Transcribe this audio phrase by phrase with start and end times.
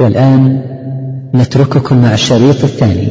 [0.00, 0.62] والآن
[1.34, 3.08] نترككم مع الشريط الثاني.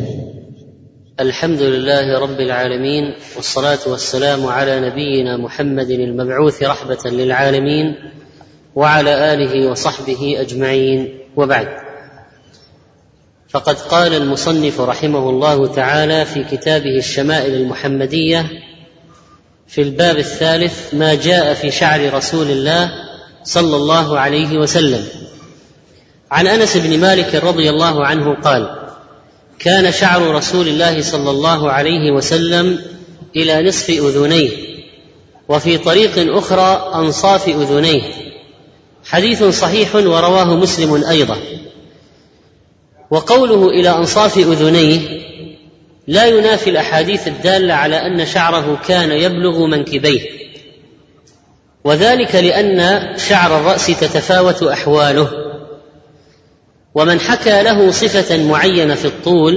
[1.20, 7.96] الحمد لله رب العالمين والصلاة والسلام على نبينا محمد المبعوث رحمة للعالمين
[8.76, 11.20] وعلى آله وصحبه أجمعين.
[11.36, 11.68] وبعد
[13.50, 18.46] فقد قال المصنف رحمه الله تعالى في كتابه الشمائل المحمدية
[19.68, 22.92] في الباب الثالث ما جاء في شعر رسول الله
[23.44, 25.27] صلى الله عليه وسلم
[26.32, 28.76] عن أنس بن مالك رضي الله عنه قال
[29.60, 32.80] كان شعر رسول الله صلى الله عليه وسلم
[33.36, 34.50] إلى نصف أذنيه
[35.50, 38.02] وفي طريق أخرى أنصاف أذنيه.
[39.06, 41.38] حديث صحيح ورواه مسلم أيضا.
[43.12, 45.00] وقوله إلى أنصاف أذنيه
[46.08, 50.22] لا ينافي الأحاديث الدالة على أن شعره كان يبلغ منكبيه.
[51.84, 55.47] وذلك لأن شعر الرأس تتفاوت أحواله.
[56.98, 59.54] ومن حكى له صفة معينة في الطول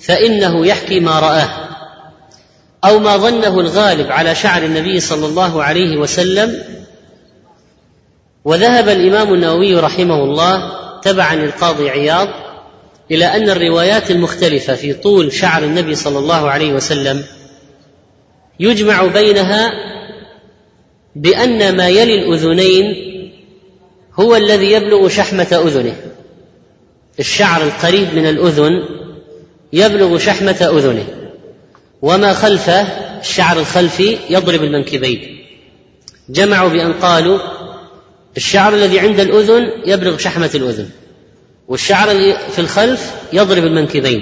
[0.00, 1.48] فإنه يحكي ما رآه
[2.84, 6.62] أو ما ظنه الغالب على شعر النبي صلى الله عليه وسلم.
[8.44, 10.72] وذهب الإمام النووي رحمه الله
[11.02, 12.28] تبعا للقاضي عياض
[13.10, 17.24] إلى أن الروايات المختلفة في طول شعر النبي صلى الله عليه وسلم
[18.60, 19.70] يجمع بينها
[21.16, 22.94] بأن ما يلي الأذنين
[24.20, 26.13] هو الذي يبلغ شحمة أذنه.
[27.20, 28.70] الشعر القريب من الأذن
[29.72, 31.06] يبلغ شحمة أذنه
[32.02, 32.80] وما خلفه
[33.20, 35.44] الشعر الخلفي يضرب المنكبين.
[36.28, 37.38] جمعوا بأن قالوا
[38.36, 40.88] الشعر الذي عند الأذن يبلغ شحمة الأذن
[41.68, 42.08] والشعر
[42.50, 44.20] في الخلف يضرب المنكبين.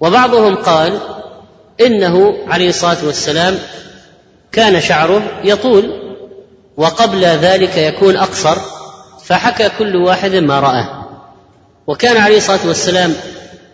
[0.00, 0.98] وبعضهم قال
[1.80, 3.58] إنه عليه الصلاة والسلام
[4.52, 6.02] كان شعره يطول
[6.76, 8.56] وقبل ذلك يكون أقصر
[9.24, 11.01] فحكى كل واحد ما راه
[11.86, 13.14] وكان عليه الصلاة والسلام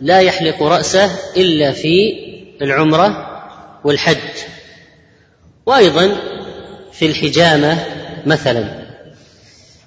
[0.00, 2.14] لا يحلق رأسه إلا في
[2.62, 3.26] العمرة
[3.84, 4.16] والحج.
[5.66, 6.16] وأيضا
[6.92, 7.78] في الحجامة
[8.26, 8.88] مثلا.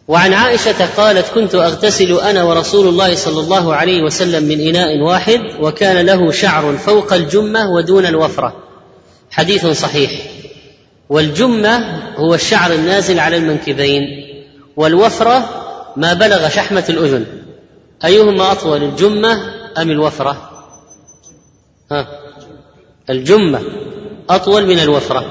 [0.08, 5.42] وعن عائشة قالت كنت أغتسل أنا ورسول الله صلى الله عليه وسلم من إناء واحد
[5.60, 8.64] وكان له شعر فوق الجمة ودون الوفرة.
[9.32, 10.12] حديث صحيح.
[11.10, 14.02] والجمة هو الشعر النازل على المنكبين
[14.76, 15.50] والوفرة
[15.98, 17.41] ما بلغ شحمة الأذن.
[18.06, 19.34] أيهما أطول الجمة
[19.78, 20.50] أم الوفرة؟
[21.92, 22.08] ها
[23.10, 23.62] الجمة
[24.30, 25.26] أطول من الوفرة.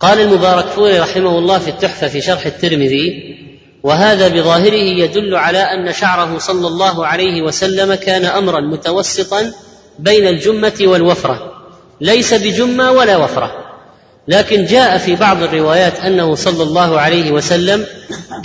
[0.00, 3.32] قال المبارك فوري رحمه الله في التحفة في شرح الترمذي
[3.82, 9.52] وهذا بظاهره يدل على أن شعره صلى الله عليه وسلم كان أمرا متوسطا
[9.98, 11.52] بين الجمة والوفرة.
[12.00, 13.52] ليس بجمة ولا وفرة.
[14.28, 17.86] لكن جاء في بعض الروايات أنه صلى الله عليه وسلم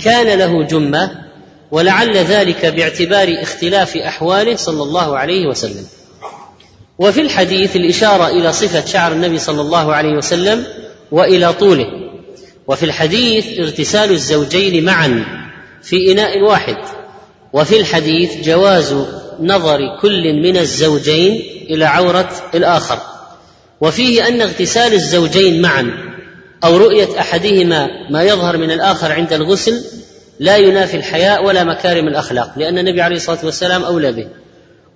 [0.00, 1.27] كان له جمة
[1.70, 5.86] ولعل ذلك باعتبار اختلاف أحواله صلى الله عليه وسلم.
[6.98, 10.66] وفي الحديث الإشارة إلى صفة شعر النبي صلى الله عليه وسلم
[11.10, 11.86] وإلى طوله.
[12.66, 15.24] وفي الحديث اغتسال الزوجين معا
[15.82, 16.76] في إناء واحد.
[17.52, 18.94] وفي الحديث جواز
[19.40, 22.98] نظر كل من الزوجين إلى عورة الآخر.
[23.80, 26.08] وفيه أن اغتسال الزوجين معا
[26.64, 29.84] أو رؤية أحدهما ما يظهر من الآخر عند الغسل
[30.40, 34.26] لا ينافي الحياء ولا مكارم الأخلاق لأن النبي عليه الصلاة والسلام أولى به.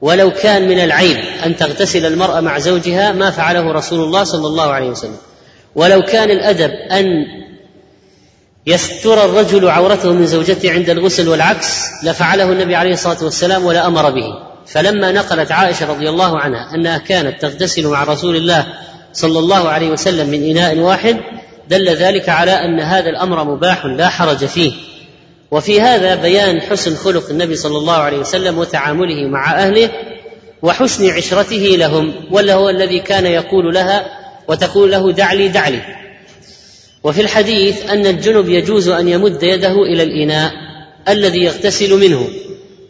[0.00, 1.16] ولو كان من العيب
[1.46, 5.16] أن تغتسل المرأة مع زوجها ما فعله رسول الله صلى الله عليه وسلم.
[5.74, 7.06] ولو كان الأدب أن
[8.66, 14.10] يستر الرجل عورته من زوجته عند الغسل والعكس لفعله النبي عليه الصلاة والسلام ولا أمر
[14.10, 14.52] به.
[14.66, 18.66] فلما نقلت عائشة رضي الله عنها أنها كانت تغتسل مع رسول الله
[19.12, 21.16] صلى الله عليه وسلم من إناء واحد
[21.68, 24.72] دل ذلك على أن هذا الأمر مباح لا حرج فيه.
[25.52, 29.90] وفي هذا بيان حسن خلق النبي صلى الله عليه وسلم وتعامله مع أهله
[30.62, 34.06] وحسن عشرته لهم ولا هو الذي كان يقول لها
[34.48, 35.82] وتقول له دع لي دع لي.
[37.04, 40.52] وفي الحديث أن الجنب يجوز أن يمد يده إلى الإناء
[41.08, 42.28] الذي يغتسل منه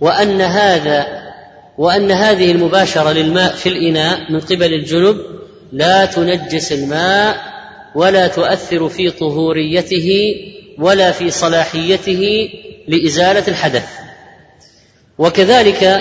[0.01, 1.07] وأن هذا
[1.79, 5.17] وأن هذه المباشرة للماء في الإناء من قبل الجنب
[5.73, 7.37] لا تنجس الماء
[7.95, 10.35] ولا تؤثر في طهوريته
[10.79, 12.49] ولا في صلاحيته
[12.89, 13.87] لإزالة الحدث.
[15.19, 16.01] وكذلك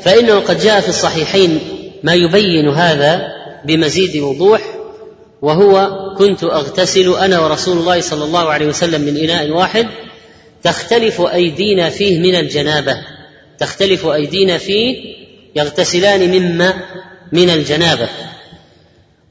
[0.00, 1.60] فإنه قد جاء في الصحيحين
[2.02, 3.28] ما يبين هذا
[3.64, 4.60] بمزيد وضوح
[5.42, 9.86] وهو كنت أغتسل أنا ورسول الله صلى الله عليه وسلم من إناء واحد
[10.62, 12.96] تختلف أيدينا فيه من الجنابة
[13.58, 15.14] تختلف أيدينا فيه
[15.56, 16.74] يغتسلان مما
[17.32, 18.08] من الجنابة.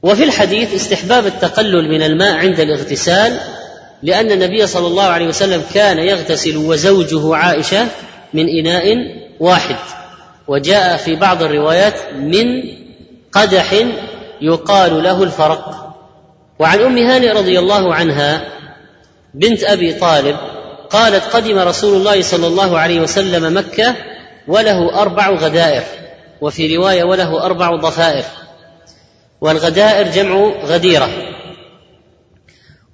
[0.02, 3.40] وفي الحديث استحباب التقلل من الماء عند الاغتسال
[4.04, 7.86] لأن النبي صلى الله عليه وسلم كان يغتسل وزوجه عائشة
[8.34, 8.96] من إناء
[9.40, 9.76] واحد.
[10.48, 12.62] وجاء في بعض الروايات من
[13.32, 13.84] قدح
[14.40, 15.94] يقال له الفرق.
[16.58, 18.48] وعن أم هانئ رضي الله عنها
[19.34, 20.36] بنت أبي طالب
[20.90, 23.94] قالت قدم رسول الله صلى الله عليه وسلم مكة
[24.48, 25.82] وله أربع غدائر
[26.40, 28.24] وفي رواية وله أربع ضفائر.
[29.40, 31.33] والغدائر جمع غديرة.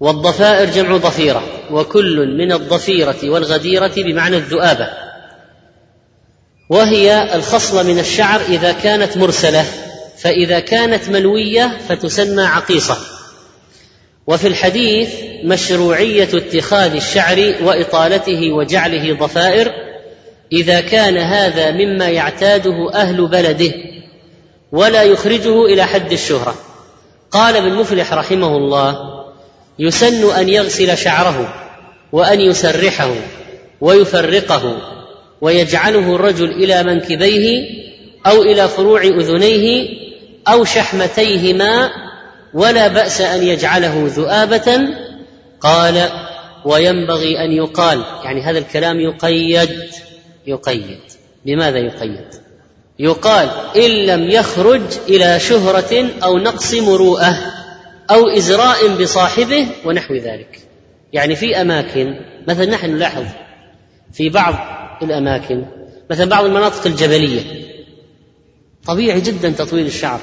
[0.01, 4.89] والضفائر جمع ضفيرة وكل من الضفيرة والغديرة بمعنى الذؤابة.
[6.71, 9.65] وهي الخصله من الشعر إذا كانت مرسلة
[10.19, 12.99] فإذا كانت منويه فتسمى عقيصة.
[14.27, 15.15] وفي الحديث
[15.45, 19.73] مشروعية اتخاذ الشعر وإطالته وجعله ضفائر
[20.53, 23.73] إذا كان هذا مما يعتاده أهل بلده
[24.73, 26.55] ولا يخرجه إلى حد الشهرة.
[27.31, 29.10] قال ابن مفلح رحمه الله
[29.81, 31.55] يسن أن يغسل شعره
[32.13, 33.15] وأن يسرحه
[33.81, 34.77] ويفرقه
[35.41, 37.61] ويجعله الرجل إلى منكبيه
[38.27, 39.89] أو إلى فروع أذنيه
[40.49, 41.91] أو شحمتيهما
[42.55, 44.81] ولا بأس أن يجعله ذؤابة.
[45.61, 46.09] قال
[46.65, 49.71] وينبغي أن يقال يعني هذا الكلام يقيد
[50.47, 50.99] يقيد.
[51.47, 52.27] بماذا يقيد؟
[52.99, 57.60] يقال إن لم يخرج إلى شهرة أو نقص مروءة.
[58.11, 60.61] أو ازراء بصاحبه ونحو ذلك.
[61.13, 62.15] يعني في أماكن
[62.49, 63.25] مثلا نحن نلاحظ
[64.13, 64.55] في بعض
[65.03, 65.65] الأماكن
[66.11, 67.43] مثلا بعض المناطق الجبلية.
[68.87, 70.21] طبيعي جدا تطويل الشعر.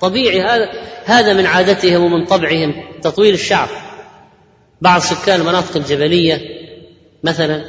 [0.00, 0.70] طبيعي هذا
[1.04, 3.68] هذا من عادتهم ومن طبعهم تطويل الشعر.
[4.80, 6.40] بعض سكان المناطق الجبلية
[7.24, 7.64] مثلا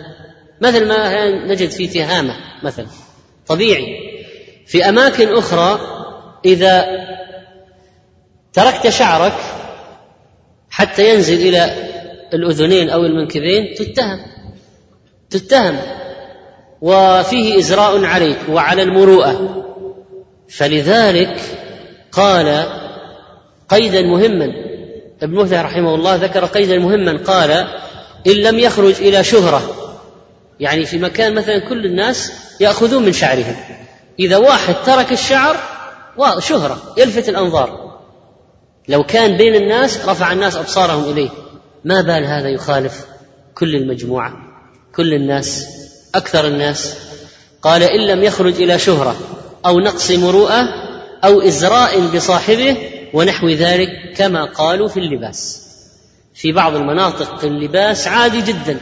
[0.61, 2.87] مثل ما نجد في تهامة مثلا.
[3.47, 4.13] طبيعي.
[4.67, 5.79] في أماكن أخرى
[6.45, 6.85] إذا
[8.53, 9.33] تركت شعرك
[10.73, 11.75] حتى ينزل إلى
[12.33, 14.19] الأذنين أو المنكبين تتهم.
[15.29, 15.77] تتهم.
[16.81, 19.65] وفيه إزراء عليك وعلى المروءة.
[20.49, 21.41] فلذلك
[22.11, 22.65] قال
[23.69, 24.53] قيدا مهما.
[25.21, 27.17] ابن مفلح رحمه الله ذكر قيدا مهما.
[27.17, 27.51] قال
[28.27, 29.75] إن لم يخرج إلى شهرة.
[30.59, 33.55] يعني في مكان مثلا كل الناس يأخذون من شعرهم.
[34.19, 35.55] إذا واحد ترك الشعر
[36.39, 37.92] شهرة يلفت الأنظار.
[38.87, 41.29] لو كان بين الناس رفع الناس أبصارهم إليه
[41.85, 43.05] ما بال هذا يخالف
[43.55, 44.33] كل المجموعة
[44.95, 45.67] كل الناس
[46.15, 46.97] أكثر الناس.
[47.61, 49.15] قال إن لم يخرج إلى شهرة
[49.65, 50.69] أو نقص مروءة
[51.23, 52.77] أو إزراء بصاحبه
[53.13, 55.63] ونحو ذلك كما قالوا في اللباس.
[56.33, 58.77] في بعض المناطق اللباس عادي جدا.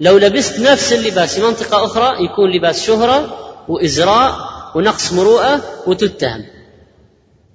[0.00, 3.38] لو لبست نفس اللباس في منطقة أخرى يكون لباس شهرة
[3.68, 4.36] وإزراء
[4.74, 6.44] ونقص مروءة وتتهم.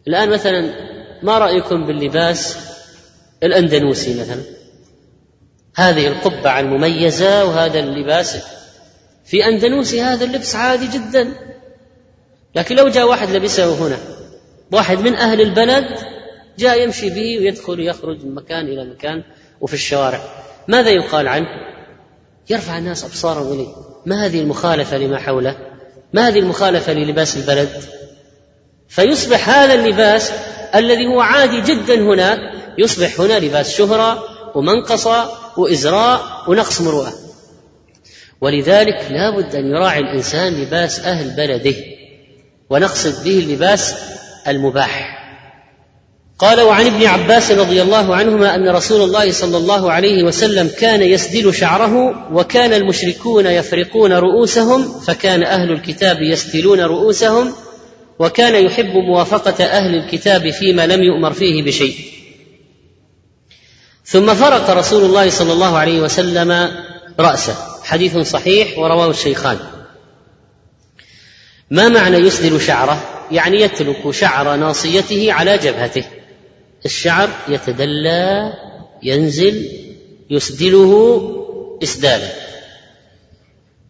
[0.08, 0.74] الآن مثلا
[1.24, 2.58] ما رأيكم باللباس
[3.44, 4.42] الأندنوسي مثلا؟
[5.76, 8.38] هذه القبعة المميزة وهذا اللباس.
[9.26, 11.34] في أندنوسي هذا اللبس عادي جدا.
[12.56, 13.98] لكن لو جاء واحد لبسه هنا
[14.72, 15.86] واحد من أهل البلد
[16.60, 19.24] جاء يمشي به ويدخل ويخرج من مكان إلى مكان
[19.62, 20.22] وفي الشوارع.
[20.68, 21.48] ماذا يقال عنه؟
[22.50, 23.68] يرفع الناس أبصارهم إليه.
[24.06, 25.58] ما هذه المخالفة لما حوله؟
[26.14, 27.70] ما هذه المخالفة للباس البلد؟
[28.90, 30.32] فيصبح هذا اللباس
[30.76, 32.40] الذي هو عادي جدا هناك
[32.78, 34.24] يصبح هنا لباس شهرة
[34.56, 37.14] ومنقصة وإزراء ونقص مروءة.
[38.42, 41.76] ولذلك لا بد أن يراعي الإنسان لباس أهل بلده
[42.70, 43.96] ونقصد به اللباس
[44.48, 45.18] المباح.
[46.40, 51.02] قال وعن ابن عباس رضي الله عنهما أن رسول الله صلى الله عليه وسلم كان
[51.02, 57.54] يسدل شعره وكان المشركون يفرقون رؤوسهم فكان أهل الكتاب يسدلون رؤوسهم
[58.20, 61.96] وكان يحب موافقة أهل الكتاب فيما لم يؤمر فيه بشيء.
[64.06, 66.72] ثم فرق رسول الله صلى الله عليه وسلم
[67.20, 67.56] رأسه.
[67.84, 69.58] حديث صحيح ورواه الشيخان.
[71.72, 76.04] ما معنى يسدل شعره؟ يعني يترك شعر ناصيته على جبهته.
[76.86, 78.54] الشعر يتدلى
[79.04, 79.70] ينزل
[80.30, 81.22] يسدله
[81.84, 82.30] إسدالا.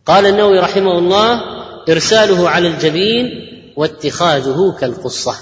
[0.06, 1.42] قال النووي رحمه الله
[1.90, 3.47] إرساله على الجبين
[3.78, 5.36] واتخاذه كالقصة.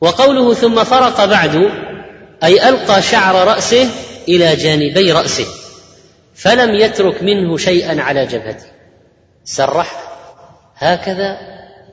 [0.00, 1.70] وقوله ثم فرق بعد
[2.44, 3.88] أي ألقى شعر رأسه
[4.28, 5.46] إلى جانبي رأسه
[6.34, 8.66] فلم يترك منه شيئا على جبهته.
[9.44, 10.10] سرح
[10.76, 11.38] هكذا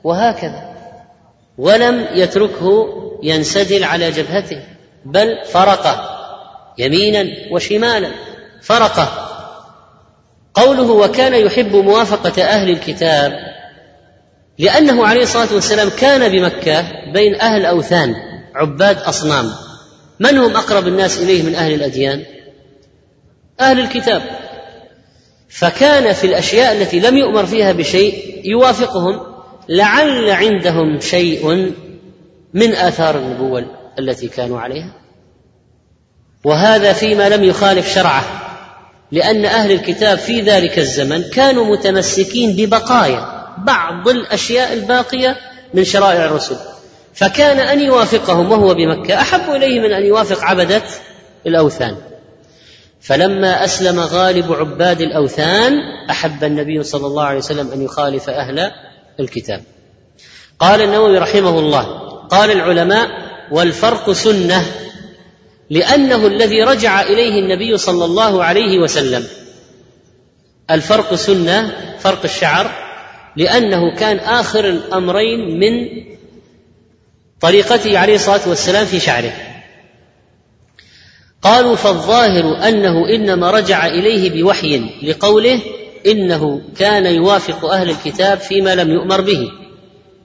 [0.04, 0.74] وهكذا
[1.58, 2.86] ولم يتركه
[3.22, 4.62] ينسدل على جبهته
[5.04, 6.10] بل فرقه
[6.78, 8.10] يمينا وشمالا
[8.62, 9.30] فرقه.
[10.54, 13.53] قوله وكان يحب موافقة أهل الكتاب
[14.58, 18.14] لأنه عليه الصلاة والسلام كان بمكة بين أهل أوثان
[18.54, 19.50] عباد أصنام.
[20.20, 22.22] من هم أقرب الناس إليه من أهل الأديان؟
[23.60, 24.22] أهل الكتاب.
[25.48, 29.20] فكان في الأشياء التي لم يؤمر فيها بشيء يوافقهم
[29.68, 31.72] لعل عندهم شيء
[32.54, 33.66] من آثار النبوة
[33.98, 34.92] التي كانوا عليها.
[36.44, 38.24] وهذا فيما لم يخالف شرعه
[39.12, 43.33] لأن أهل الكتاب في ذلك الزمن كانوا متمسكين ببقايا.
[43.58, 45.36] بعض الأشياء الباقية
[45.74, 46.56] من شرائع الرسل.
[47.14, 49.20] فكان أن يوافقهم وهو بمكة.
[49.20, 50.82] أحب إليه من أن يوافق عبدة
[51.46, 51.96] الأوثان.
[53.00, 55.72] فلما أسلم غالب عباد الأوثان
[56.10, 58.70] أحب النبي صلى الله عليه وسلم أن يخالف أهل
[59.20, 59.62] الكتاب.
[60.58, 61.82] قال النووي رحمه الله
[62.28, 63.08] قال العلماء
[63.50, 64.66] والفرق سنة
[65.70, 69.26] لأنه الذي رجع إليه النبي صلى الله عليه وسلم.
[70.70, 72.83] الفرق سنة فرق الشعر
[73.36, 76.04] لأنه كان آخر الأمرين من
[77.40, 79.32] طريقته عليه الصلاة والسلام في شعره.
[81.42, 85.60] قالوا فالظاهر أنه إنما رجع إليه بوحي لقوله
[86.06, 89.50] إنه كان يوافق أهل الكتاب فيما لم يؤمر به.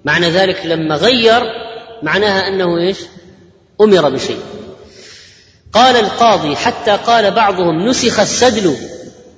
[0.06, 1.42] معنى ذلك لما غير
[2.04, 2.98] معناها أنه إيش؟
[3.82, 4.40] أمر بشيء.
[5.74, 8.76] قال القاضي حتى قال بعضهم نسخ السدل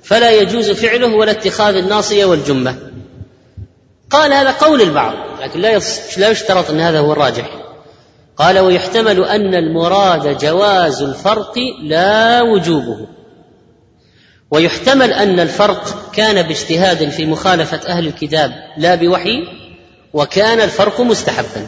[0.02, 2.91] فلا يجوز فعله ولا اتخاذ الناصية والجمة.
[4.12, 5.80] قال هذا قول البعض لكن لا
[6.16, 7.50] لا يشترط أن هذا هو الراجح.
[8.36, 13.06] قال ويحتمل أن المراد جواز الفرق لا وجوبه.
[14.50, 19.48] ويحتمل أن الفرق كان باجتهاد في مخالفة أهل الكتاب لا بوحي
[20.12, 21.66] وكان الفرق مستحبا.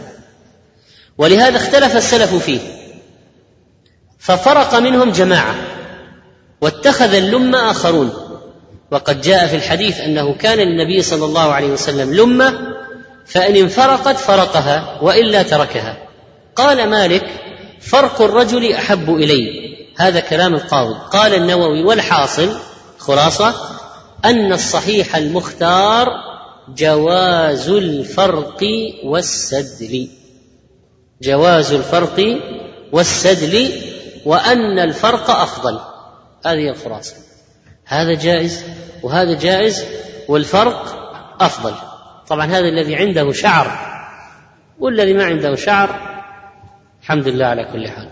[1.19, 2.61] ولهذا اختلف السلف فيه.
[4.19, 5.55] ففرق منهم جماعة
[6.61, 8.24] واتخذ اللم آخرون.
[8.95, 12.59] وقد جاء في الحديث أنه كان للنبي صلى الله عليه وسلم لمة
[13.27, 15.97] فإن انفرقت فرقها وإلا تركها.
[16.57, 17.25] قال مالك
[17.81, 19.75] فرق الرجل أحب إلي.
[19.97, 20.95] هذا كلام القاضي.
[21.13, 22.57] قال النووي والحاصل
[22.99, 23.55] خلاصة
[24.25, 26.09] أن الصحيح المختار
[26.69, 28.65] جواز الفرق
[29.05, 30.09] والسدل.
[31.23, 32.41] جواز الفرق
[32.93, 33.73] والسدل
[34.25, 35.81] وأن الفرق أفضل.
[36.47, 37.24] هذه الخلاصة.
[37.87, 38.65] هذا جائز
[39.03, 39.85] وهذا جائز
[40.29, 41.05] والفرق
[41.41, 41.75] أفضل.
[42.29, 43.79] طبعا هذا الذي عنده شعر
[44.79, 46.01] والذي ما عنده شعر
[47.03, 48.09] الحمد لله على كل حال.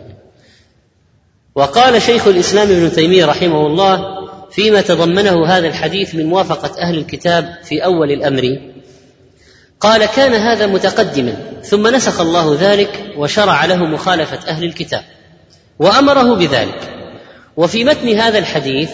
[1.55, 7.59] وقال شيخ الإسلام ابن تيمية رحمه الله فيما تضمنه هذا الحديث من موافقة أهل الكتاب
[7.65, 8.61] في أول الأمر.
[9.81, 15.03] قال كان هذا متقدما ثم نسخ الله ذلك وشرع له مخالفة أهل الكتاب
[15.79, 16.81] وأمره بذلك.
[17.57, 18.91] وفي متن هذا الحديث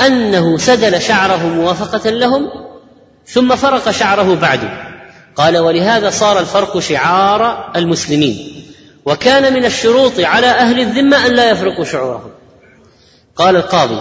[0.00, 2.50] أنه سدل شعره موافقة لهم
[3.26, 4.94] ثم فرق شعره بعده
[5.36, 8.64] قال ولهذا صار الفرق شعار المسلمين
[9.04, 12.30] وكان من الشروط على أهل الذمة أن لا يفرقوا شعورهم.
[13.36, 14.00] قال القاضي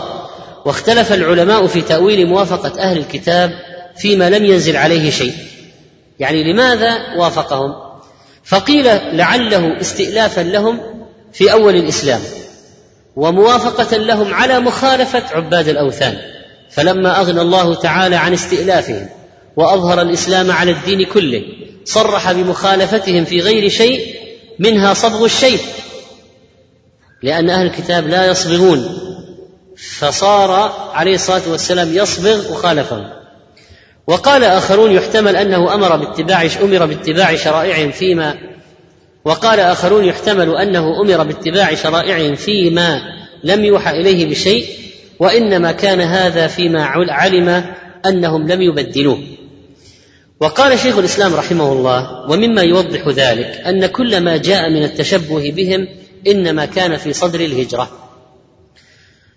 [0.65, 3.51] واختلف العلماء في تأويل موافقة أهل الكتاب
[3.97, 5.33] فيما لم ينزل عليه شيء.
[6.19, 7.73] يعني لماذا وافقهم؟
[8.43, 8.85] فقيل
[9.17, 10.79] لعله استئلافا لهم
[11.33, 12.21] في أول الإسلام.
[13.15, 16.17] وموافقة لهم على مخالفة عباد الأوثان.
[16.69, 19.09] فلما أغنى الله تعالى عن استئلافهم
[19.55, 21.43] وأظهر الإسلام على الدين كله
[21.85, 24.15] صرح بمخالفتهم في غير شيء
[24.59, 25.59] منها صبغ الشيب
[27.23, 28.99] لأن أهل الكتاب لا يصبغون.
[29.99, 30.51] فصار
[30.93, 33.09] عليه الصلاة والسلام يصبغ وخالفهم
[34.07, 38.35] وقال آخرون يحتمل أنه أمر باتباع أمر باتباع شرائعهم فيما
[39.25, 43.01] وقال آخرون يحتمل أنه أمر باتباع شرائعهم فيما
[43.43, 44.65] لم يوحى إليه بشيء
[45.19, 47.63] وإنما كان هذا فيما علم
[48.05, 49.19] أنهم لم يبدلوه.
[50.39, 55.87] وقال شيخ الإسلام رحمه الله ومما يوضح ذلك أن كل ما جاء من التشبه بهم
[56.27, 57.91] إنما كان في صدر الهجرة.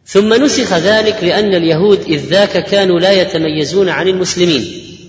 [0.06, 4.64] ثم نسخ ذلك لأن اليهود إذ ذاك كانوا لا يتميزون عن المسلمين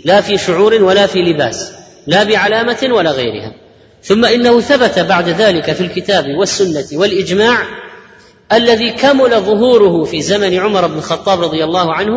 [0.05, 1.71] لا في شعور ولا في لباس
[2.07, 3.66] لا بعلامة ولا غيرها.
[4.07, 7.63] ثم إنه ثبت بعد ذلك في الكتاب والسنة والإجماع
[8.53, 12.13] الذي كمل ظهوره في زمن عمر بن الخطاب رضي الله عنه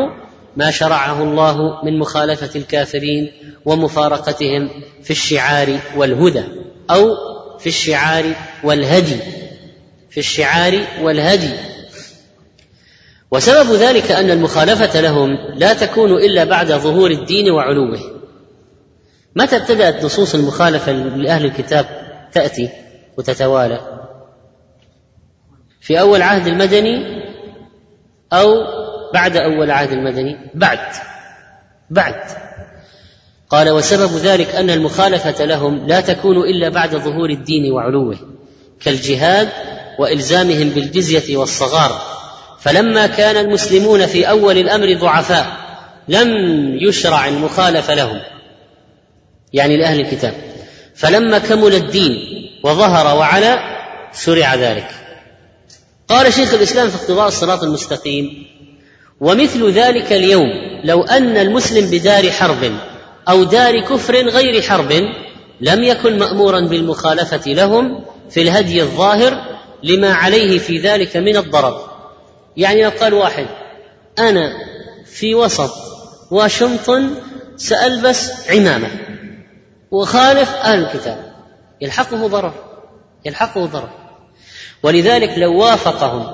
[0.56, 3.32] ما شرعه الله من مخالفة الكافرين
[3.64, 4.70] ومفارقتهم
[5.02, 6.44] في الشعار والهدى
[6.90, 7.16] أو
[7.58, 8.24] في الشعار
[8.64, 9.16] والهدي
[10.10, 11.50] في الشعار والهدي.
[13.30, 18.19] وسبب ذلك أن المخالفة لهم لا تكون إلا بعد ظهور الدين وعلوه.
[19.36, 21.86] متى ابتدأت نصوص المخالفة لأهل الكتاب
[22.32, 22.68] تأتي
[23.18, 23.80] وتتوالى؟
[25.80, 27.22] في أول عهد المدني
[28.32, 28.54] أو
[29.14, 30.78] بعد أول عهد المدني؟ بعد.
[31.90, 32.14] بعد.
[33.50, 38.16] قال وسبب ذلك أن المخالفة لهم لا تكون إلا بعد ظهور الدين وعلوه
[38.80, 39.48] كالجهاد
[39.98, 42.02] وإلزامهم بالجزية والصغار.
[42.60, 45.46] فلما كان المسلمون في أول الأمر ضعفاء
[46.08, 46.28] لم
[46.76, 48.20] يشرع المخالفة لهم.
[49.52, 50.34] يعني لأهل الكتاب.
[50.94, 52.16] فلما كمل الدين
[52.64, 53.58] وظهر وعلى
[54.24, 54.88] شرع ذلك.
[56.08, 58.46] قال شيخ الإسلام في اقتضاء الصراط المستقيم
[59.20, 60.50] ومثل ذلك اليوم
[60.84, 62.72] لو أن المسلم بدار حرب
[63.28, 64.92] أو دار كفر غير حرب
[65.60, 71.90] لم يكن مأمورا بالمخالفة لهم في الهدي الظاهر لما عليه في ذلك من الضرر.
[72.56, 73.46] يعني لو قال واحد
[74.18, 74.52] أنا
[75.06, 75.72] في وسط
[76.30, 77.10] واشنطن
[77.56, 78.88] سألبس عمامة.
[79.90, 81.32] وخالف أهل الكتاب.
[81.80, 82.54] يلحقه ضرر
[83.24, 83.90] يلحقه ضرر.
[84.82, 86.26] ولذلك لو وافقهم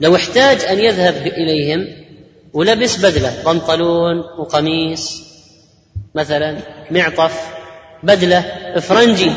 [0.00, 1.88] لو احتاج أن يذهب إليهم
[2.52, 5.22] ولبس بدلة بنطلون وقميص
[6.14, 6.58] مثلا
[6.90, 7.48] معطف
[8.02, 8.44] بدلة
[8.80, 9.32] فرنجي.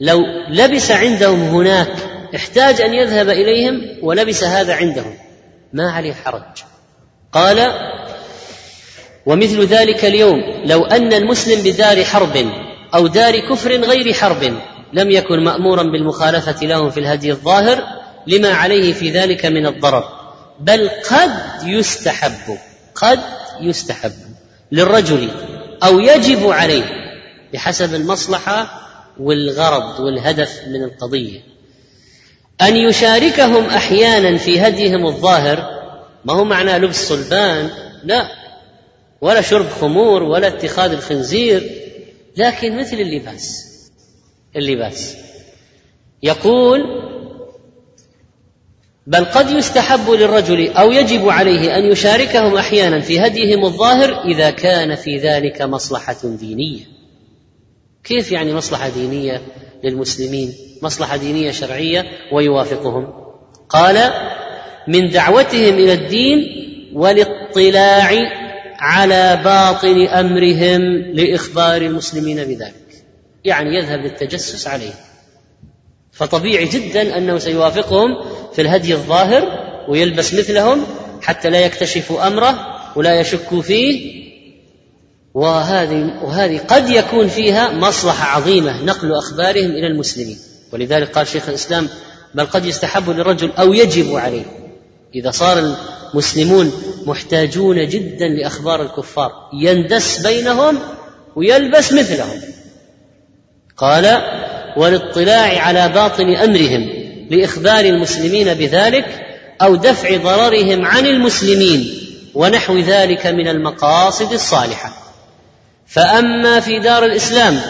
[0.00, 1.92] لو لبس عندهم هناك
[2.34, 5.14] احتاج أن يذهب إليهم ولبس هذا عندهم.
[5.72, 6.62] ما عليه حرج.
[7.32, 7.58] قال
[9.26, 12.46] ومثل ذلك اليوم لو أن المسلم بدار حرب
[12.94, 14.54] أو دار كفر غير حرب
[14.92, 17.84] لم يكن مأمورا بالمخالفة لهم في الهدي الظاهر
[18.26, 20.04] لما عليه في ذلك من الضرر.
[20.60, 21.30] بل قد
[21.64, 22.58] يستحب
[22.94, 23.20] قد
[23.60, 24.12] يستحب
[24.72, 25.28] للرجل
[25.82, 26.84] أو يجب عليه
[27.52, 28.80] بحسب المصلحة
[29.20, 31.40] والغرض والهدف من القضية
[32.62, 35.80] أن يشاركهم أحيانا في هديهم الظاهر.
[36.24, 37.70] ما هو معناه لبس صلبان؟
[38.04, 38.39] لا
[39.20, 41.70] ولا شرب خمور ولا اتخاذ الخنزير
[42.36, 43.70] لكن مثل اللباس
[44.56, 45.16] اللباس.
[46.22, 46.80] يقول
[49.06, 54.94] بل قد يستحب للرجل أو يجب عليه أن يشاركهم أحيانا في هديهم الظاهر إذا كان
[54.94, 56.84] في ذلك مصلحة دينية.
[58.04, 59.42] كيف يعني مصلحة دينية
[59.84, 63.12] للمسلمين؟ مصلحة دينية شرعية ويوافقهم.
[63.68, 64.12] قال
[64.88, 66.38] من دعوتهم إلى الدين
[66.94, 68.39] والاطلاع
[68.80, 70.82] على باطن أمرهم
[71.14, 73.04] لإخبار المسلمين بذلك.
[73.44, 74.94] يعني يذهب للتجسس عليهم
[76.12, 78.08] فطبيعي جدا أنه سيوافقهم
[78.52, 79.44] في الهدي الظاهر
[79.88, 80.86] ويلبس مثلهم
[81.22, 84.20] حتى لا يكتشفوا أمره ولا يشكوا فيه.
[85.34, 90.38] وهذه وهذه قد يكون فيها مصلحة عظيمة نقل أخبارهم إلى المسلمين.
[90.72, 91.88] ولذلك قال شيخ الإسلام
[92.34, 94.44] بل قد يستحب للرجل أو يجب عليه.
[95.14, 95.76] إذا صار
[96.14, 96.72] المسلمون
[97.06, 99.32] محتاجون جدا لأخبار الكفار.
[99.52, 100.78] يندس بينهم
[101.36, 102.40] ويلبس مثلهم.
[103.76, 104.22] قال
[104.76, 106.90] والاطلاع على باطن أمرهم
[107.30, 109.06] لإخبار المسلمين بذلك
[109.62, 111.94] أو دفع ضررهم عن المسلمين
[112.34, 114.92] ونحو ذلك من المقاصد الصالحة.
[115.86, 117.60] فأما في دار الإسلام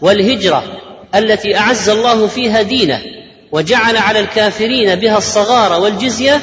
[0.00, 0.64] والهجرة
[1.14, 3.02] التي أعز الله فيها دينه
[3.52, 6.40] وجعل على الكافرين بها الصغار والجزية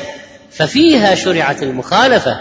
[0.52, 2.40] ففيها شرعت المخالفة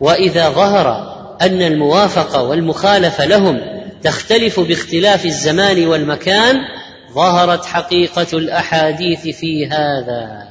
[0.00, 3.60] وإذا ظهر أن الموافقه والمخالفه لهم
[4.02, 6.56] تختلف باختلاف الزمان والمكان
[7.14, 10.48] ظهرت حقيقة الأحاديث في هذا.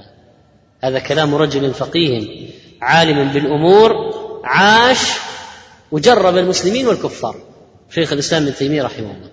[0.84, 2.28] هذا كلام رجل فقيه
[2.82, 3.92] عالم بالأمور
[4.44, 5.00] عاش
[5.92, 7.36] وجرب المسلمين والكفار.
[7.96, 9.30] شيخ الإسلام ابن تيمية رحمه الله.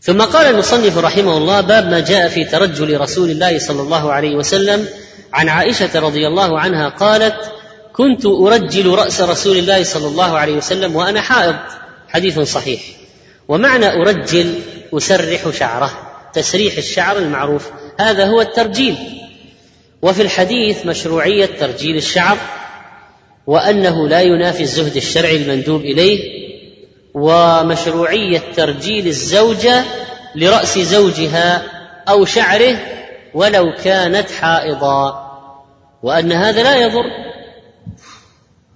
[0.00, 4.36] ثم قال المصنف رحمه الله باب ما جاء في ترجل رسول الله صلى الله عليه
[4.36, 4.86] وسلم
[5.32, 7.52] عن عائشة رضي الله عنها قالت
[7.92, 11.56] كنت أرجل رأس رسول الله صلى الله عليه وسلم وأنا حائض.
[12.08, 12.80] حديث صحيح.
[13.48, 14.54] ومعنى أرجل
[14.94, 15.90] أسرح شعره.
[16.32, 17.70] تسريح الشعر المعروف.
[18.00, 18.96] هذا هو الترجيل.
[20.02, 22.38] وفي الحديث مشروعية ترجيل الشعر
[23.46, 26.42] وأنه لا ينافي الزهد الشرعي المندوب إليه
[27.14, 29.84] ومشروعية ترجيل الزوجة
[30.34, 31.62] لرأس زوجها
[32.08, 32.76] أو شعره
[33.34, 35.21] ولو كانت حائضا.
[36.02, 37.04] وأن هذا لا يضر.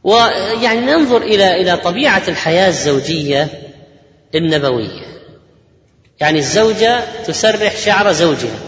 [0.05, 3.49] ويعني ننظر إلى إلى طبيعة الحياة الزوجية
[4.35, 5.07] النبوية.
[6.21, 8.59] يعني الزوجة تسرح شعر زوجها.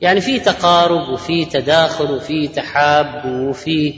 [0.00, 3.94] يعني في تقارب وفي تداخل وفي تحاب وفي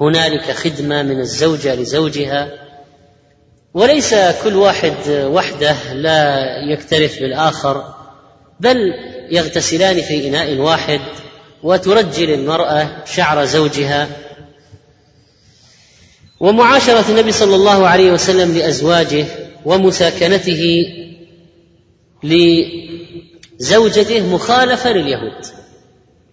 [0.00, 2.48] هنالك خدمة من الزوجة لزوجها.
[3.74, 6.38] وليس كل واحد وحده لا
[6.72, 7.94] يكترث بالآخر
[8.60, 8.76] بل
[9.30, 11.00] يغتسلان في إناء واحد.
[11.64, 14.08] وترجل المرأة شعر زوجها.
[16.40, 19.26] ومعاشرة النبي صلى الله عليه وسلم لأزواجه
[19.64, 20.86] ومساكنته
[23.60, 25.46] لزوجته مخالفة لليهود.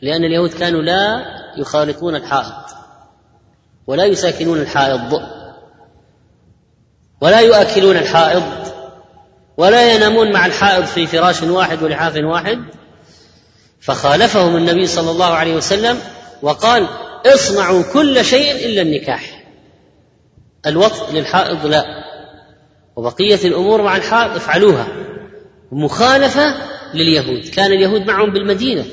[0.02, 1.26] لأن اليهود كانوا لا
[1.58, 2.64] يخالطون الحائض
[3.88, 5.22] ولا يساكنون الحائض
[7.22, 8.44] ولا يؤكلون الحائض
[9.58, 12.81] ولا ينامون مع الحائض في فراش واحد ولحاف واحد.
[13.82, 16.00] فخالفهم النبي صلى الله عليه وسلم
[16.42, 16.88] وقال
[17.26, 19.44] اصنعوا كل شيء إلا النكاح.
[20.66, 21.84] الوطء للحائض لا.
[22.96, 24.88] وبقية الأمور مع الحائض افعلوها.
[25.72, 26.56] مخالفة
[26.94, 27.50] لليهود.
[27.50, 28.86] كان اليهود معهم بالمدينة.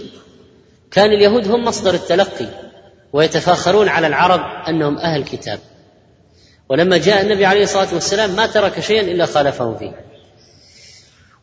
[0.90, 2.46] كان اليهود هم مصدر التلقي.
[3.12, 5.58] ويتفاخرون على العرب أنهم أهل كتاب.
[6.68, 10.08] ولما جاء النبي عليه الصلاة والسلام ما ترك شيئا إلا خالفهم فيه.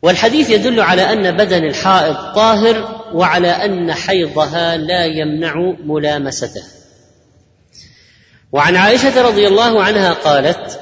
[0.02, 6.62] والحديث يدل على أن بدن الحائض طاهر وعلى أن حيضها لا يمنع ملامسته.
[8.52, 10.80] وعن عائشة رضي الله عنها قالت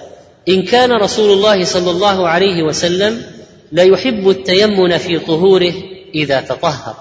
[0.48, 3.22] إن كان رسول الله صلى الله عليه وسلم
[3.72, 5.72] ليحب التيمن في طهوره
[6.14, 6.96] إذا تطهر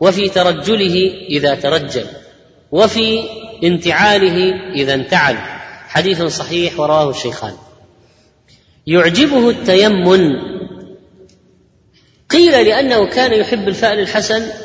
[0.00, 2.06] وفي ترجله إذا ترجل
[2.72, 3.24] وفي
[3.64, 5.36] انتعاله إذا انتعل.
[5.88, 7.52] حديث صحيح ورواه الشيخان.
[8.86, 10.32] يعجبه التيمن.
[12.30, 14.63] قيل لأنه كان يحب الفأل الحسن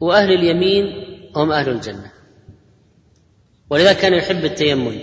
[0.00, 1.04] وأهل اليمين
[1.36, 2.10] هم أهل الجنة.
[3.70, 4.98] ولذا كان يحب التيمن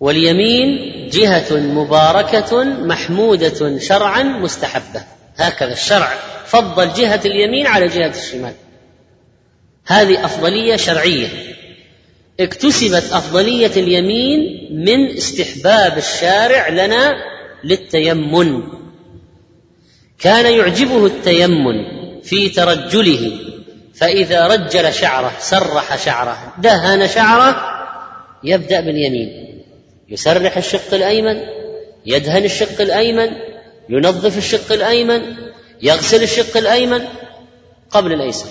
[0.00, 0.78] واليمين
[1.08, 5.04] جهة مباركة محمودة شرعا مستحبة.
[5.36, 8.54] هكذا الشرع فضل جهة اليمين على جهة الشمال.
[9.86, 11.28] هذه أفضلية شرعية.
[12.40, 17.14] اكتسبت أفضلية اليمين من استحباب الشارع لنا
[17.64, 18.62] للتيمن
[20.18, 21.95] كان يعجبه التيمن
[22.26, 23.38] في ترجله
[23.94, 27.56] فإذا رجل شعره سرح شعره دهن شعره
[28.44, 29.62] يبدأ باليمين
[30.08, 31.36] يسرح الشق الأيمن
[32.06, 33.30] يدهن الشق الأيمن
[33.88, 35.22] ينظف الشق الأيمن
[35.82, 37.04] يغسل الشق الأيمن
[37.90, 38.48] قبل الأيسر.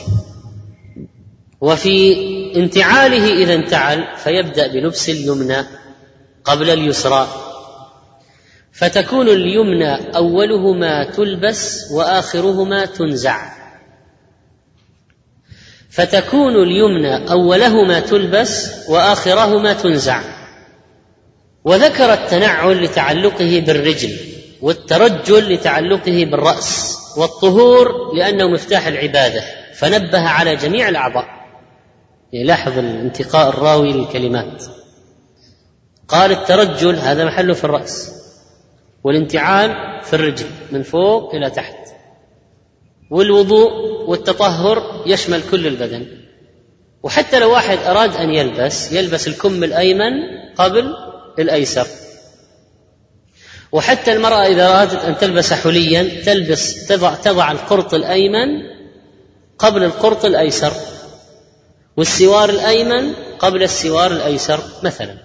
[1.61, 2.15] وفي
[2.55, 5.65] انتعاله إذا انتعل فيبدأ بلبس اليمنى
[6.43, 7.27] قبل اليسرى.
[8.73, 13.54] فتكون اليمنى أولهما تلبس وآخرهما تنزع.
[15.95, 20.21] فتكون اليمنى أولهما تلبس وآخرهما تنزع.
[21.65, 24.17] وذكر التنعل لتعلقه بالرجل
[24.61, 29.41] والترجل لتعلقه بالرأس والطهور لأنه مفتاح العبادة
[29.75, 31.27] فنبه على جميع الأعضاء.
[32.33, 34.63] لاحظ الانتقاء الراوي للكلمات.
[36.07, 38.11] قال الترجل هذا محله في الرأس.
[39.03, 41.75] والانتعال في الرجل من فوق إلى تحت.
[43.11, 43.71] والوضوء
[44.07, 46.05] والتطهر يشمل كل البدن.
[47.03, 50.13] وحتى لو واحد أراد أن يلبس يلبس الكم الأيمن
[50.55, 50.93] قبل
[51.39, 51.87] الأيسر.
[53.71, 58.47] وحتى المرأة إذا أرادت أن تلبس حليا تلبس تضع تضع القرط الأيمن
[59.59, 60.73] قبل القرط الأيسر.
[61.97, 65.15] والسوار الأيمن قبل السوار الأيسر مثلا.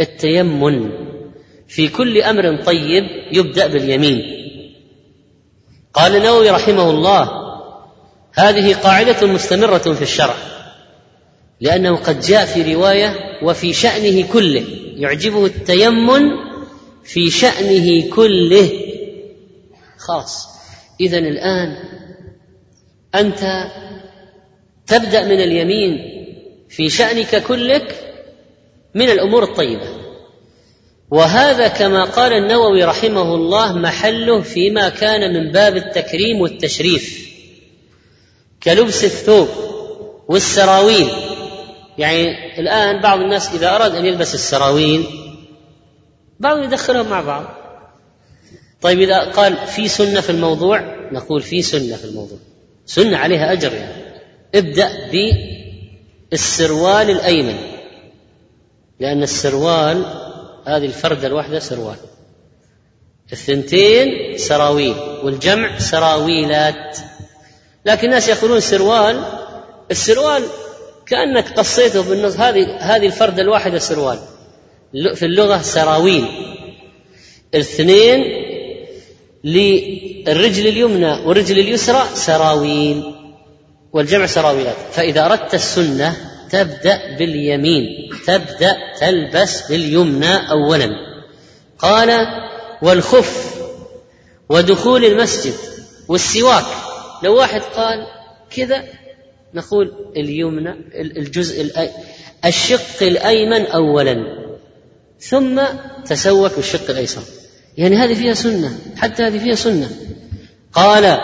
[0.00, 0.90] التيمن
[1.68, 4.34] في كل أمر طيب يبدأ باليمين.
[5.94, 7.37] قال النووي رحمه الله
[8.38, 10.34] هذه قاعدة مستمرة في الشرع
[11.60, 14.64] لأنه قد جاء في رواية وفي شأنه كله
[14.96, 16.22] يعجبه التيمن
[17.04, 18.70] في شأنه كله.
[19.98, 20.46] خلاص
[21.00, 21.76] اذا الآن
[23.14, 23.70] أنت
[24.86, 25.98] تبدأ من اليمين
[26.68, 28.14] في شأنك كلك
[28.94, 29.88] من الأمور الطيبة.
[31.10, 37.27] وهذا كما قال النووي رحمه الله محله فيما كان من باب التكريم والتشريف.
[38.62, 39.48] كلبس الثوب
[40.28, 41.10] والسراويل.
[41.98, 45.06] يعني الآن بعض الناس إذا أراد أن يلبس السراويل
[46.40, 47.44] بعضهم يدخلهم مع بعض.
[48.80, 50.80] طيب إذا قال في سنة في الموضوع
[51.12, 52.38] نقول في سنة في الموضوع.
[52.86, 54.02] سنة عليها أجر يعني.
[54.54, 55.10] ابدأ
[56.30, 57.56] بالسروال الأيمن.
[59.00, 60.04] لأن السروال
[60.66, 61.96] هذه الفردة الواحدة سروال.
[63.32, 66.98] الثنتين سراويل والجمع سراويلات.
[67.88, 69.22] لكن الناس يقولون سروال.
[69.90, 70.42] السروال
[71.06, 72.36] كأنك قصيته بالنص.
[72.36, 74.18] هذه هذه الفردة الواحدة سروال
[74.92, 76.24] في اللغة سراويل.
[77.54, 78.24] الاثنين
[79.44, 83.14] للرجل اليمنى والرجل اليسرى سراويل.
[83.92, 84.76] والجمع سراويلات.
[84.92, 86.16] فإذا أردت السنة
[86.50, 87.86] تبدأ باليمين.
[88.26, 90.90] تبدأ تلبس باليمنى أولا.
[91.78, 92.26] قال
[92.82, 93.54] والخف
[94.48, 95.54] ودخول المسجد
[96.08, 96.64] والسواك.
[97.22, 98.06] لو واحد قال
[98.56, 98.84] كذا
[99.54, 101.70] نقول اليمنى الجزء
[102.44, 104.38] الشق الأيمن أولا
[105.20, 105.62] ثم
[106.06, 107.22] تسوك بالشق الأيسر.
[107.78, 109.88] يعني هذه فيها سنة حتى هذه فيها سنة.
[110.72, 111.18] قال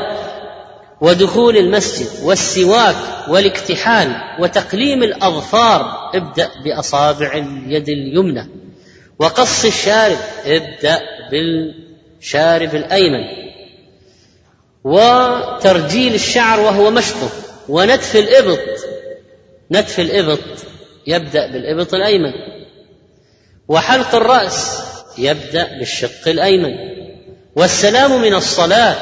[1.00, 2.96] ودخول المسجد والسواك
[3.28, 8.48] والاكتحال وتقليم الأظفار ابدأ بأصابع اليد اليمنى
[9.18, 13.43] وقص الشارب ابدأ بالشارب الأيمن.
[14.84, 17.28] وترجيل الشعر وهو مشطه.
[17.68, 18.58] ونتف الإبط.
[19.72, 20.38] نتف الإبط.
[21.06, 22.32] يبدأ بالإبط الأيمن.
[23.68, 24.80] وحلق الرأس.
[25.18, 26.74] يبدأ بالشق الأيمن.
[27.56, 28.96] والسلام من الصلاة.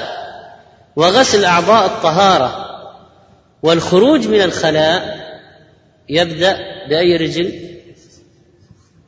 [0.97, 2.67] وغسل أعضاء الطهارة.
[3.63, 5.19] والخروج من الخلاء.
[6.09, 6.57] يبدأ
[6.89, 7.61] بأي رجل؟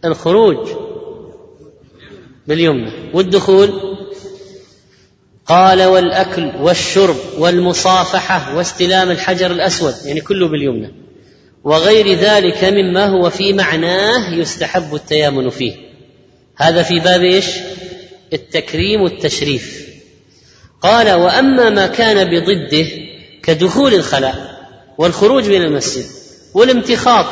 [0.05, 0.69] الخروج.
[2.47, 3.11] باليمنى.
[3.15, 3.94] والدخول؟
[5.47, 10.95] قال والأكل والشرب والمصافحة واستلام الحجر الأسود يعني كله باليمنى.
[11.65, 15.75] وغير ذلك مما هو في معناه يستحب التيامن فيه.
[16.57, 17.47] هذا في باب إيش؟
[18.33, 19.89] التكريم والتشريف.
[20.83, 22.87] قال وأما ما كان بضده
[23.43, 24.55] كدخول الخلاء
[24.99, 26.05] والخروج من المسجد
[26.55, 27.27] والامتخاط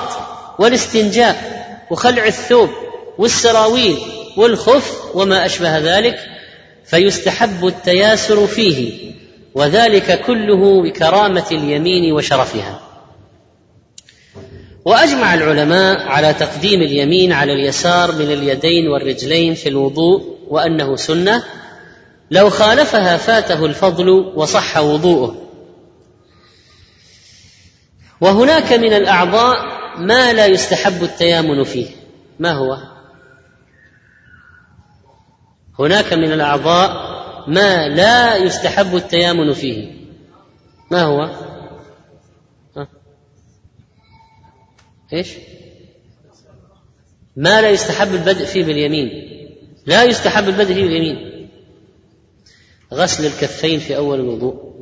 [0.59, 2.71] والاستنجاء وخلع الثوب
[3.19, 3.99] والسراويل
[4.37, 6.32] والخف وما أشبه ذلك
[6.93, 9.13] فيستحب التياسر فيه
[9.55, 12.81] وذلك كله بكرامة اليمين وشرفها.
[14.85, 21.45] وأجمع العلماء على تقديم اليمين على اليسار من اليدين والرجلين في الوضوء وأنه سنة.
[22.31, 25.49] لو خالفها فاته الفضل وصح وضوءه.
[28.21, 29.57] وهناك من الأعضاء
[29.99, 31.87] ما لا يستحب التيامن فيه.
[32.39, 32.92] ما هو؟
[35.79, 37.13] هناك من الأعضاء
[37.49, 39.93] ما لا يستحب التيامن فيه.
[40.91, 41.31] ما هو؟
[45.13, 45.29] إيش؟
[47.37, 49.09] ما لا يستحب البدء فيه باليمين.
[49.87, 51.49] لا يستحب البدء فيه باليمين.
[52.95, 54.73] غسل الكفين في أول الوضوء.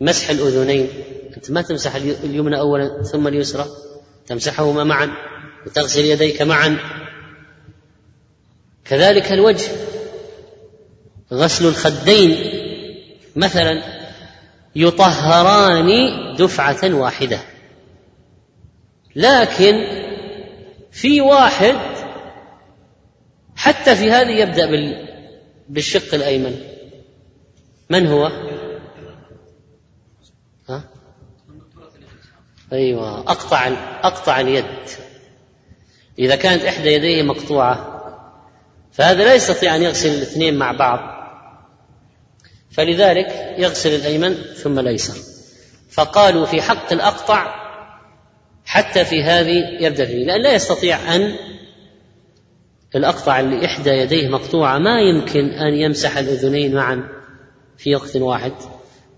[0.00, 0.88] مسح الأذنين.
[1.36, 3.66] أنت ما تمسح اليمنى اولا ثم اليسرى.
[4.26, 5.10] تمسحهما معا
[5.66, 6.78] وتغسل يديك معا.
[8.84, 9.70] كذلك الوجه.
[11.32, 12.52] غسل الخدين
[13.36, 13.82] مثلا
[14.76, 15.88] يطهران
[16.36, 17.38] دفعة واحدة.
[19.16, 19.86] لكن
[20.92, 21.76] في واحد
[23.56, 24.66] حتى في هذه يبدأ
[25.68, 26.60] بالشق الأيمن.
[27.90, 28.30] من هو؟
[30.68, 30.84] ها؟
[32.72, 33.66] أيوه أقطع
[34.02, 34.64] أقطع اليد.
[36.18, 37.93] إذا كانت إحدى يديه مقطوعة.
[38.94, 41.00] فهذا لا يستطيع أن يغسل الاثنين مع بعض.
[42.70, 45.18] فلذلك يغسل الأيمن ثم الأيسر.
[45.90, 47.64] فقالوا في حق الأقطع
[48.64, 51.34] حتى في هذه يبدأ فيه لأن لا يستطيع أن
[52.94, 57.08] الأقطع اللي إحدى يديه مقطوعة ما يمكن أن يمسح الأذنين معا
[57.78, 58.52] في وقت واحد.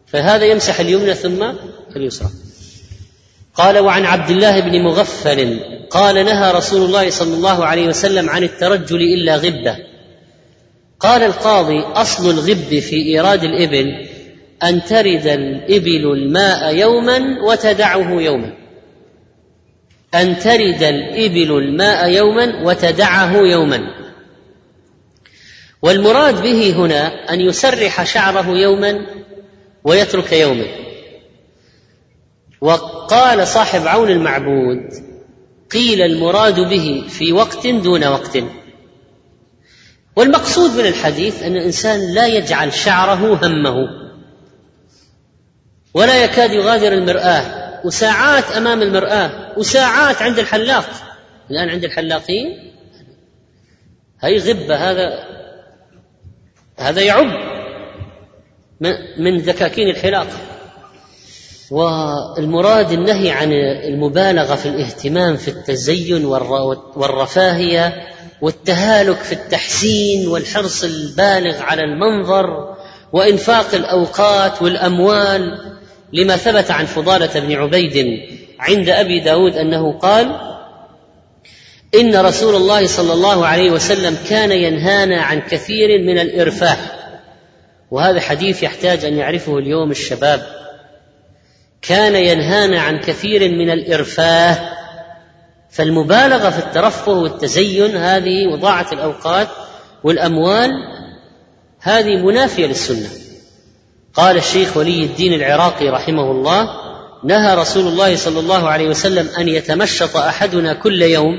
[0.06, 1.52] فهذا يمسح اليمنى ثم
[1.96, 2.30] اليسرى.
[3.56, 8.42] قال وعن عبد الله بن مغفل قال نهى رسول الله صلى الله عليه وسلم عن
[8.42, 9.76] الترجل إلا غبة.
[11.00, 14.06] قال القاضي أصل الغب في إيراد الإبل
[14.62, 18.52] أن ترد الإبل الماء يوما وتدعه يوما.
[20.14, 23.80] أن ترد الإبل الماء يوما وتدعه يوما.
[25.82, 29.06] والمراد به هنا أن يسرح شعره يوما
[29.84, 30.85] ويترك يوما.
[32.60, 34.92] وقال صاحب عون المعبود
[35.70, 38.38] قيل المراد به في وقت دون وقت.
[40.16, 43.74] والمقصود من الحديث أن الإنسان لا يجعل شعره همه
[45.94, 50.88] ولا يكاد يغادر المرآة وساعات أمام المرآة وساعات عند الحلاق.
[51.50, 52.72] الآن عند الحلاقين
[54.20, 55.26] هي غبة هذا
[56.78, 57.26] هذا يعب
[59.18, 60.55] من ذكاكين الحلاق.
[61.70, 63.52] والمراد النهي عن
[63.88, 66.24] المبالغة في الاهتمام في التزين
[66.96, 67.94] والرفاهية
[68.40, 72.76] والتهالك في التحسين والحرص البالغ على المنظر
[73.12, 75.58] وإنفاق الأوقات والأموال
[76.12, 78.20] لما ثبت عن فضالة بن عبيد
[78.58, 80.36] عند أبي داود أنه قال
[81.94, 86.76] إن رسول الله صلى الله عليه وسلم كان ينهانا عن كثير من الإرفاه.
[87.90, 90.46] وهذا حديث يحتاج أن يعرفه اليوم الشباب.
[91.86, 94.58] كان ينهانا عن كثير من الإرفاه
[95.70, 99.48] فالمبالغة في الترفه والتزين هذه وضاعة الأوقات
[100.04, 100.70] والأموال
[101.80, 103.08] هذه منافية للسنة.
[104.14, 106.68] قال الشيخ ولي الدين العراقي رحمه الله
[107.24, 111.38] نهى رسول الله صلى الله عليه وسلم أن يتمشط أحدنا كل يوم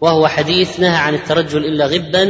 [0.00, 2.28] وهو حديث نهى عن الترجل إلا غبا.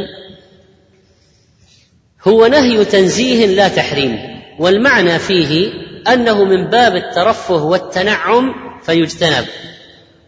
[2.28, 4.18] هو نهي تنزيه لا تحريم
[4.58, 8.54] والمعنى فيه أنه من باب الترفه والتنعم
[8.86, 9.46] فيجتنب.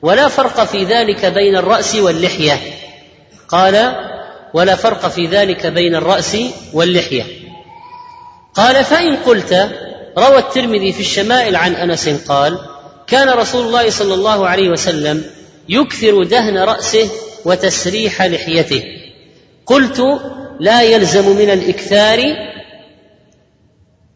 [0.02, 2.60] ولا فرق في ذلك بين الرأس واللحية.
[3.48, 3.94] قال
[4.54, 6.36] ولا فرق في ذلك بين الرأس
[6.72, 7.24] واللحية.
[8.54, 9.70] قال فإن قلت
[10.18, 12.58] روى الترمذي في الشمائل عن أنس قال
[13.06, 15.24] كان رسول الله صلى الله عليه وسلم
[15.68, 17.08] يكثر دهن رأسه
[17.44, 18.82] وتسريح لحيته.
[19.66, 20.02] قلت
[20.60, 22.18] لا يلزم من الإكثار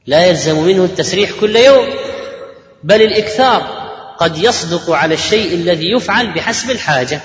[0.07, 1.87] لا يلزم منه التسريح كل يوم
[2.85, 3.83] بل الإكثار
[4.19, 7.21] قد يصدق على الشيء الذي يفعل بحسب الحاجة.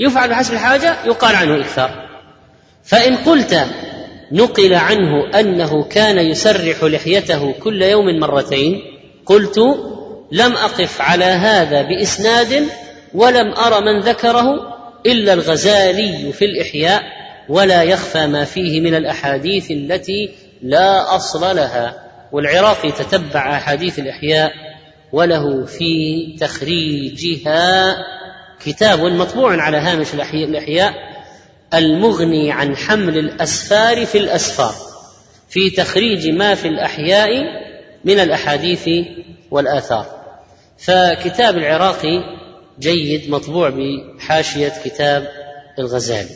[0.00, 2.08] يفعل بحسب الحاجة يقال عنه إكثار.
[2.84, 3.66] فإن قلت
[4.32, 8.82] نقل عنه أنه كان يسرح لحيته كل يوم مرتين
[9.26, 9.58] قلت
[10.32, 12.66] لم أقف على هذا بإسناد
[13.14, 17.02] ولم أر من ذكره إلا الغزالي في الإحياء
[17.48, 20.30] ولا يخفى ما فيه من الأحاديث التي
[20.62, 24.52] لا أصل لها والعراقي تتبع أحاديث الإحياء
[25.12, 27.96] وله في تخريجها
[28.64, 30.92] كتاب مطبوع على هامش الاحياء
[31.74, 34.74] المغني عن حمل الأسفار في الأسفار
[35.48, 37.28] في تخريج ما في الأحياء
[38.04, 38.88] من الأحاديث
[39.50, 40.06] والآثار.
[40.78, 42.22] فكتاب العراقي
[42.80, 45.28] جيد مطبوع بحاشية كتاب
[45.78, 46.34] الغزالي.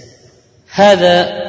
[0.73, 1.43] هذا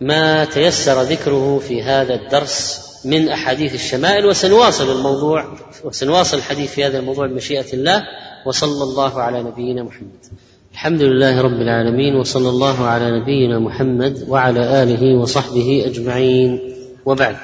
[0.00, 5.44] ما تيسر ذكره في هذا الدرس من أحاديث الشمائل وسنواصل الموضوع
[5.84, 8.02] وسنواصل الحديث في هذا الموضوع بمشيئة الله
[8.46, 10.18] وصلى الله على نبينا محمد.
[10.72, 16.74] الحمد لله رب العالمين وصلى الله على نبينا محمد وعلى آله وصحبه أجمعين.
[17.06, 17.36] وبعد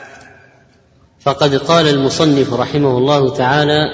[1.20, 3.88] فقد قال المصنف رحمه الله تعالى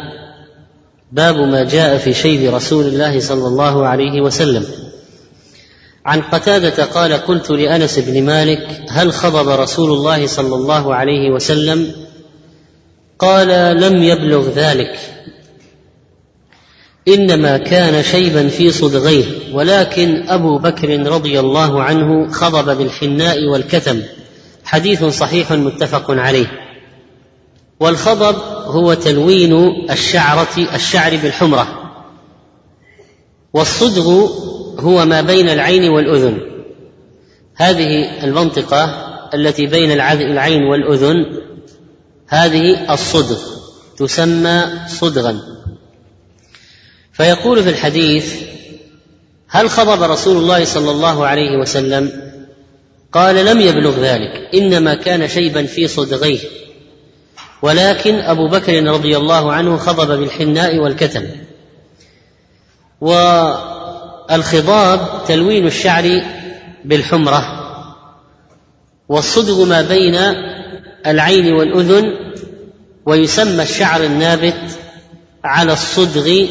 [1.12, 4.85] باب ما جاء في شيب رسول الله صلى الله عليه وسلم.
[6.06, 11.92] عن قتادة قال قلت لأنس بن مالك هل خضب رسول الله صلى الله عليه وسلم؟
[13.18, 14.98] قال لم يبلغ ذلك.
[17.08, 24.02] إنما كان شيبا في صدغيه ولكن أبو بكر رضي الله عنه خضب بالحناء والكتم.
[24.64, 26.46] حديث صحيح متفق عليه.
[27.80, 29.52] والخضب هو تلوين
[29.90, 31.68] الشعرة الشعر بالحمرة.
[33.54, 34.28] والصدغ
[34.78, 36.40] هو ما بين العين والأذن.
[37.54, 38.84] هذه المنطقة
[39.34, 41.16] التي بين العين والأذن
[42.28, 43.38] هذه الصدغ
[43.96, 45.40] تسمى صدغا.
[47.12, 48.42] فيقول في الحديث
[49.48, 52.32] هل خضب رسول الله صلى الله عليه وسلم؟
[53.12, 56.40] قال لم يبلغ ذلك إنما كان شيبا في صدغيه.
[57.62, 61.24] ولكن أبو بكر رضي الله عنه خضب بالحناء والكتم.
[64.30, 66.22] والخضاب تلوين الشعر
[66.84, 67.62] بالحمرة
[69.08, 70.14] والصدغ ما بين
[71.06, 72.12] العين والأذن
[73.06, 74.78] ويسمى الشعر النابت
[75.44, 76.46] على الصدغ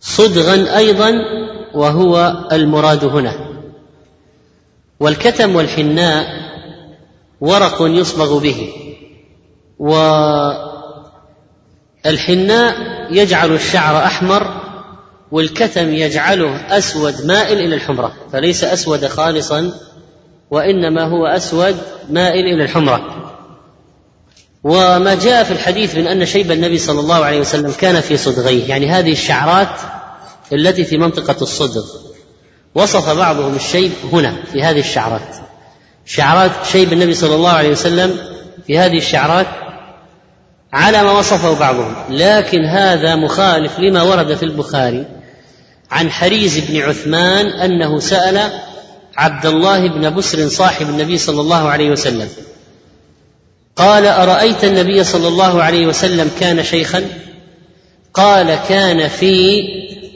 [0.00, 1.12] صدغا أيضا
[1.74, 3.48] وهو المراد هنا.
[5.00, 6.26] والكتم والحناء
[7.40, 8.72] ورق يصبغ به
[12.04, 12.74] والحناء
[13.10, 14.67] يجعل الشعر أحمر
[15.32, 19.72] والكتم يجعله أسود مائل إلى الحمرة فليس أسود خالصا
[20.50, 21.76] وإنما هو أسود
[22.10, 23.24] مائل إلى الحمرة.
[24.64, 28.68] وما جاء في الحديث من أن شيب النبي صلى الله عليه وسلم كان في صدغيه
[28.68, 29.80] يعني هذه الشعرات
[30.52, 31.84] التي في منطقة الصدغ.
[32.74, 35.36] وصف بعضهم الشيب هنا في هذه الشعرات.
[36.06, 38.18] شعرات شيب النبي صلى الله عليه وسلم
[38.66, 39.46] في هذه الشعرات
[40.72, 45.17] على ما وصفه بعضهم لكن هذا مخالف لما ورد في البخاري.
[45.90, 48.60] عن حريز بن عثمان أنه سأل
[49.16, 52.28] عبد الله بن بسر صاحب النبي صلى الله عليه وسلم
[53.76, 57.04] قال أرأيت النبي صلى الله عليه وسلم كان شيخا؟
[58.14, 59.62] قال كان في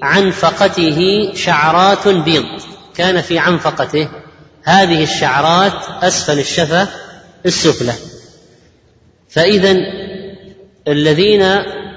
[0.03, 2.45] عنفقته شعرات بيض.
[2.97, 4.09] كان في عنفقته
[4.63, 6.89] هذه الشعرات أسفل الشفة
[7.47, 7.93] السفلى
[9.29, 9.77] فاذا
[10.89, 11.43] الذين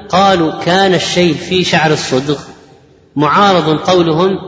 [0.09, 2.39] قالوا كان الشيب في شعر الصدغ
[3.15, 4.39] معارض قولهم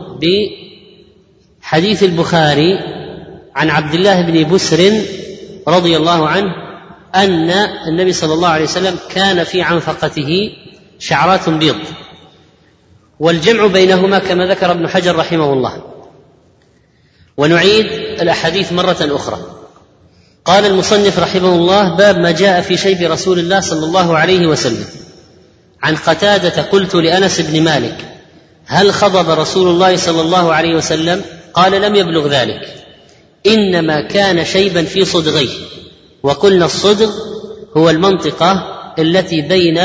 [1.62, 2.78] بحديث البخاري
[3.56, 4.92] عن عبد الله بن بسر
[5.68, 6.52] رضي الله عنه
[7.14, 7.50] أن
[7.88, 10.50] النبي صلى الله عليه وسلم كان في عنفقته
[10.98, 11.76] شعرات بيض.
[13.20, 15.84] والجمع بينهما كما ذكر ابن حجر رحمه الله.
[17.36, 17.86] ونعيد
[18.20, 19.38] الأحاديث مرة أخرى.
[20.44, 24.86] قال المصنف رحمه الله باب ما جاء في شيب رسول الله صلى الله عليه وسلم.
[25.82, 28.17] عن قتادة قلت لأنس بن مالك
[28.70, 32.74] هل خضب رسول الله صلى الله عليه وسلم؟ قال لم يبلغ ذلك.
[33.46, 35.48] إنما كان شيبا في صدغيه.
[36.22, 37.10] وقلنا الصدغ
[37.76, 39.78] هو المنطقة التي بين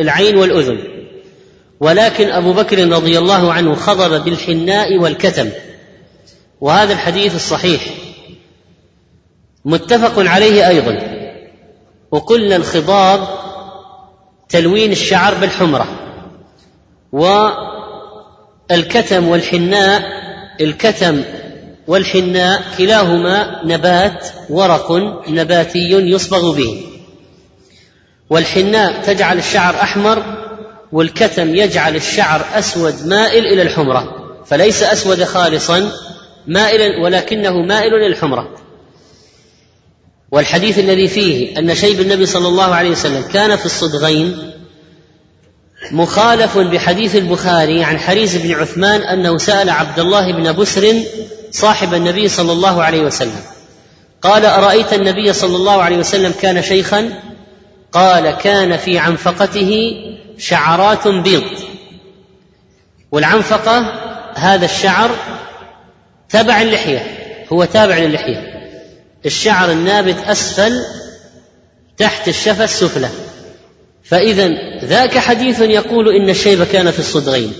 [0.00, 0.78] العين والأذن.
[1.80, 5.48] ولكن أبو بكر رضي الله عنه خضب بالحناء والكتم.
[6.60, 7.94] وهذا الحديث الصحيح.
[9.64, 10.98] متفق عليه أيضا.
[12.10, 13.28] وقلنا الخضاب
[14.48, 15.86] تلوين الشعر بالحمرة.
[18.70, 20.02] والكتم والحناء
[20.60, 21.22] الكتم
[21.86, 24.92] والحناء كلاهما نبات ورق
[25.28, 26.86] نباتي يصبغ به.
[28.30, 30.22] والحناء تجعل الشعر أحمر
[30.92, 34.14] والكتم يجعل الشعر أسود مائل إلى الحمرة
[34.46, 35.92] فليس أسود خالصا
[36.46, 38.54] مائلا ولكنه مائل إلى الحمرة.
[40.30, 44.52] والحديث الذي فيه أن شيب النبي صلى الله عليه وسلم كان في الصدغين
[45.90, 50.94] مخالف بحديث البخاري عن حريز بن عثمان أنه سأل عبد الله بن بسر
[51.50, 53.42] صاحب النبي صلى الله عليه وسلم.
[54.22, 57.12] قال أرأيت النبي صلى الله عليه وسلم كان شيخا؟
[57.92, 59.94] قال كان في عنفقته
[60.38, 61.44] شعرات بيض.
[63.12, 63.92] والعنفقة
[64.34, 65.10] هذا الشعر
[66.28, 67.06] تبع اللحيه
[67.52, 68.56] هو تابع للحية.
[69.26, 70.84] الشعر النابت أسفل
[71.98, 73.08] تحت الشفة السفلى.
[74.08, 74.48] فاذا
[74.84, 77.52] ذاك حديث يقول إن الشيب كان في الصدغين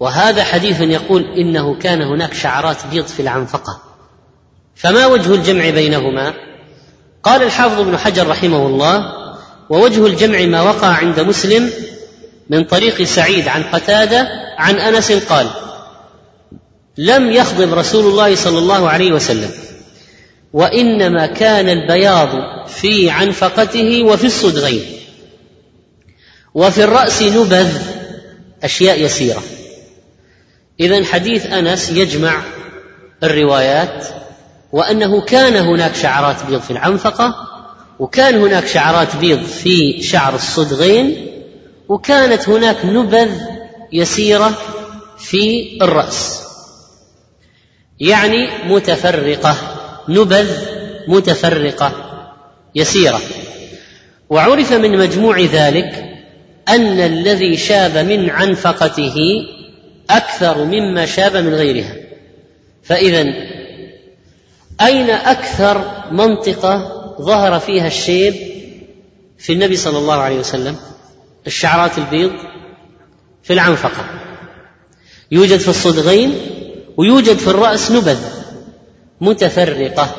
[0.00, 3.82] وهذا حديث يقول إنه كان هناك شعرات بيض في العنفقة.
[4.74, 6.34] فما وجه الجمع بينهما؟
[7.22, 9.12] قال الحافظ ابن حجر رحمه الله
[9.70, 11.70] ووجه الجمع ما وقع عند مسلم
[12.50, 15.46] من طريق سعيد عن قتادة عن أنس قال
[16.98, 19.50] لم يخضب رسول الله صلى الله عليه وسلم
[20.52, 22.28] وإنما كان البياض
[22.68, 24.99] في عنفقته وفي الصدغين.
[26.54, 27.78] وفي الرأس نبذ
[28.62, 29.42] أشياء يسيرة.
[30.80, 32.42] اذا حديث أنس يجمع
[33.22, 34.06] الروايات
[34.72, 37.34] وأنه كان هناك شعرات بيض في العنفقة
[37.98, 41.26] وكان هناك شعرات بيض في شعر الصدغين
[41.88, 43.30] وكانت هناك نبذ
[43.92, 44.54] يسيرة
[45.18, 46.40] في الرأس.
[48.00, 49.56] يعني متفرقة
[50.08, 50.50] نبذ
[51.08, 51.92] متفرقة
[52.74, 53.20] يسيرة.
[54.30, 56.09] وعرف من مجموع ذلك
[56.70, 59.14] أن الذي شاب من عنفقته
[60.10, 61.96] أكثر مما شاب من غيرها.
[62.82, 63.20] فاذا
[64.80, 68.34] أين أكثر منطقة ظهر فيها الشيب
[69.38, 70.76] في النبي صلى الله عليه وسلم؟
[71.46, 72.32] الشعرات البيض
[73.42, 74.04] في العنفقة.
[75.30, 76.34] يوجد في الصدغين
[76.96, 78.18] ويوجد في الرأس نبذ
[79.20, 80.14] متفرقة.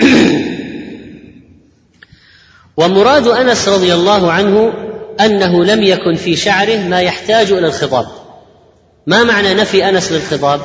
[2.76, 4.89] ومراد أنس رضي الله عنه
[5.20, 8.06] أنه لم يكن في شعره ما يحتاج إلى الخضاب
[9.06, 10.60] ما معنى نفي أنس للخضاب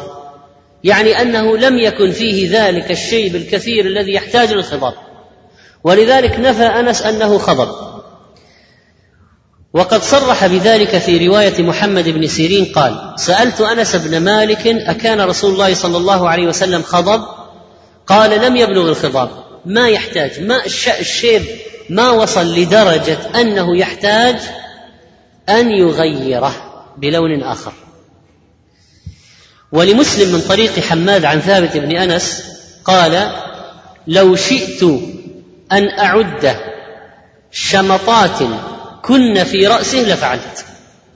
[0.83, 4.93] يعني أنه لم يكن فيه ذلك الشيب الكثير الذي يحتاج للخضاب
[5.83, 7.69] ولذلك نفى أنس أنه خضب
[9.73, 15.53] وقد صرح بذلك في رواية محمد بن سيرين قال سألت أنس بن مالك أكان رسول
[15.53, 17.25] الله صلى الله عليه وسلم خضب
[18.07, 19.29] قال لم يبلغ الخضاب
[19.65, 20.41] ما يحتاج.
[20.41, 20.65] ما
[20.99, 21.41] الشيب
[21.89, 24.35] ما وصل لدرجة أنه يحتاج
[25.49, 26.53] أن يغيره
[26.97, 27.73] بلون آخر.
[29.71, 32.43] ولمسلم من طريق حماد عن ثابت بن أنس
[32.85, 33.31] قال
[34.07, 34.83] لو شئت
[35.71, 36.55] أن أعد
[37.51, 38.39] شمطات
[39.03, 40.65] كن في رأسه لفعلت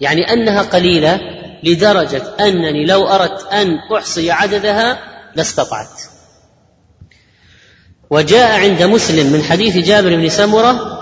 [0.02, 1.20] يعني أنها قليلة
[1.64, 4.98] لدرجة أنني لو أردت أن أحصي عددها
[5.36, 6.09] لاستطعت.
[8.10, 11.00] وجاء عند مسلم من حديث جابر بن سمرة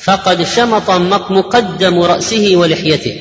[0.00, 0.90] فقد شمط
[1.30, 3.20] مقدم رأسه ولحيته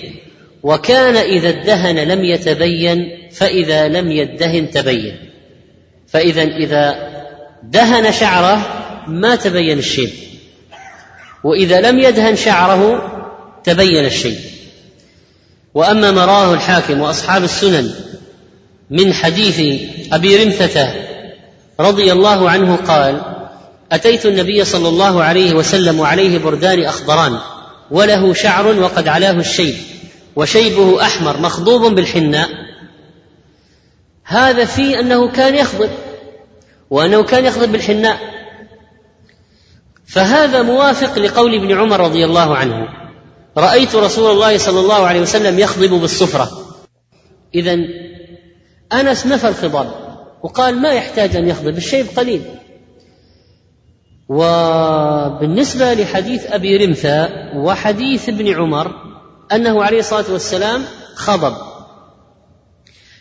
[0.63, 5.17] وكان إذا ادهن لم يتبين فإذا لم يدهن تبين
[6.07, 7.11] فإذا إذا
[7.63, 8.65] دهن شعره
[9.07, 10.09] ما تبين الشيب
[11.43, 13.11] وإذا لم يدهن شعره
[13.63, 14.39] تبين الشيء.
[15.73, 17.91] وأما ما الحاكم وأصحاب السنن
[18.89, 19.81] من حديث
[20.13, 21.10] أبي رمثة
[21.81, 23.21] رضي الله عنه قال
[23.91, 27.37] أتيت النبي صلى الله عليه وسلم وعليه بردان أخضران
[27.91, 29.75] وله شعر وقد علاه الشيب
[30.35, 32.49] وشيبه أحمر مخضوب بالحناء.
[34.23, 35.89] هذا في أنه كان يخضب
[36.89, 38.17] وأنه كان يخضب بالحناء.
[40.05, 42.87] فهذا موافق لقول ابن عمر رضي الله عنه
[43.57, 46.51] رأيت رسول الله صلى الله عليه وسلم يخضب بالصفرة.
[47.55, 47.77] اذا
[48.93, 50.10] انس نفى الخضاب
[50.43, 52.41] وقال ما يحتاج أن يخضب الشيب قليل
[54.29, 58.95] وبالنسبة لحديث أبي رمثة وحديث ابن عمر
[59.51, 60.83] أنه عليه الصلاة والسلام
[61.15, 61.53] خضب.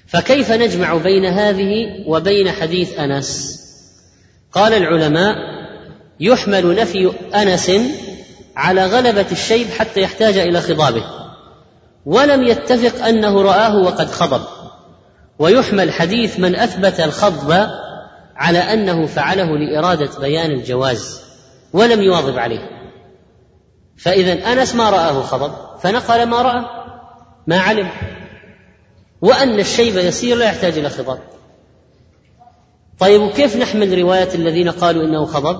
[0.06, 3.60] فكيف نجمع بين هذه وبين حديث أنس؟
[4.52, 5.34] قال العلماء
[6.20, 7.70] يحمل نفي أنس
[8.56, 11.04] على غلبة الشيب حتى يحتاج إلى خضابه
[12.06, 14.59] ولم يتفق أنه رآه وقد خضب.
[15.40, 17.66] ويحمل حديث من أثبت الخضب
[18.36, 21.22] على أنه فعله لإرادة بيان الجواز
[21.72, 22.70] ولم يواظب عليه.
[23.96, 26.64] فإذا أنس ما رآه خضب فنقل ما رأى
[27.46, 27.88] ما علم.
[29.22, 31.18] وأن الشيب يسير لا يحتاج إلى خضب
[32.98, 35.56] طيب وكيف نحمل رواية الذين قالوا إنه خضب؟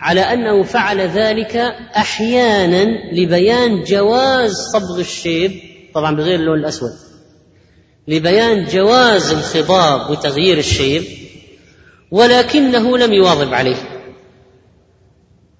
[0.00, 1.56] على أنه فعل ذلك
[1.96, 5.52] أحيانا لبيان جواز صبغ الشيب
[5.94, 7.09] طبعا بغير اللون الأسود.
[8.08, 11.04] لبيان جواز الخضاب وتغيير الشيب
[12.10, 13.76] ولكنه لم يواظب عليه.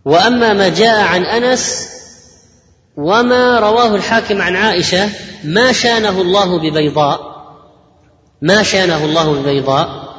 [0.05, 1.89] وأما ما جاء عن أنس
[2.97, 5.09] وما رواه الحاكم عن عائشة
[5.45, 7.31] ما شانه الله ببيضاء
[8.43, 10.11] ما شانه الله ببيضاء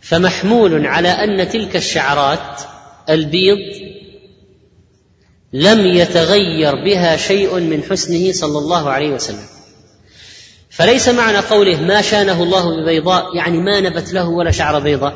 [0.00, 2.60] فمحمول على أن تلك الشعرات
[3.10, 3.58] البيض
[5.52, 9.46] لم يتغير بها شيء من حسنه صلى الله عليه وسلم.
[10.76, 15.14] فليس معنى قوله ما شانه الله ببيضاء يعني ما نبت له ولا شعر بيضاء.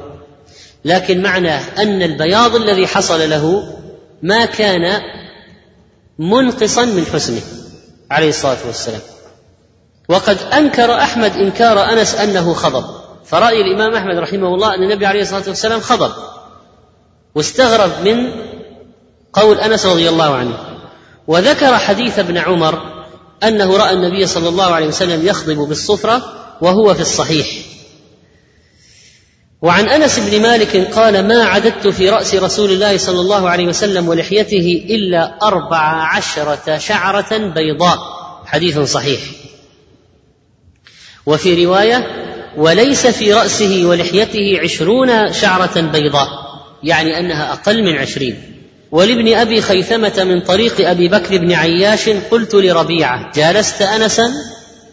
[0.84, 3.74] لكن معنى أن البياض الذي حصل له
[4.22, 5.00] ما كان
[6.18, 7.40] منقصا من حسنه
[8.10, 9.00] عليه الصلاة والسلام.
[10.08, 12.84] وقد أنكر أحمد إنكار أنس أنه خضب.
[13.24, 16.12] فرأي الإمام أحمد رحمه الله أن النبي عليه الصلاة والسلام خضب.
[17.34, 18.32] واستغرب من
[19.32, 20.58] قول أنس رضي الله عنه.
[21.26, 22.87] وذكر حديث ابن عمر
[23.44, 26.22] أنه رأى النبي صلى الله عليه وسلم يخضب بالصفرة
[26.60, 27.46] وهو في الصحيح.
[29.62, 34.08] وعن أنس بن مالك قال ما عددت في رأس رسول الله صلى الله عليه وسلم
[34.08, 35.78] ولحيته إلا أربع
[36.16, 37.98] عشرة شعرة بيضاء.
[38.46, 39.20] حديث صحيح.
[41.26, 42.06] وفي رواية
[42.56, 46.28] وليس في رأسه ولحيته عشرون شعرة بيضاء.
[46.82, 48.57] يعني أنها أقل من عشرين.
[48.90, 54.32] ولابن أبي خيثمة من طريق أبي بكر بن عياش قلت لربيعة جالست انسا؟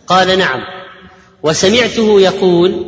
[0.07, 0.59] قال نعم.
[1.43, 2.85] وسمعته يقول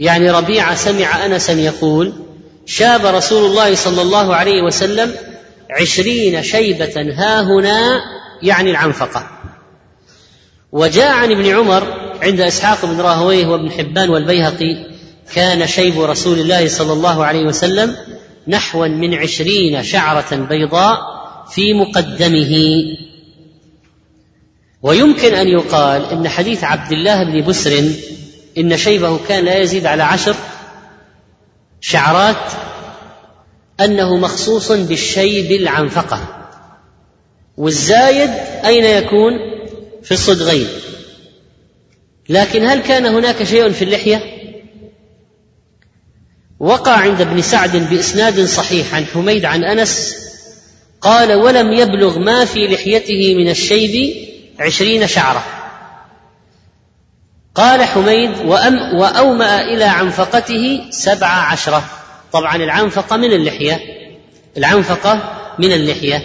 [0.00, 2.12] يعني ربيعة سمع انسا يقول
[2.66, 5.14] شاب رسول الله صلى الله عليه وسلم
[5.70, 8.00] عشرين شيبة ها هنا
[8.42, 9.30] يعني العنفقة.
[10.72, 14.86] وجاء عن ابن عمر عند إسحاق بن راهويه وابن حبان والبيهقي
[15.34, 17.96] كان شيب رسول الله صلى الله عليه وسلم
[18.48, 20.98] نحوا من عشرين شعرة بيضاء
[21.50, 22.84] في مقدمه.
[24.82, 27.84] ويمكن أن يقال إن حديث عبد الله بن بسر
[28.58, 30.34] إن شيبه كان لا يزيد على عشر
[31.80, 32.52] شعرات
[33.80, 36.48] أنه مخصوص بالشيب العنفقة.
[37.56, 38.30] والزايد
[38.64, 39.32] أين يكون؟
[40.02, 40.66] في الصدغين.
[42.28, 44.37] لكن هل كان هناك شيء في اللحية؟
[46.60, 50.16] وقع عند ابن سعد بإسناد صحيح عن حميد عن أنس
[51.00, 54.14] قال ولم يبلغ ما في لحيته من الشيب
[54.60, 55.44] عشرين شعرة.
[57.54, 61.84] قال حميد وأم وأومأ إلى عنفقته سبع عشرة.
[62.32, 63.80] طبعا العنفقة من اللحية
[64.56, 65.20] العنفقة
[65.58, 66.22] من اللحية.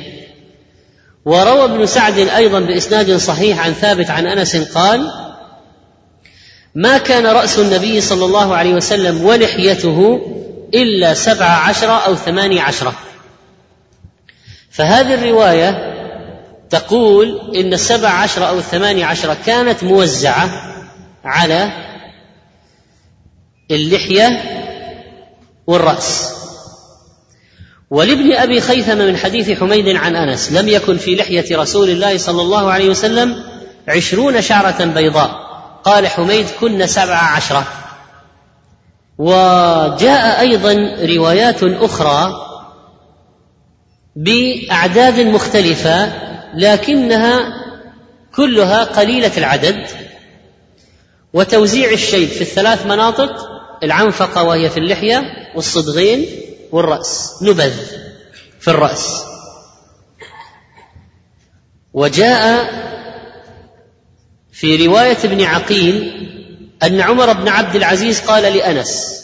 [1.26, 5.12] وروى ابن سعد أيضا بإسناد صحيح عن ثابت عن أنس قال
[6.76, 10.22] ما كان رأس النبي صلى الله عليه وسلم ولحيته
[10.74, 12.96] إلا سبع عشرة أو ثمانية عشرة
[14.72, 15.94] فهذه الرواية
[16.70, 20.50] تقول إن السبع عشرة أو الثمانية عشرة كانت موزعة
[21.26, 21.72] على
[23.72, 24.42] اللحية
[25.68, 26.34] والرأس.
[27.90, 32.42] ولابن أبي خيثم من حديث حميد عن أنس لم يكن في لحية رسول الله صلى
[32.42, 33.44] الله عليه وسلم
[33.88, 35.43] عشرون شعرة بيضاء.
[35.84, 37.68] قال حميد كن سبع عشرة.
[39.18, 40.74] وجاء أيضا
[41.16, 42.34] روايات أخرى
[44.16, 46.14] بأعداد مختلفة
[46.54, 47.54] لكنها
[48.36, 49.86] كلها قليلة العدد.
[51.34, 53.50] وتوزيع الشيب في الثلاث مناطق
[53.84, 55.24] العنفقة وهي في اللحية
[55.56, 56.26] والصدغين
[56.72, 57.40] والرأس.
[57.42, 57.74] نبذ
[58.60, 59.24] في الرأس.
[61.94, 62.70] وجاء
[64.54, 66.12] في رواية ابن عقيل
[66.84, 69.24] أن عمر بن عبد العزيز قال لأنس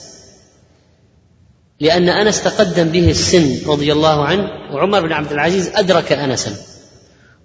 [1.80, 6.56] لأن أنس تقدم به السن رضي الله عنه وعمر بن عبد العزيز أدرك انسا.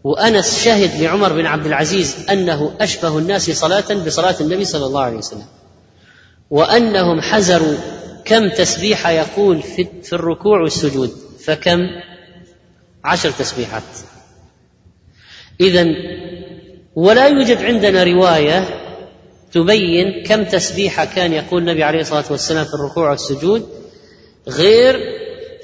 [0.04, 5.16] وأنس شهد لعمر بن عبد العزيز أنه أشبه الناس صلاة بصلاة النبي صلى الله عليه
[5.16, 5.46] وسلم
[6.50, 7.76] وأنهم حزروا
[8.24, 9.62] كم تسبيحه يقول
[10.02, 11.12] في الركوع والسجود
[11.44, 11.80] فكم؟
[13.04, 13.82] عشر تسبيحات.
[15.60, 15.86] اذا
[16.96, 18.64] ولا يوجد عندنا رواية
[19.52, 23.68] تبين كم تسبيحة كان يقول النبي عليه الصلاة والسلام في الركوع والسجود
[24.48, 25.00] غير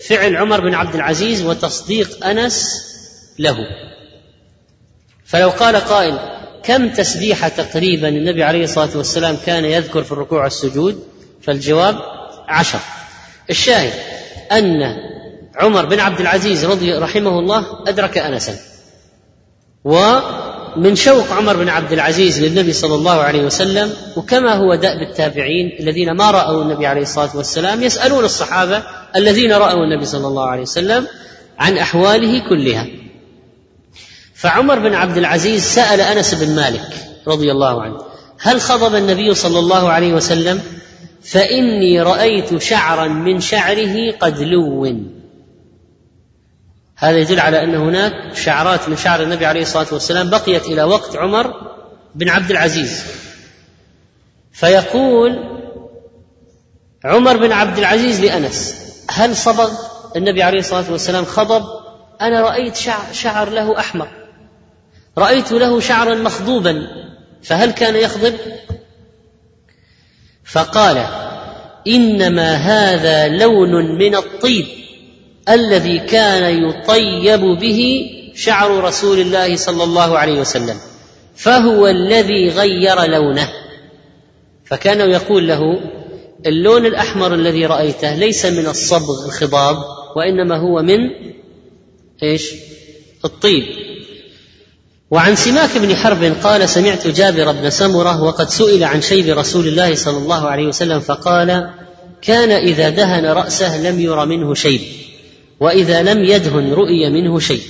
[0.08, 2.86] فعل عمر بن عبد العزيز وتصديق أنس
[3.38, 3.56] له.
[5.24, 6.18] فلو قال قائل
[6.62, 11.04] كم تسبيحة تقريبا النبي عليه الصلاة والسلام كان يذكر في الركوع والسجود؟
[11.42, 11.96] فالجواب
[12.48, 12.80] عشر.
[13.50, 13.92] الشاهد
[14.52, 14.96] أن
[15.56, 18.56] عمر بن عبد العزيز رضي رحمه الله أدرك انسا.
[20.76, 25.76] ومن شوق عمر بن عبد العزيز للنبي صلى الله عليه وسلم وكما هو دأب التابعين
[25.80, 28.82] الذين ما رأوا النبي عليه الصلاة والسلام يسألون الصحابة
[29.16, 31.06] الذين رأوا النبي صلى الله عليه وسلم
[31.58, 32.86] عن أحواله كلها.
[34.34, 36.88] فعمر بن عبد العزيز سأل أنس بن مالك
[37.26, 37.98] رضي الله عنه
[38.40, 40.60] هل خضب النبي صلى الله عليه وسلم؟
[41.22, 45.19] فإني رأيت شعرا من شعره قد لون.
[47.00, 51.16] هذا يدل على أن هناك شعرات من شعر النبي عليه الصلاة والسلام بقيت إلى وقت
[51.16, 51.54] عمر
[52.14, 53.04] بن عبد العزيز.
[54.52, 55.44] فيقول
[57.04, 58.74] عمر بن عبد العزيز لأنس
[59.10, 59.72] هل صبغ؟
[60.16, 61.64] النبي عليه الصلاة والسلام خضب
[62.20, 64.08] أنا رأيت شعر, شعر له أحمر
[65.18, 66.86] رأيت له شعرا مخضوبا
[67.42, 68.34] فهل كان يخضب؟
[70.44, 71.06] فقال
[71.86, 74.79] إنما هذا لون من الطيب.
[75.48, 80.76] الذي كان يطيب به شعر رسول الله صلى الله عليه وسلم
[81.36, 83.48] فهو الذي غير لونه.
[84.64, 85.80] فكان يقول له
[86.46, 89.76] اللون الأحمر الذي رأيته ليس من الصبغ الخضاب
[90.16, 90.98] وإنما هو من
[92.22, 92.54] إيش؟
[93.24, 93.64] الطيب.
[95.10, 99.94] وعن سماك بن حرب قال سمعت جابر بن سمرة وقد سئل عن شيب رسول الله
[99.94, 101.70] صلى الله عليه وسلم فقال
[102.22, 104.80] كان إذا دهن رأسه لم ير منه شيب.
[105.60, 107.62] وإذا لم يدهن رؤي منه شيء.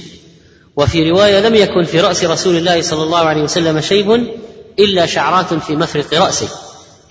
[0.77, 4.27] وفي رواية لم يكن في رأس رسول الله صلى الله عليه وسلم شيب
[4.79, 6.49] إلا شعرات في مفرق رأسه.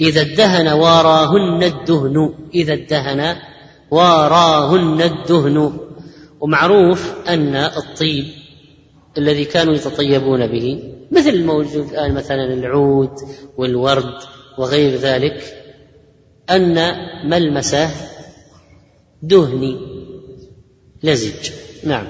[0.02, 2.34] إذا ادهن واراهن الدهن.
[2.56, 3.36] إذا ادهن
[3.92, 5.80] واراهن الدهن.
[6.42, 8.26] ومعروف أن الطيب
[9.18, 13.14] الذي كانوا يتطيبون به مثل الموجود الآن مثلا العود
[13.58, 14.14] والورد
[14.58, 15.44] وغير ذلك
[16.50, 16.96] أن
[17.30, 17.90] ملمسه
[19.24, 19.89] دهني.
[21.04, 21.52] لزج.
[21.84, 22.08] نعم.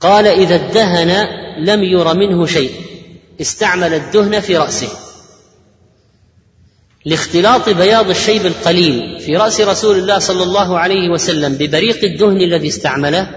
[0.00, 2.70] قال إذا ادهن لم ير منه شيء
[3.40, 4.88] استعمل الدهن في رأسه.
[7.04, 12.68] لاختلاط بياض الشيب القليل في رأس رسول الله صلى الله عليه وسلم ببريق الدهن الذي
[12.68, 13.30] استعمله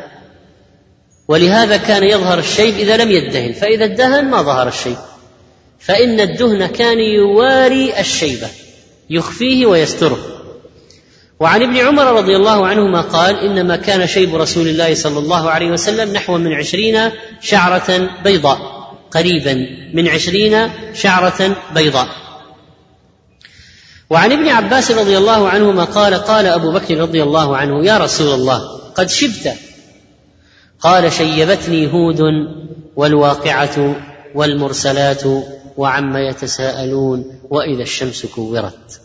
[1.28, 4.97] ولهذا كان يظهر الشيب إذا لم يدهن فإذا ادهن ما ظهر الشيب.
[5.80, 8.47] فإن الدهن كان يواري الشيب
[9.09, 10.32] يخفيه ويستره.
[11.44, 15.72] وعن ابن عمر رضي الله عنهما قال إنما كان شيب رسول الله صلى الله عليه
[15.72, 18.60] وسلم نحوا من عشرين شعرة بيضاء
[19.12, 19.54] قريبا
[19.94, 22.08] من عشرين شعرة بيضاء.
[24.10, 28.34] وعن ابن عباس رضي الله عنهما قال قال أبو بكر رضي الله عنه يا رسول
[28.34, 28.60] الله
[28.96, 29.54] قد شبت.
[30.80, 32.22] قال شيبتني هود
[32.96, 33.96] والواقعة
[34.36, 35.24] والمرسلات
[35.78, 39.03] وعما يتساءلون وإذا الشمس كورت.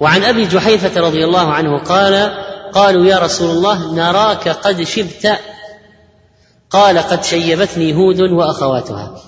[0.00, 2.34] وعن أبي جحيفة رضي الله عنه قال
[2.72, 5.38] قالوا يا رسول الله نراك قد شبت.
[6.70, 9.22] قال قد شيبتني هود وأخواتها.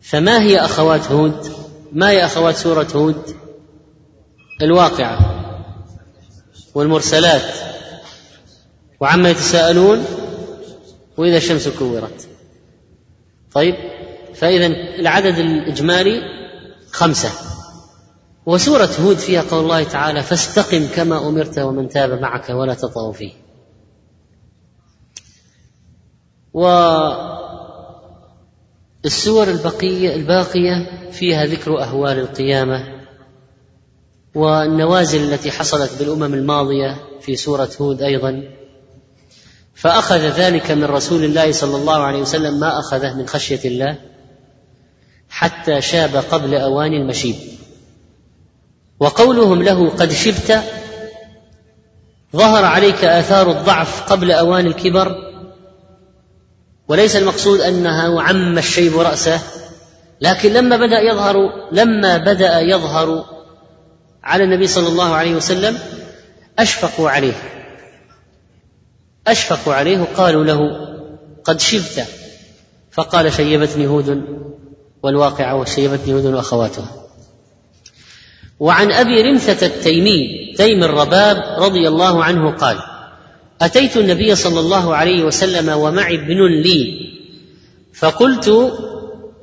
[0.00, 1.52] فما هي أخوات هود؟
[1.92, 3.36] ما هي أخوات سورة هود؟
[4.62, 5.18] الواقعة
[6.74, 7.54] والمرسلات.
[9.00, 10.04] وعم يتساءلون؟
[11.16, 12.28] وإذا الشمس كورت.
[13.54, 13.74] طيب
[14.34, 14.66] فإذا
[15.00, 16.20] العدد الإجمالي
[16.92, 17.47] خمسة.
[18.46, 23.32] وسورة هود فيها قول الله تعالى فاستقم كما أمرت ومن تاب معك ولا تطغوا فيه.
[29.04, 32.98] والسور البقية الباقية فيها ذكر أهوال القيامة
[34.34, 38.42] والنوازل التي حصلت بالأمم الماضية في سورة هود أيضا.
[39.74, 43.98] فأخذ ذلك من رسول الله صلى الله عليه وسلم ما أخذه من خشية الله
[45.30, 47.57] حتى شاب قبل أوان المشيب
[49.00, 50.62] وقولهم له قد شبت
[52.36, 55.14] ظهر عليك آثار الضعف قبل أوان الكبر
[56.88, 59.40] وليس المقصود أنه عم الشيب رأسه
[60.20, 61.36] لكن لما بدأ يظهر
[61.72, 63.24] لما بدأ يظهر
[64.24, 65.78] على النبي صلى الله عليه وسلم
[66.58, 67.32] أشفقوا عليه.
[69.26, 70.60] أشفقوا عليه وقالوا له
[71.44, 72.06] قد شبت
[72.90, 74.24] فقال شيبتني هود
[75.02, 76.97] والواقعة وشيبتني هود وأخواتها
[78.60, 82.78] وعن أبي رمثة التيمي تيم الرباب رضي الله عنه قال
[83.62, 87.10] أتيت النبي صلى الله عليه وسلم ومعي ابن لي
[87.94, 88.72] فقلت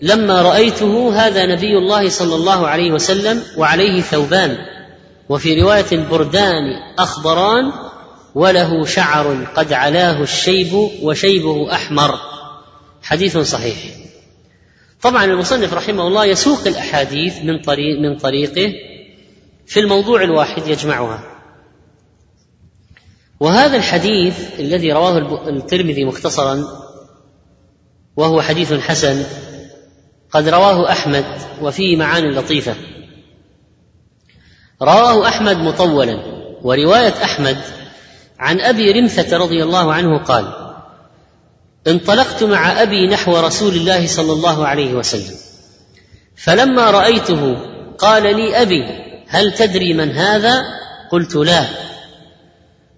[0.01, 4.57] لما رأيته هذا نبي الله صلى الله عليه وسلم وعليه ثوبان
[5.29, 6.63] وفي رواية بردان
[6.99, 7.71] أخضران
[8.35, 12.19] وله شعر قد علاه الشيب وشيبه أحمر.
[13.03, 13.77] حديث صحيح.
[15.01, 18.73] طبعا المصنف رحمه الله يسوق الأحاديث من طريق من طريقه
[19.65, 21.23] في الموضوع الواحد يجمعها.
[23.39, 25.17] وهذا الحديث الذي رواه
[25.49, 26.63] الترمذي مختصرا
[28.15, 29.25] وهو حديث حسن
[30.31, 31.25] قد رواه أحمد
[31.61, 32.75] وفيه معاني لطيفة.
[34.81, 36.19] رواه أحمد مطولا
[36.63, 37.57] ورواية أحمد
[38.39, 40.53] عن أبي رمثة رضي الله عنه قال
[41.87, 45.35] انطلقت مع أبي نحو رسول الله صلى الله عليه وسلم
[46.35, 47.57] فلما رأيته
[47.97, 50.63] قال لي أبي هل تدري من هذا؟
[51.11, 51.65] قلت لا.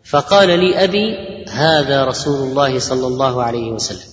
[0.03, 1.17] فقال لي أبي
[1.49, 4.09] هذا رسول الله صلى الله عليه وسلم.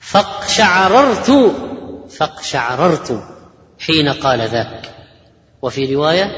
[0.00, 1.52] فاقشعررت
[2.10, 3.22] فاقشعررت
[3.78, 4.94] حين قال ذاك.
[5.62, 6.30] وفي رواية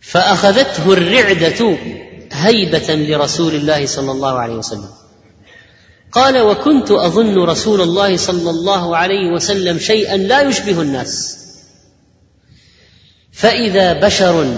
[0.00, 1.78] فأخذته الرعدة
[2.32, 4.88] هيبة لرسول الله صلى الله عليه وسلم.
[6.12, 11.45] قال وكنت أظن رسول الله صلى الله عليه وسلم شيئا لا يشبه الناس.
[13.36, 14.56] فإذا بشر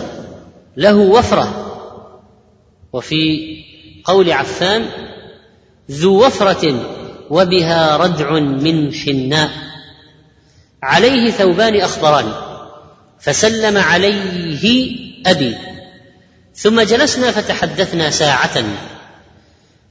[0.77, 1.65] له وفرة.
[2.93, 3.39] وفي
[4.05, 4.87] قول عفان
[5.91, 6.81] ذو وفرة
[7.31, 9.51] وبها ردع من حناء
[10.83, 12.33] عليه ثوبان أخضران
[13.21, 15.57] فسلم عليه أبي.
[16.55, 18.65] ثم جلسنا فتحدثنا ساعة.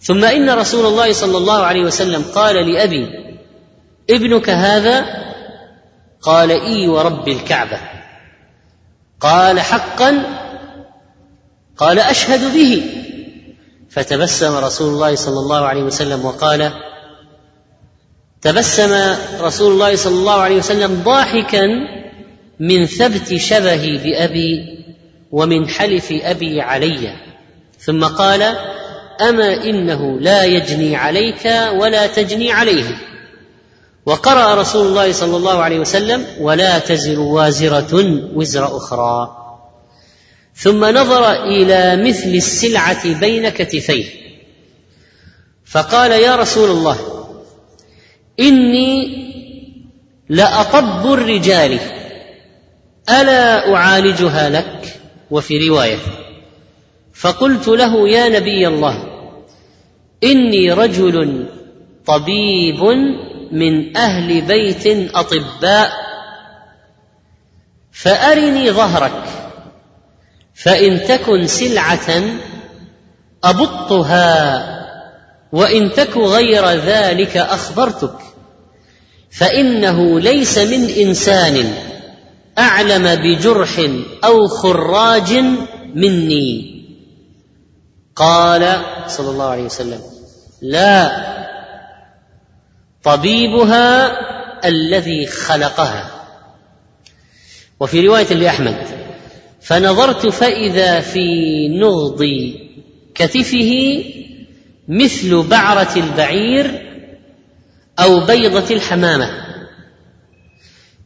[0.01, 3.07] ثم إن رسول الله صلى الله عليه وسلم قال لأبي
[4.09, 5.05] ابنك هذا؟
[6.21, 7.96] قال إي ورب الكعبة.
[9.21, 10.23] قال حقا
[11.77, 12.83] قال أشهد به.
[13.89, 16.71] فتبسم رسول الله صلى الله عليه وسلم وقال
[18.41, 21.67] تبسم رسول الله صلى الله عليه وسلم ضاحكا
[22.59, 24.77] من ثبت شبهي بأبي
[25.31, 27.13] ومن حلف أبي علي.
[27.79, 28.41] ثم قال
[29.21, 32.97] أما إنه لا يجني عليك ولا تجني عليه.
[34.07, 37.93] وقرأ رسول الله صلى الله عليه وسلم ولا تزر وازرة
[38.35, 39.37] وزر أخرى.
[40.55, 44.05] ثم نظر إلى مثل السلعة بين كتفيه.
[45.65, 46.97] فقال يا رسول الله
[48.39, 49.27] إني
[50.29, 51.79] لأطب الرجال
[53.09, 54.99] ألا أعالجها لك؟
[55.31, 55.97] وفي رواية
[57.13, 59.03] فقلت له يا نبي الله
[60.23, 61.45] إني رجل
[62.05, 62.83] طبيب
[63.51, 65.91] من أهل بيت أطباء
[67.91, 69.23] فأرني ظهرك
[70.55, 72.23] فإن تكن سلعة
[73.43, 74.77] أبطها
[75.51, 78.15] وإن تك غير ذلك أخبرتك
[79.31, 81.73] فإنه ليس من إنسان
[82.57, 83.89] أعلم بجرح
[84.23, 85.33] أو خراج
[85.95, 86.77] مني.
[88.15, 90.01] قال صلى الله عليه وسلم
[90.61, 91.11] لا
[93.07, 94.11] طبيبها
[94.67, 96.11] الذي خلقها.
[97.79, 98.77] وفي رواية لأحمد
[99.61, 101.25] فنظرت فإذا في
[101.67, 102.23] نغض
[103.15, 104.03] كتفه
[104.87, 106.87] مثل بعرة البعير
[107.99, 109.29] أو بيضة الحمامة.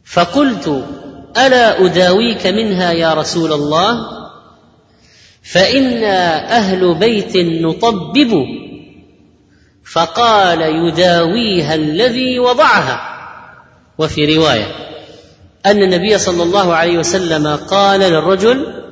[0.04, 0.84] فقلت
[1.36, 4.06] ألا أداويك منها يا رسول الله؟
[5.42, 8.61] فانا أهل بيت نطبب
[9.84, 13.08] فقال يداويها الذي وضعها.
[13.98, 14.66] وفي رواية
[15.66, 18.84] أن النبي صلى الله عليه وسلم قال للرجل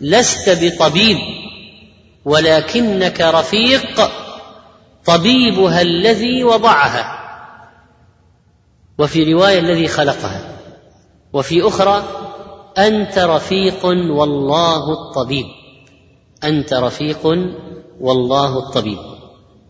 [0.00, 1.18] لست بطبيب
[2.24, 4.10] ولكنك رفيق
[5.04, 7.18] طبيبها الذي وضعها.
[8.98, 10.58] وفي رواية الذي خلقها.
[11.32, 12.02] وفي أخرى
[12.78, 15.46] أنت رفيق والله الطبيب.
[16.44, 17.26] أنت رفيق
[18.00, 19.11] والله الطبيب.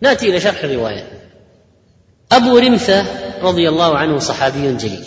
[0.03, 1.07] نأتي إلى شرح الرواية.
[2.33, 3.05] أبو رمثة
[3.43, 5.07] رضي الله عنه صحابي جليل.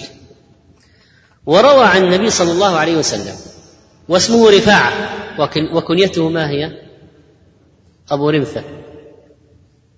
[1.45, 3.35] وروى عن النبي صلى الله عليه وسلم
[4.09, 4.93] واسمه رفاعة
[5.73, 6.71] وكنيته ما هي؟
[8.11, 8.63] أبو رمثة.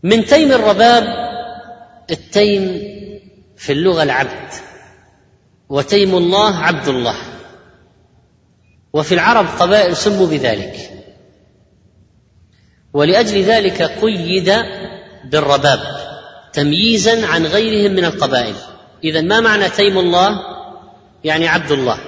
[0.03, 1.03] من تيم الرباب
[2.11, 2.81] التيم
[3.57, 4.53] في اللغة العبد
[5.69, 7.15] وتيم الله عبد الله.
[8.93, 10.96] وفي العرب قبائل سموا بذلك.
[12.93, 14.53] ولأجل ذلك قيد
[15.25, 15.79] بالرباب
[16.53, 18.55] تمييزا عن غيرهم من القبائل.
[19.03, 20.39] اذا ما معنى تيم الله؟
[21.23, 21.99] يعني عبد الله.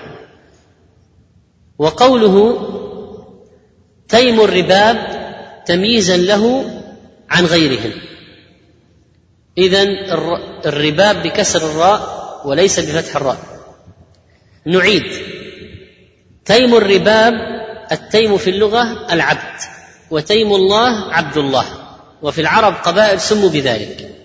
[1.78, 2.58] وقوله
[4.10, 4.98] تيم الرباب
[5.66, 6.66] تمييزا له
[7.30, 7.92] عن غيرهم.
[9.58, 9.84] اذا
[10.66, 12.02] الرباب بكسر الراء
[12.46, 13.38] وليس بفتح الراء.
[14.66, 15.04] نعيد.
[16.46, 17.34] تيم الرباب
[17.92, 19.60] التيم في اللغة العبد.
[20.12, 21.66] وتيم الله عبد الله.
[22.22, 24.16] وفي العرب قبائل سموا بذلك.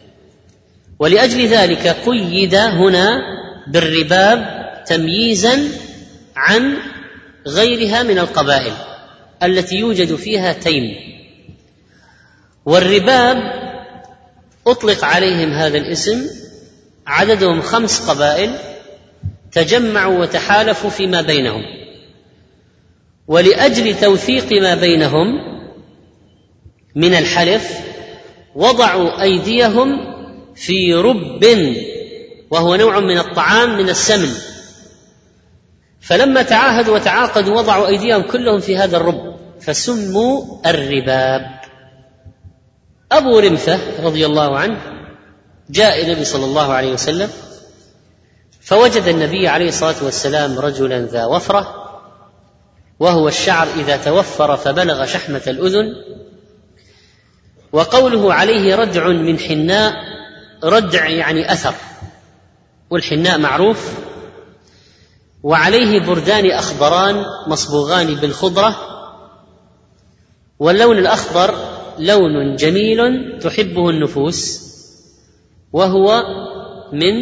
[0.98, 3.10] ولأجل ذلك قيد هنا
[3.66, 5.68] بالرباب تمييزا
[6.36, 6.76] عن
[7.46, 8.72] غيرها من القبائل
[9.42, 10.96] التي يوجد فيها تيم.
[12.66, 13.36] والرباب
[14.66, 16.26] أطلق عليهم هذا الاسم
[17.06, 18.58] عددهم خمس قبائل
[19.52, 21.62] تجمعوا وتحالفوا فيما بينهم.
[23.28, 25.53] ولأجل توثيق ما بينهم
[26.94, 27.70] من الحلف
[28.54, 30.14] وضعوا أيديهم
[30.54, 31.44] في رب
[32.50, 34.34] وهو نوع من الطعام من السمن.
[36.00, 41.60] فلما تعاهدوا وتعاقدوا وضعوا أيديهم كلهم في هذا الرب فسموا الرباب.
[43.12, 44.94] أبو رمثة رضي الله عنه
[45.70, 47.30] جاء إلى النبي صلى الله عليه وسلم
[48.60, 51.84] فوجد النبي عليه الصلاة والسلام رجلا ذا وفرة
[53.00, 55.86] وهو الشعر إذا توفر فبلغ شحمة الأذن
[57.74, 59.94] وقوله عليه ردع من حناء
[60.64, 61.74] ردع يعني أثر
[62.90, 63.94] والحناء معروف.
[65.42, 68.76] وعليه بردان أخضران مصبوغان بالخضرة.
[70.58, 71.54] واللون الأخضر
[71.98, 72.98] لون جميل
[73.38, 74.60] تحبه النفوس
[75.72, 76.22] وهو
[76.92, 77.14] من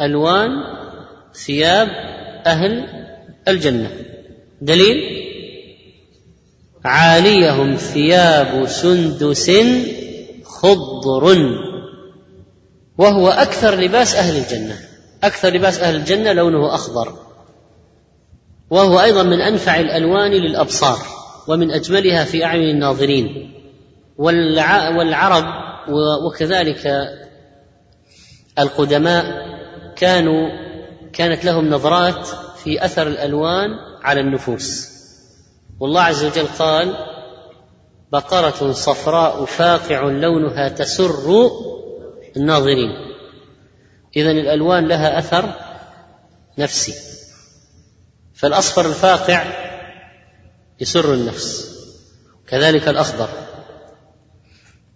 [0.00, 0.50] ألوان
[1.34, 1.88] ثياب
[2.46, 2.86] أهل
[3.48, 3.90] الجنة.
[4.60, 5.11] دليل؟
[6.84, 9.50] عاليهم ثياب سندس
[10.44, 11.36] خضر.
[12.98, 14.78] وهو أكثر لباس أهل الجنة.
[15.24, 17.14] أكثر لباس أهل الجنة لونه أخضر.
[18.70, 20.98] وهو أيضا من أنفع الألوان للأبصار
[21.48, 23.52] ومن أجملها في أعين الناظرين.
[24.18, 25.44] والعرب
[26.26, 27.08] وكذلك
[28.58, 29.24] القدماء
[29.96, 30.48] كانوا
[31.12, 32.28] كانت لهم نظرات
[32.64, 33.70] في أثر الألوان
[34.02, 34.91] على النفوس.
[35.80, 36.96] والله عز وجل قال
[38.12, 41.50] بقرة صفراء فاقع لونها تسر
[42.36, 42.90] الناظرين.
[44.16, 45.54] اذا الألوان لها أثر
[46.58, 46.94] نفسي.
[48.34, 49.44] فالأصفر الفاقع
[50.80, 51.78] يسر النفس
[52.46, 53.28] كذلك الأخضر.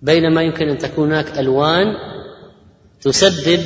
[0.03, 1.87] بينما يمكن أن تكون هناك ألوان
[3.01, 3.61] تسبب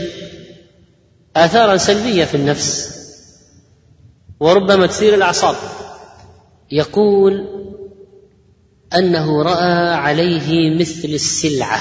[1.37, 3.01] آثارا سلبية في النفس
[4.41, 5.57] وربما تثير الأعصاب.
[6.73, 7.47] يقول
[8.95, 11.81] أنه رأى عليه مثل السلعة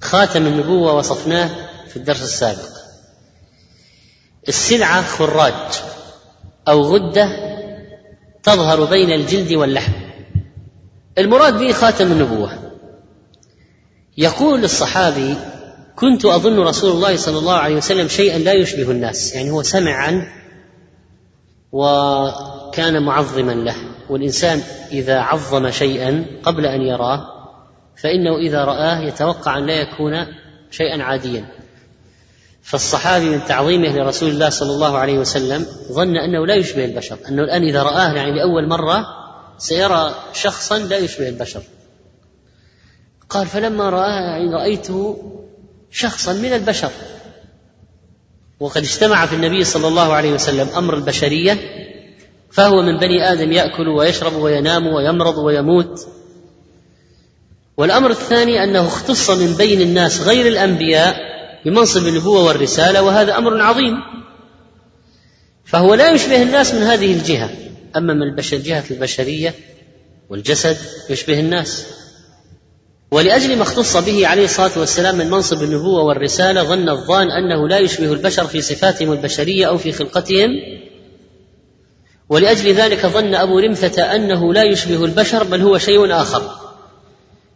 [0.00, 1.50] خاتم النبوة وصفناه
[1.88, 2.80] في الدرس السابق.
[4.48, 5.82] السلعة خراج
[6.68, 7.30] أو غدة
[8.42, 9.92] تظهر بين الجلد واللحم.
[11.18, 12.72] المراد به خاتم النبوة.
[14.18, 15.34] يقول الصحابي
[15.96, 19.34] كنت أظن رسول الله صلى الله عليه وسلم شيئا لا يشبه الناس.
[19.34, 20.26] يعني هو سمع عنه
[22.70, 23.76] وكان معظما له
[24.08, 24.62] والإنسان
[24.92, 27.26] إذا عظم شيئا قبل أن يراه
[27.96, 30.26] فإنه إذا رآه يتوقع أن لا يكون
[30.70, 31.44] شيئا عاديا.
[32.62, 37.42] فالصحابي من تعظيمه لرسول الله صلى الله عليه وسلم ظن أنه لا يشبه البشر أنه
[37.42, 39.06] الآن إذا رآه يعني لأول مرة
[39.58, 41.62] سيرى شخصا لا يشبه البشر.
[43.28, 45.18] قال فلما رآه يعني رايته
[45.90, 46.90] شخصا من البشر.
[48.60, 51.58] وقد اجتمع في النبي صلى الله عليه وسلم أمر البشرية
[52.50, 56.06] فهو من بني آدم يأكل ويشرب وينام ويمرض ويموت.
[57.76, 61.16] والأمر الثاني أنه اختص من بين الناس غير الأنبياء
[61.64, 63.94] بمنصب النبوة والرسالة وهذا أمر عظيم.
[65.64, 67.50] فهو لا يشبه الناس من هذه الجهة
[67.96, 69.54] أما من البشر جهه البشرية
[70.30, 70.76] والجسد
[71.10, 71.86] يشبه الناس.
[73.10, 77.78] ولأجل ما اختص به عليه الصلاة والسلام من منصب النبوة والرسالة ظن الظان أنه لا
[77.78, 80.50] يشبه البشر في صفاتهم البشرية أو في خلقتهم
[82.30, 86.42] ولأجل ذلك ظن أبو رمثة أنه لا يشبه البشر بل هو شيء آخر.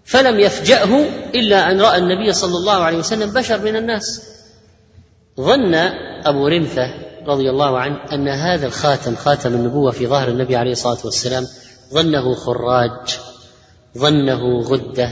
[0.05, 1.05] فلم يفجأه
[1.35, 4.23] إلا أن رأى النبي صلى الله عليه وسلم بشر من الناس.
[5.41, 5.75] ظن
[6.25, 6.95] أبو رمثة
[7.27, 11.47] رضي الله عنه أن هذا الخاتم خاتم النبوة في ظهر النبي عليه الصلاة والسلام
[11.93, 13.19] ظنه خراج
[13.99, 15.11] ظنه غدة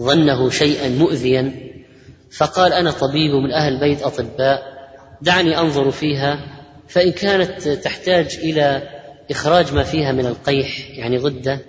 [0.00, 1.52] ظنه شيئا مؤذيا.
[2.36, 4.62] فقال أنا طبيب من أهل بيت أطباء
[5.22, 6.38] دعني أنظر فيها
[6.88, 8.82] فإن كانت تحتاج إلى
[9.30, 11.60] إخراج ما فيها من القيح يعني غده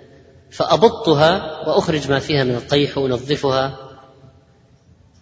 [0.50, 3.76] فأبطها وأخرج ما فيها من القيح وأنظفها.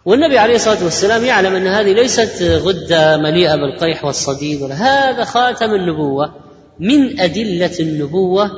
[0.04, 5.74] والنبي عليه الصلاة والسلام يعلم أن هذه ليست غدة مليئة بالقيح والصديد ولا هذا خاتم
[5.74, 6.34] النبوة.
[6.78, 8.50] من أدلة النبوة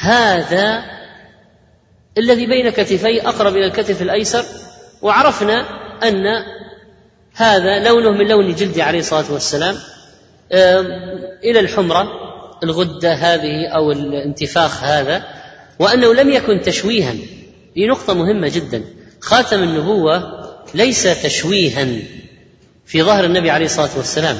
[0.00, 0.82] هذا
[2.18, 4.44] الذي بين كتفي أقرب إلى الكتف الأيسر
[5.02, 5.60] وعرفنا
[6.02, 6.24] أن
[7.34, 9.76] هذا لونه من لون جلد عليه الصلاة والسلام.
[11.44, 12.08] إلى الحمرة
[12.62, 15.24] الغدة هذه أو الانتفاخ هذا
[15.78, 17.14] وأنه لم يكن تشويها.
[17.76, 18.84] هي نقطة مهمة جدا.
[19.20, 20.38] خاتم النبوة
[20.74, 21.86] ليس تشويها
[22.86, 24.36] في ظهر النبي عليه الصلاة والسلام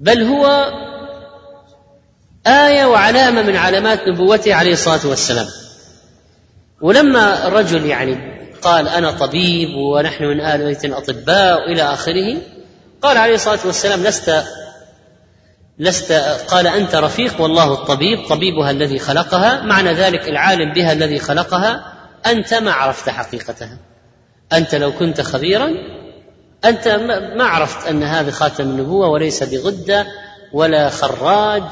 [0.00, 0.72] بل هو
[2.46, 5.46] آية وعلامة من علامات نبوته عليه الصلاة والسلام.
[6.80, 12.36] ولما الرجل يعني قال أنا طبيب ونحن من آل بيت أطباء إلى آخره
[13.02, 14.44] قال عليه الصلاة والسلام لست
[15.78, 16.12] لست
[16.48, 21.92] قال أنت رفيق والله الطبيب طبيبها الذي خلقها معنى ذلك العالم بها الذي خلقها
[22.26, 23.78] أنت ما عرفت حقيقتها.
[24.52, 25.70] أنت لو كنت خبيرا
[26.64, 26.88] أنت
[27.36, 30.06] ما عرفت أن هذا خاتم النبوة وليس بغدة
[30.52, 31.62] ولا خراج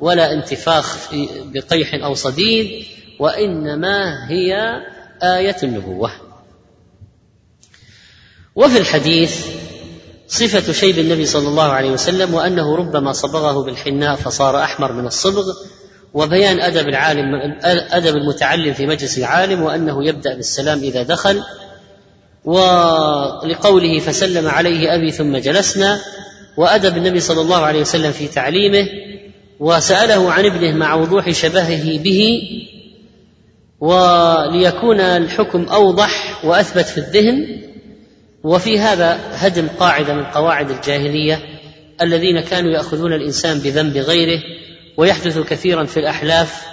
[0.00, 1.08] ولا انتفاخ
[1.44, 2.86] بقيح أو صديد
[3.18, 4.80] وإنما هي
[5.22, 6.10] آية النبوة.
[8.54, 9.46] وفي الحديث
[10.32, 15.44] صفة شيب النبي صلى الله عليه وسلم وأنه ربما صبغه بالحناء فصار أحمر من الصبغ
[16.14, 17.24] وبيان أدب العالم
[17.92, 21.42] أدب المتعلم في مجلس العالم وأنه يبدأ بالسلام إذا دخل
[22.44, 26.00] ولقوله فسلم عليه أبي ثم جلسنا
[26.56, 28.88] وأدب النبي صلى الله عليه وسلم في تعليمه
[29.60, 32.42] وسأله عن ابنه مع وضوح شبهه به
[33.80, 37.62] وليكون الحكم أوضح وأثبت في الذهن
[38.44, 41.38] وفي هذا هدم قاعدة من قواعد الجاهلية
[42.02, 44.42] الذين كانوا يأخذون الإنسان بذنب غيره
[44.96, 46.66] ويحدث كثيرا في الأحلاف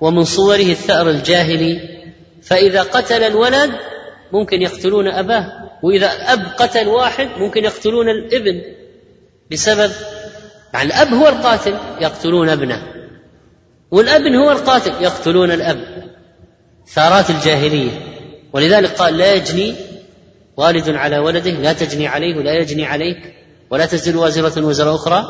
[0.00, 1.80] ومن صوره الثأر الجاهلي
[2.42, 3.70] فإذا قتل الولد
[4.32, 5.46] ممكن يقتلون أباه
[5.82, 8.62] وإذا أب قتل واحد ممكن يقتلون الابن.
[9.52, 9.92] بسبب
[10.74, 12.82] يعني الأب هو القاتل يقتلون ابنه
[13.90, 16.10] والابن هو القاتل يقتلون الأب.
[16.88, 17.90] ثارات الجاهلية.
[18.52, 19.74] ولذلك قال لا يجني
[20.56, 23.18] والد على ولده لا تجني عليه ولا يجني عليك
[23.70, 25.24] ولا تزر وازرة وزر أخرى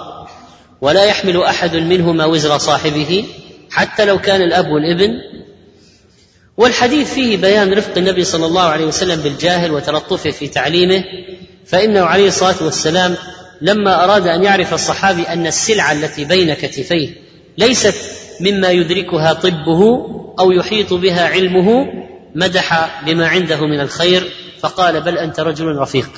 [0.81, 3.25] ولا يحمل أحد منهما وزر صاحبه
[3.70, 5.11] حتى لو كان الأب والابن.
[6.57, 11.05] والحديث فيه بيان رفق النبي صلى الله عليه وسلم بالجاهل وتلطفه في تعليمه
[11.66, 13.14] فإنه عليه الصلاة والسلام
[13.61, 17.11] لما أراد أن يعرف الصحابي أن السلعة التي بين كتفيه
[17.59, 17.95] ليست
[18.41, 20.07] مما يدركها طبه
[20.39, 21.87] أو يحيط بها علمه
[22.35, 26.11] مدح بما عنده من الخير فقال بل أنت رجل رفيق.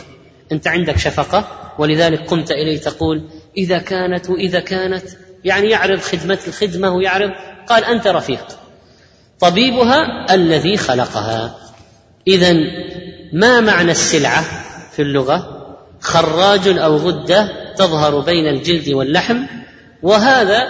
[0.53, 1.49] أنت عندك شفقة
[1.79, 5.05] ولذلك قمت إليه تقول إذا كانت وإذا كانت.
[5.45, 7.31] يعني يعرض خدمة الخدمه ويعرض.
[7.69, 8.47] قال أنت رفيق.
[9.41, 11.57] طبيبها الذي خلقها.
[12.29, 12.55] اذا
[13.33, 14.45] ما معنى السلعة
[14.93, 15.61] في اللغة؟
[16.01, 19.39] خراج أو غدة تظهر بين الجلد واللحم.
[20.03, 20.62] وهذا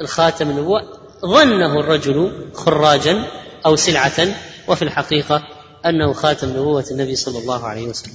[0.00, 0.82] الخاتم النبوة
[1.26, 3.24] ظنه الرجل خراجا
[3.66, 4.28] أو سلعة
[4.68, 5.42] وفي الحقيقة
[5.86, 8.14] أنه خاتم نبوة النبي صلى الله عليه وسلم.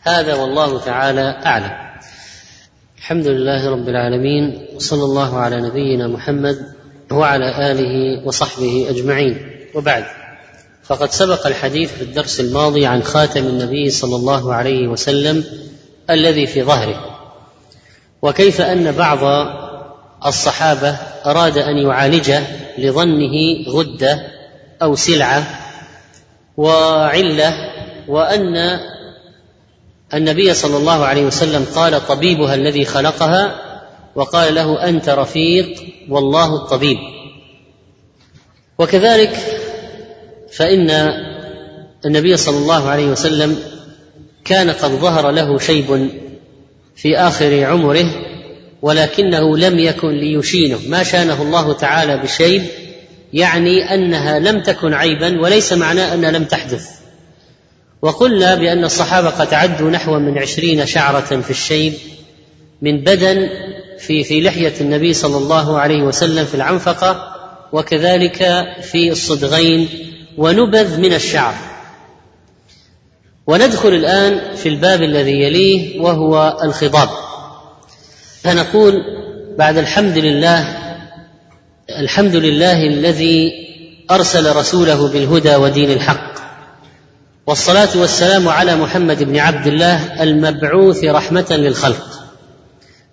[0.00, 1.72] هذا والله تعالى أعلم.
[2.98, 6.72] الحمد لله رب العالمين وصلى الله على نبينا محمد
[7.10, 9.50] وعلى آله وصحبه أجمعين.
[9.74, 10.04] وبعد
[10.84, 15.44] فقد سبق الحديث في الدرس الماضي عن خاتم النبي صلى الله عليه وسلم
[16.10, 17.16] الذي في ظهره.
[18.22, 19.18] وكيف أن بعض
[20.26, 20.96] الصحابة
[21.26, 22.42] أراد أن يعالجه
[22.78, 24.26] لظنه غدة
[24.82, 25.65] أو سلعة
[26.56, 27.54] وعلة
[28.08, 28.80] وأن
[30.14, 33.62] النبي صلى الله عليه وسلم قال طبيبها الذي خلقها
[34.14, 36.98] وقال له أنت رفيق والله الطبيب.
[38.78, 39.36] وكذلك
[40.52, 40.90] فإن
[42.06, 43.58] النبي صلى الله عليه وسلم
[44.44, 46.10] كان قد ظهر له شيب
[46.96, 48.06] في آخر عمره
[48.82, 50.78] ولكنه لم يكن ليشينه.
[50.88, 52.62] ما شانه الله تعالى بشيب
[53.36, 56.90] يعني أنها لم تكن عيبا وليس معناه أنها لم تحدث.
[58.02, 61.94] وقلنا بأن الصحابة قد عدوا نحو من عشرين شعرة في الشيب
[62.82, 63.48] من بدن
[63.98, 67.34] في في لحية النبي صلى الله عليه وسلم في العنفقة
[67.72, 69.88] وكذلك في الصدغين
[70.38, 71.54] ونبذ من الشعر.
[73.46, 77.08] وندخل الآن في الباب الذي يليه وهو الخضاب.
[78.42, 78.94] فنقول
[79.58, 80.85] بعد الحمد لله
[82.00, 83.52] الحمد لله الذي
[84.10, 86.36] أرسل رسوله بالهدى ودين الحق.
[87.46, 92.06] والصلاة والسلام على محمد بن عبد الله المبعوث رحمة للخلق.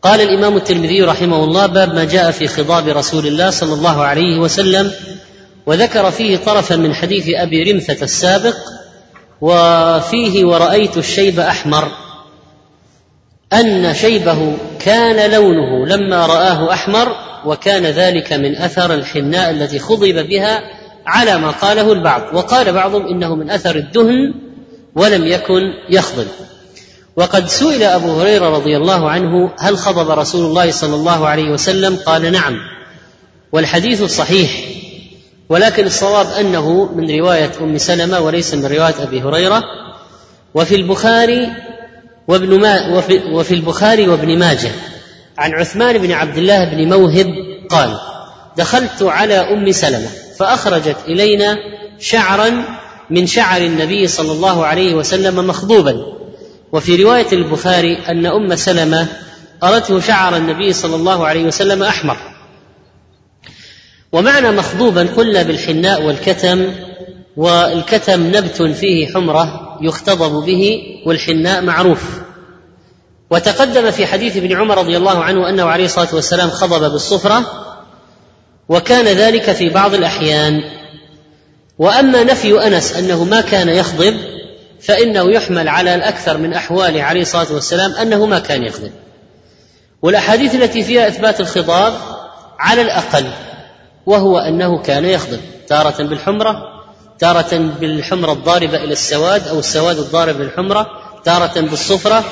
[0.01, 4.39] قال الإمام الترمذي رحمه الله باب ما جاء في خضاب رسول الله صلى الله عليه
[4.39, 4.91] وسلم
[5.65, 8.55] وذكر فيه طرفا من حديث أبي رمثة السابق
[9.41, 11.91] وفيه ورأيت الشيب أحمر.
[13.53, 20.61] أن شيبه كان لونه لما رآه أحمر وكان ذلك من أثر الحناء التي خضب بها
[21.05, 22.21] على ما قاله البعض.
[22.33, 24.33] وقال بعضهم إنه من أثر الدهن
[24.95, 26.27] ولم يكن يخضب.
[27.15, 31.95] وقد سئل أبو هريرة رضي الله عنه هل خضب رسول الله صلى الله عليه وسلم؟
[31.95, 32.57] قال نعم.
[33.51, 34.51] والحديث صحيح.
[35.49, 39.63] ولكن الصواب أنه من رواية أم سلمة وليس من رواية أبي هريرة.
[40.53, 41.49] وفي البخاري
[42.27, 44.71] وابن ما وفي, وفي البخاري وابن ماجه.
[45.37, 47.27] عن عثمان بن عبد الله بن موهب
[47.69, 47.97] قال
[48.57, 50.07] دخلت على أم سلمة
[50.39, 51.57] فأخرجت إلينا
[51.99, 52.63] شعرا
[53.09, 56.05] من شعر النبي صلى الله عليه وسلم مخضوبا.
[56.71, 59.07] وفي رواية البخاري أن أم سلمة
[59.63, 62.17] أرته شعر النبي صلى الله عليه وسلم أحمر.
[64.11, 66.73] ومعنى مخضوبا قلنا بالحناء والكتم
[67.37, 72.03] والكتم نبت فيه حمرة يختضب به والحناء معروف.
[73.29, 77.45] وتقدم في حديث ابن عمر رضي الله عنه أنه عليه الصلاة والسلام خضب بالصفرة
[78.69, 80.61] وكان ذلك في بعض الأحيان.
[81.79, 84.17] وأما نفي أنس أنه ما كان يخضب
[84.81, 88.91] فإنه يحمل على الأكثر من أحواله عليه الصلاة والسلام أنه ما كان يخضب.
[90.01, 91.93] والأحاديث التي فيها إثبات الخضاب
[92.59, 93.25] على الأقل
[94.05, 96.72] وهو أنه كان يخضب تارة بالحمرة
[97.23, 100.87] تارة بالحمرة الضاربة إلى السواد أو السواد الضارب بالحمره
[101.25, 102.23] تارة بالصفرة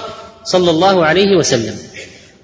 [0.43, 1.77] صلى الله عليه وسلم.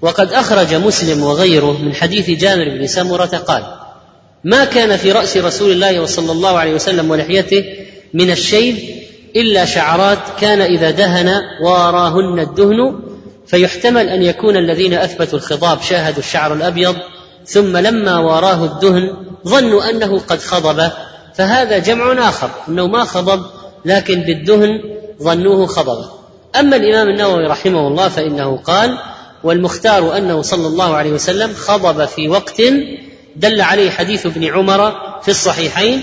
[0.00, 3.62] وقد أخرج مسلم وغيره من حديث جابر بن سمرة قال
[4.44, 7.64] ما كان في رأس رسول الله صلى الله عليه وسلم ولحيته
[8.14, 8.76] من الشيب
[9.36, 13.00] إلا شعرات كان إذا دهن واراهن الدهن
[13.46, 16.96] فيحتمل أن يكون الذين أثبتوا الخضاب شاهدوا الشعر الأبيض
[17.46, 20.90] ثم لما واراه الدهن ظنوا أنه قد خضب
[21.38, 23.46] فهذا جمع آخر إنه ما خضب
[23.84, 24.80] لكن بالدهن
[25.22, 26.04] ظنوه خضب.
[26.60, 28.98] أما الإمام النووي رحمه الله فإنه قال
[29.44, 32.62] والمختار أنه صلى الله عليه وسلم خضب في وقت
[33.36, 36.02] دل عليه حديث ابن عمر في الصحيحين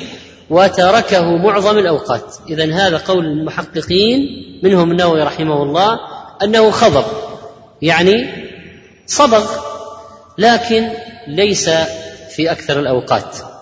[0.50, 2.36] وتركه معظم الأوقات.
[2.50, 6.00] اذا هذا قول المحققين منهم النووي رحمه الله
[6.44, 7.06] أنه خضب
[7.82, 8.30] يعني
[9.08, 9.46] صبغ
[10.38, 10.90] لكن
[11.28, 11.70] ليس
[12.36, 13.55] في أكثر الأوقات.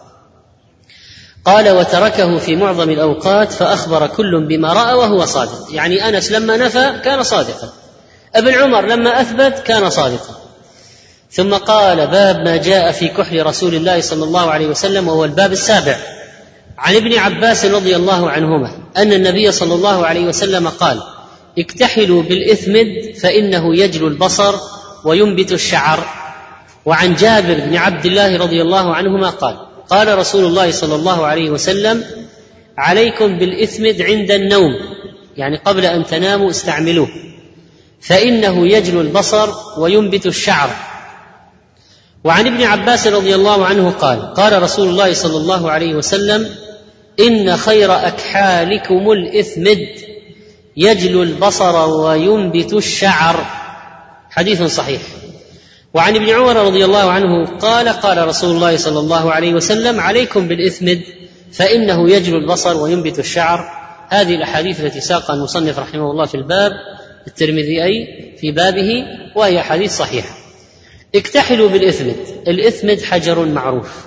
[1.46, 5.68] قال وتركه في معظم الأوقات فأخبر كل بما رأى وهو صادق.
[5.72, 7.70] يعني أنس لما نفى كان صادقا.
[8.36, 10.36] ابن عمر لما أثبت كان صادقا.
[11.32, 15.52] ثم قال باب ما جاء في كحل رسول الله صلى الله عليه وسلم وهو الباب
[15.52, 15.98] السابع.
[16.78, 21.04] عن ابن عباس رضي الله عنهما أن النبي صلى الله عليه وسلم قال
[21.60, 24.56] اكتحلوا بالإثمد فإنه يجلو البصر
[25.06, 26.00] وينبت الشعر.
[26.86, 31.50] وعن جابر بن عبد الله رضي الله عنهما قال قال رسول الله صلى الله عليه
[31.50, 32.04] وسلم
[32.78, 34.76] عليكم بالاثمد عند النوم.
[35.38, 37.10] يعني قبل أن تناموا استعملوه.
[38.02, 40.70] فإنه يجلو البصر وينبت الشعر.
[42.24, 46.50] وعن ابن عباس رضي الله عنه قال قال رسول الله صلى الله عليه وسلم
[47.20, 49.88] إن خير أكحالكم الاثمد
[50.78, 53.46] يجلو البصر وينبت الشعر.
[54.30, 55.02] حديث صحيح.
[55.94, 60.48] وعن ابن عمر رضي الله عنه قال قال رسول الله صلى الله عليه وسلم عليكم
[60.48, 61.02] بالاثمد
[61.52, 63.84] فإنه يجلو البصر وينبت الشعر.
[64.10, 66.72] هذه الأحاديث التي ساقها المصنف رحمه الله في الباب
[67.28, 70.44] الترمذي أي في بابه وهي حديث صحيحة.
[71.16, 72.16] اكتحلوا بالاثمد
[72.48, 74.06] الاثمد حجر معروف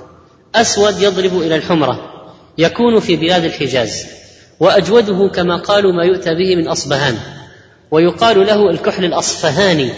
[0.54, 2.12] أسود يضرب إلى الحمرة
[2.58, 4.06] يكون في بلاد الحجاز
[4.60, 7.16] وأجوده كما قالوا ما يؤتى به من أصبهان
[7.90, 9.90] ويقال له الكحل الأصفهاني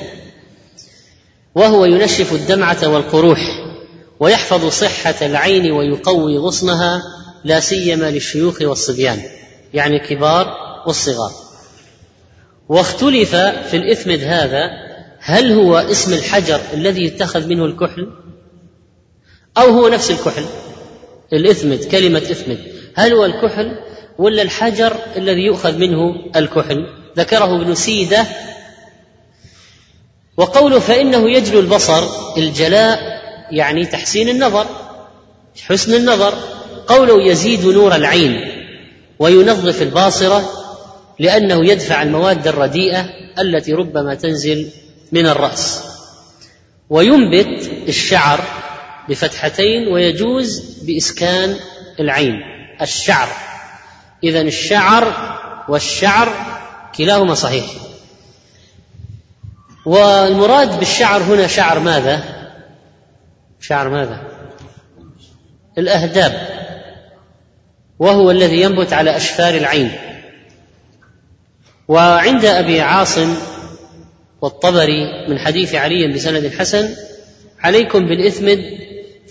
[1.55, 3.39] وهو ينشف الدمعة والقروح
[4.21, 7.03] ويحفظ صحة العين ويقوي غصنها
[7.45, 9.23] لا سيما للشيوخ والصبيان
[9.75, 11.33] يعني الكبار والصغار.
[12.69, 14.71] واختلف في الاثمد هذا
[15.21, 18.09] هل هو اسم الحجر الذي يتخذ منه الكحل؟
[19.59, 20.45] أو هو نفس الكحل؟
[21.33, 22.59] الاثمد كلمة اثمد
[22.95, 23.79] هل هو الكحل
[24.19, 28.27] ولا الحجر الذي يؤخذ منه الكحل؟ ذكره ابن سيدة
[30.39, 33.01] وقوله فإنه يجلو البصر الجلاء
[33.51, 34.67] يعني تحسين النظر
[35.67, 36.35] حسن النظر.
[36.87, 38.65] قوله يزيد نور العين
[39.19, 40.51] وينظف الباصرة
[41.19, 43.07] لأنه يدفع المواد الرديئة
[43.39, 44.69] التي ربما تنزل
[45.13, 45.83] من الرأس.
[46.91, 48.41] وينبت الشعر
[49.09, 51.57] بفتحتين ويجوز بإسكان
[52.01, 52.41] العين.
[52.83, 53.29] الشعر.
[54.25, 55.15] اذا الشعر
[55.69, 56.33] والشعر
[56.97, 57.65] كلاهما صحيح.
[59.89, 62.23] والمراد بالشعر هنا شعر ماذا؟
[63.61, 64.23] شعر ماذا؟
[65.79, 66.49] الأهداب
[67.99, 69.93] وهو الذي ينبت على أشفار العين.
[71.89, 73.35] وعند أبي عاصم
[74.41, 76.95] والطبري من حديث علي بسند حسن
[77.61, 78.65] عليكم بالاثمد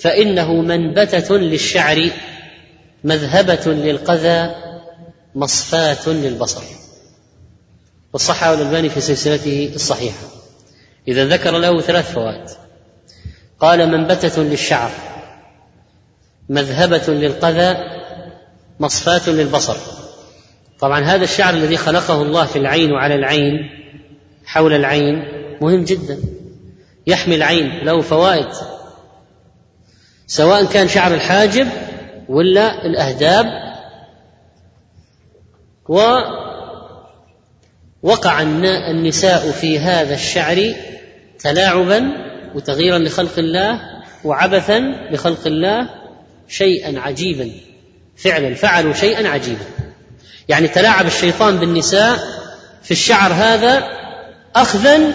[0.02, 2.10] فإنه منبتة للشعر
[3.04, 4.56] مذهبة للقذى
[5.36, 6.64] مصفاة للبصر.
[8.14, 10.37] وصححه الألباني في سلسلته الصحيحة.
[11.08, 12.50] إذا ذكر له ثلاث فوائد.
[13.60, 14.92] قال منبتة للشعر
[16.50, 17.78] مذهبة للقذى
[18.80, 19.78] مصفاة للبصر.
[20.80, 23.70] طبعا هذا الشعر الذي خلقه الله في العين وعلى العين
[24.46, 25.24] حول العين
[25.62, 26.20] مهم جدا.
[27.08, 28.48] يحمي العين له فوائد.
[30.28, 31.68] سواء كان شعر الحاجب
[32.30, 33.46] ولا الأهداب
[38.04, 38.42] ووقع
[38.92, 40.74] النساء في هذا الشعر
[41.40, 42.12] تلاعبا
[42.56, 43.80] وتغييرا لخلق الله
[44.24, 44.80] وعبثا
[45.12, 45.90] لخلق الله
[46.48, 47.52] شيئا عجيبا.
[48.18, 49.66] فعلا فعلوا شيئا عجيبا.
[50.50, 52.18] يعني تلاعب الشيطان بالنساء
[52.84, 53.84] في الشعر هذا
[54.56, 55.14] اخذا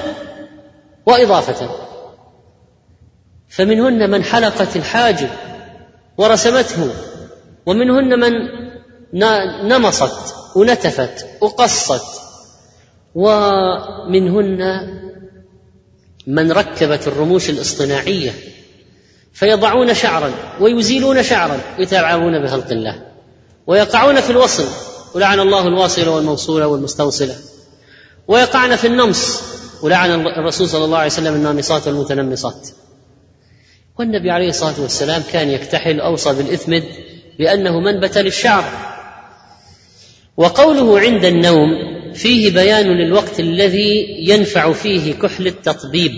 [1.06, 1.70] وإضافة.
[3.48, 5.28] فمنهن من حلقت الحاجب
[6.18, 6.90] ورسمته
[7.66, 8.32] ومنهن من
[9.68, 12.22] نمصت ونتفت وقصت
[13.14, 14.62] ومنهن
[16.26, 18.34] من ركبت الرموش الاصطناعية
[19.32, 23.02] فيضعون شعرا ويزيلون شعرا يتلاعبون بخلق الله
[23.66, 24.66] ويقعون في الوصل
[25.14, 27.36] ولعن الله الواصل والموصول والمستوصله
[28.28, 29.40] ويقعن في النمص
[29.82, 32.68] ولعن الرسول صلى الله عليه وسلم النامصات والمتنمصات
[33.98, 36.84] والنبي عليه الصلاة والسلام كان يكتحل اوصى بالإثمد
[37.38, 38.64] بأنه منبت للشعر
[40.36, 46.12] وقوله عند النوم فيه بيان للوقت الذي ينفع فيه كحل التطبيب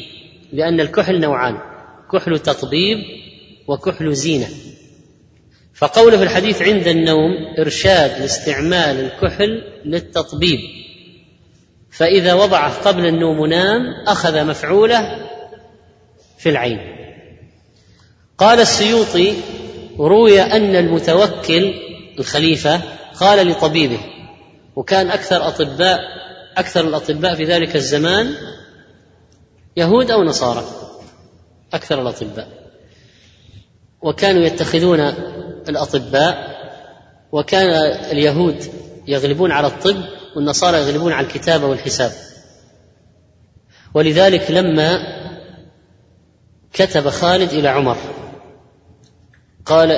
[0.52, 1.58] لأن الكحل نوعان
[2.12, 2.98] كحل تطبيب
[3.68, 4.48] وكحل زينة.
[5.74, 10.60] فقوله في الحديث عند النوم إرشاد لاستعمال الكحل للتطبيب.
[11.90, 15.28] فإذا وضعه قبل النوم نام أخذ مفعوله
[16.38, 16.78] في العين.
[18.38, 19.34] قال السيوطي
[19.98, 21.74] روي أن المتوكل
[22.18, 22.80] الخليفة
[23.20, 23.98] قال لطبيبه
[24.76, 26.00] وكان أكثر أطباء
[26.56, 28.34] أكثر الأطباء في ذلك الزمان
[29.76, 30.64] يهود أو نصارى.
[31.74, 32.48] أكثر الأطباء.
[34.02, 35.00] وكانوا يتخذون
[35.68, 36.54] الأطباء
[37.32, 37.68] وكان
[38.10, 38.62] اليهود
[39.08, 39.96] يغلبون على الطب
[40.36, 42.12] والنصارى يغلبون على الكتابه والحساب.
[43.94, 44.98] ولذلك لما
[46.72, 47.96] كتب خالد إلى عمر
[49.66, 49.90] قال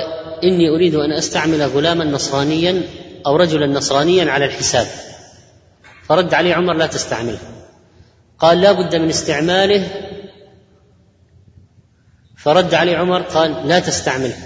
[0.43, 2.81] إني أريد أن أستعمل غلاما نصرانيا
[3.27, 4.87] أو رجلا نصرانيا على الحساب.
[6.07, 7.39] فرد عليه عمر لا تستعمله.
[8.39, 9.87] قال لا بد من استعماله.
[12.37, 14.37] فرد عليه عمر قال لا تستعمله.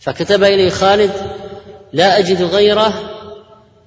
[0.00, 1.12] فكتب إليه خالد
[1.92, 3.10] لا أجد غيره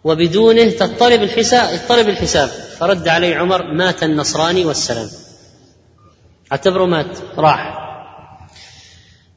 [0.03, 2.49] وبدونه تطلب الحساب يطلب الحساب.
[2.49, 5.09] فرد عليه عمر مات النصراني والسلام.
[6.51, 7.17] أعتبره مات.
[7.37, 7.85] راح.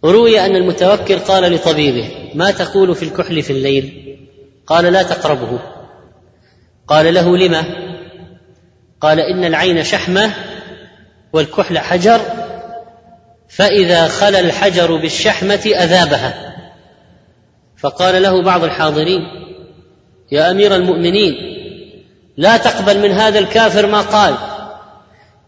[0.05, 4.08] روي أن المتوكل قال لطبيبه ما تقول في الكحل في الليل؟
[4.69, 5.59] قال لا تقربه.
[6.89, 7.65] قال له لم
[9.01, 10.31] قال إن العين شحمة
[11.33, 12.21] والكحل حجر
[13.49, 16.57] فإذا خلا الحجر بالشحمة أذابها.
[17.79, 19.21] فقال له بعض الحاضرين
[20.33, 21.35] يا أمير المؤمنين
[22.37, 24.35] لا تقبل من هذا الكافر ما قال.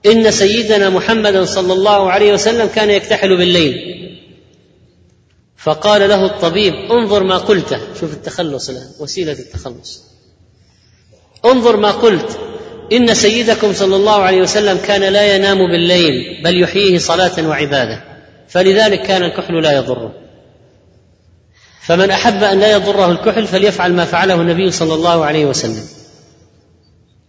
[0.07, 4.01] إن سيدنا محمدا صلى الله عليه وسلم كان يكتحل بالليل.
[5.63, 10.03] فقال له الطبيب انظر ما قلته شوف التخلص الآن وسيلة التخلص.
[11.45, 12.39] انظر ما قلت.
[12.93, 18.03] إن سيدكم صلى الله عليه وسلم كان لا ينام بالليل بل يحييه صلاة وعبادة.
[18.49, 20.15] فلذلك كان الكحل لا يضره.
[21.81, 25.85] فمن أحب أن لا يضره الكحل فليفعل ما فعله النبي صلى الله عليه وسلم.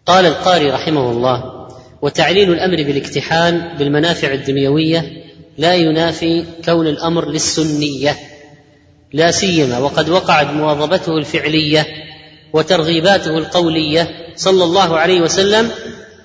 [0.05, 1.67] قال القاري رحمه الله
[2.01, 5.20] وتعليل الأمر بالاكتحال بالمنافع الدنيوية
[5.57, 8.17] لا ينافي كون الأمر للسنية
[9.13, 11.87] لا سيما وقد وقعت مواظبته الفعلية
[12.53, 15.71] وترغيباته القولية صلى الله عليه وسلم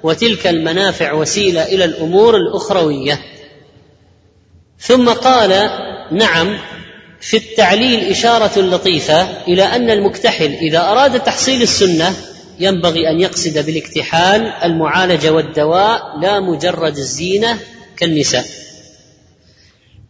[0.03, 3.20] وتلك المنافع وسيلة إلى الأمور الأخروية.
[4.78, 5.70] ثم قال
[6.12, 6.59] نعم
[7.20, 12.15] في التعليل إشارة لطيفة إلى أن المكتحل إذا أراد تحصيل السنة
[12.61, 17.59] ينبغي أن يقصد بالاكتحال المعالجة والدواء لا مجرد الزينة
[17.97, 18.44] كالنساء.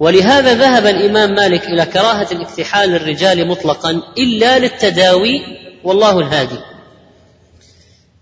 [0.01, 5.43] ولهذا ذهب الإمام مالك إلى كراهة الاكتحال للرجال مطلقا إلا للتداوي
[5.85, 6.59] والله الهادي.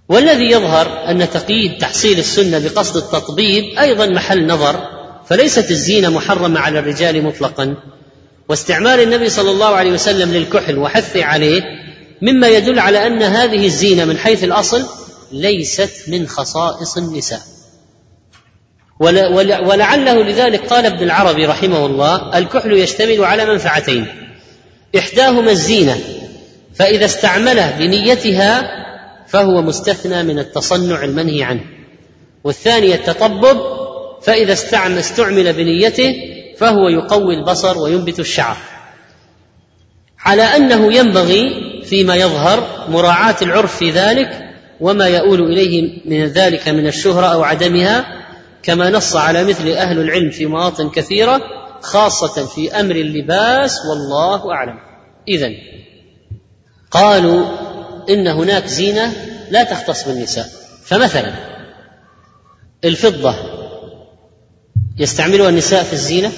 [0.09, 4.89] والذي يظهر أن تقييد تحصيل السنة بقصد التطبيب أيضا محل نظر
[5.27, 7.77] فليست الزينة محرمة على الرجال مطلقا.
[8.49, 11.63] واستعمال النبي صلى الله عليه وسلم للكحل وحثه عليه
[12.23, 14.87] مما يدل على أن هذه الزينة من حيث الأصل
[15.33, 17.54] ليست من خصائص النساء.
[19.01, 24.07] ولعله لذلك قال ابن العربي رحمه الله الكحل يشتمل على منفعتين.
[24.99, 26.01] إحداهما الزينة
[26.75, 28.71] فإذا استعمله بنيتها
[29.27, 31.65] فهو مستثنى من التصنع المنهي عنه.
[32.45, 33.61] والثاني التطبب
[34.23, 34.53] فإذا
[34.99, 36.15] استعمل بنيته
[36.59, 38.57] فهو يقوي البصر وينبت الشعر.
[40.25, 44.45] على أنه ينبغي فيما يظهر مراعاة العرف في ذلك
[44.81, 48.24] وما يؤول إليه من ذلك من الشهرة أو عدمها
[48.65, 51.41] كما نص على مثل أهل العلم في مواطن كثيرة
[51.81, 54.79] خاصة في أمر اللباس والله أعلم.
[55.29, 55.51] اذا
[56.91, 57.47] قالوا
[58.09, 59.13] إن هناك زينة
[59.51, 60.49] لا تختص بالنساء.
[60.85, 61.33] فمثلا
[62.85, 63.35] الفضة
[64.99, 66.33] يستعملها النساء في الزينة؟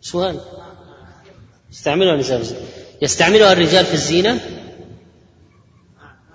[0.00, 0.40] سؤال.
[1.72, 2.66] يستعملها النساء في الزينة.
[3.02, 4.40] يستعملها الرجال في الزينة؟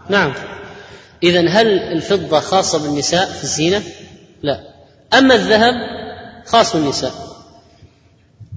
[0.10, 0.34] نعم.
[1.24, 3.84] اذا هل الفضة خاصة بالنساء في الزينة؟
[4.44, 4.64] لا.
[5.14, 5.76] أما الذهب
[6.46, 7.14] خاص بالنساء.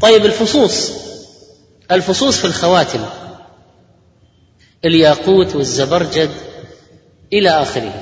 [0.01, 0.93] طيب الفصوص.
[1.91, 3.01] الفصوص في الخواتم.
[4.85, 6.31] الياقوت والزبرجد
[7.33, 7.95] إلى آخره.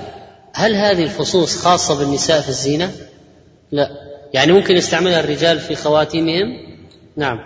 [0.54, 2.92] هل هذه الفصوص خاصة بالنساء في الزينة؟
[3.72, 3.90] لا.
[4.34, 6.46] يعني ممكن يستعملها الرجال في خواتيمهم؟
[7.16, 7.38] نعم.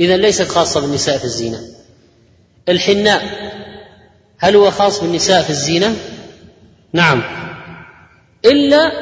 [0.00, 1.60] اذا ليست خاصة بالنساء في الزينة.
[2.68, 3.22] الحناء.
[4.38, 5.96] هل هو خاص بالنساء في الزينة؟
[6.92, 7.22] نعم.
[8.44, 8.92] إلا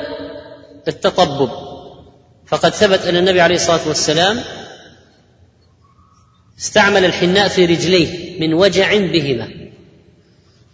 [0.89, 1.51] التطبب
[2.47, 4.41] فقد ثبت أن النبي عليه الصلاة والسلام
[6.59, 9.49] استعمل الحناء في رجليه من وجع بهما.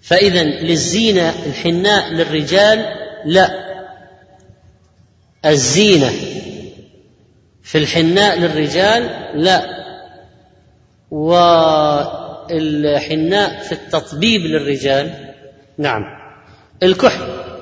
[0.03, 2.85] فإذا للزينة الحناء للرجال
[3.25, 3.65] لا.
[5.45, 6.11] الزينة
[7.63, 9.03] في الحناء للرجال
[9.35, 9.65] لا.
[12.51, 12.51] والحناء
[13.63, 15.35] في التطبيب للرجال
[15.79, 16.03] نعم.
[16.83, 17.54] الكحل.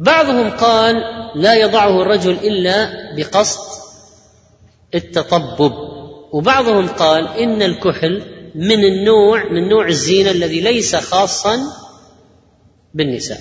[0.00, 1.02] بعضهم قال
[1.34, 3.80] لا يضعه الرجل إلا بقصد
[4.94, 5.72] التطبب
[6.32, 8.22] وبعضهم قال إن الكحل
[8.54, 11.58] من النوع من نوع الزينة الذي ليس خاصا
[12.94, 13.40] بالنساء.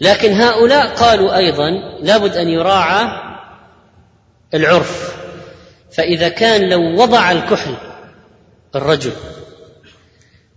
[0.00, 1.70] لكن هؤلاء قالوا أيضا
[2.00, 3.06] لابد أن يراعى
[4.54, 5.16] العرف.
[5.92, 7.76] فإذا كان لو وضع الكحل
[8.74, 9.12] الرجل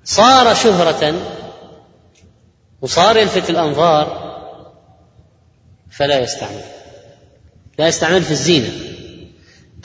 [0.04, 1.14] صار شهرة
[2.82, 4.25] وصار يلفت الأنظار
[5.98, 6.62] فلا يستعمل.
[7.80, 8.70] لا يستعمل في الزينة.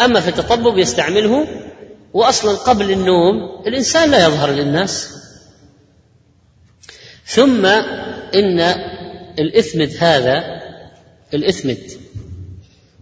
[0.01, 1.47] أما في التطبب يستعمله
[2.13, 5.17] واصلا قبل النوم الإنسان لا يظهر للناس.
[7.27, 7.67] ثم
[8.35, 8.61] إن
[9.39, 10.61] الإثمد هذا
[11.35, 11.79] الإثمد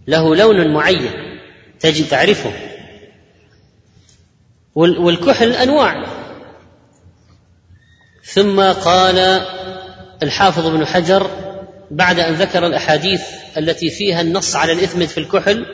[0.07, 1.11] له لون معين
[1.79, 2.53] تجد تعرفه.
[4.75, 6.05] والكحل أنواع.
[8.23, 9.17] ثم قال
[10.23, 11.48] الحافظ ابن حجر
[11.91, 13.21] بعد أن ذكر الأحاديث
[13.57, 15.65] التي فيها النص على الاثمد في الكحل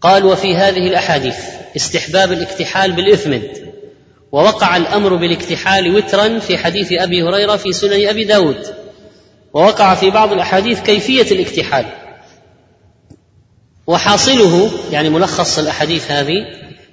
[0.00, 1.36] قال وفي هذه الأحاديث
[1.76, 3.68] استحباب الاكتحال بالاثمد
[4.32, 8.66] ووقع الأمر بالاكتحال وترا في حديث أبي هريرة في سنن أبي داود
[9.52, 11.86] ووقع في بعض الأحاديث كيفية الاكتحال.
[13.86, 16.46] وحاصله يعني ملخص الأحاديث هذه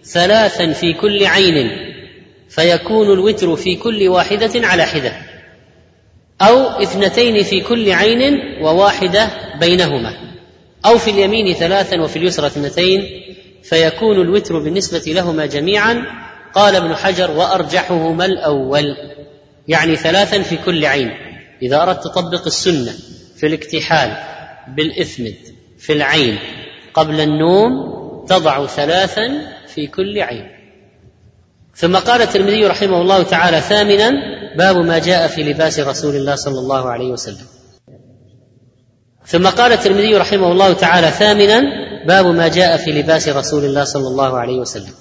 [0.04, 1.70] ثلاثا في كل عين
[2.50, 5.35] فيكون الوتر في كل واحدة على حدة.
[6.42, 9.30] أو اثنتين في كل عين وواحدة
[9.60, 10.14] بينهما.
[10.86, 13.22] أو في اليمين ثلاثا وفي اليسرى اثنتين
[13.64, 16.06] فيكون الوتر بالنسبة لهما جميعا.
[16.54, 18.96] قال ابن حجر وأرجحهما الأول.
[19.68, 21.12] يعني ثلاثا في كل عين.
[21.62, 22.94] إذا أردت تطبق السنة
[23.38, 24.18] في الاكتحال
[24.68, 25.36] بالاثمد
[25.80, 26.38] في العين
[26.94, 27.72] قبل النوم
[28.28, 30.48] تضع ثلاثا في كل عين.
[31.76, 34.12] ثم قال الترمذي رحمه الله تعالى ثامنا
[34.58, 37.46] باب ما جاء في لباس رسول الله صلى الله عليه وسلم.
[39.28, 41.62] ثم قال الترمذي رحمه الله تعالى ثامنا
[42.08, 44.94] باب ما جاء في لباس رسول الله صلى الله عليه وسلم.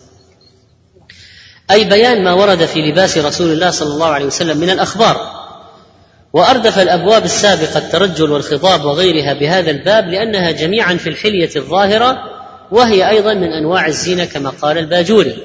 [1.70, 5.44] أي بيان ما ورد في لباس رسول الله صلى الله عليه وسلم من الأخبار.
[6.32, 12.18] وأردف الأبواب السابقة الترجل والخضاب وغيرها بهذا الباب لأنها جميعا في الحلية الظاهرة
[12.70, 15.36] وهي أيضا من أنواع الزينه كما قال الباجوري.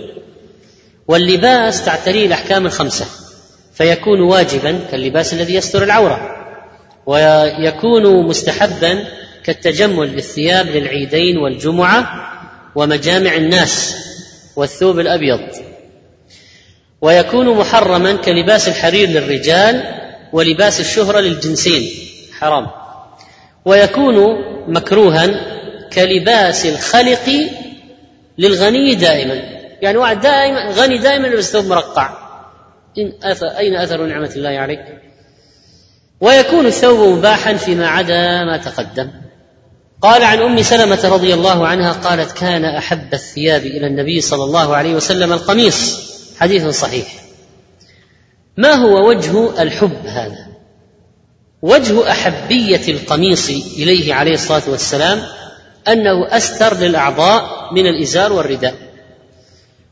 [1.08, 3.06] واللباس تعتريه الأحكام الخمسة.
[3.80, 6.36] فيكون واجبا كاللباس الذي يستر العورة
[7.06, 9.06] ويكون مستحبا
[9.44, 12.30] كالتجمل بالثياب للعيدين والجمعة
[12.76, 13.96] ومجامع الناس
[14.56, 15.40] والثوب الأبيض.
[17.02, 19.84] ويكون محرما كلباس الحرير للرجال
[20.34, 21.90] ولباس الشهرة للجنسين.
[22.40, 22.68] حرام.
[23.66, 24.36] ويكون
[24.68, 25.28] مكروها
[25.94, 27.30] كلباس الخلق
[28.38, 29.34] للغني دائما.
[29.82, 32.29] يعني واحد دائما غني دائما يلبس ثوب مرقع.
[32.98, 34.86] إن أثر أين أثر نعمة الله عليك؟
[36.22, 39.10] ويكون الثوب مباحا فيما عدا ما تقدم.
[40.02, 44.76] قال عن أم سلمة رضي الله عنها قالت كان أحب الثياب إلى النبي صلى الله
[44.76, 46.10] عليه وسلم القميص.
[46.38, 47.08] حديث صحيح.
[48.58, 50.48] ما هو وجه الحب هذا؟
[51.62, 55.22] وجه أحبية القميص إليه عليه الصلاة والسلام
[55.88, 58.76] أنه أستر للأعضاء من الإزار والرداء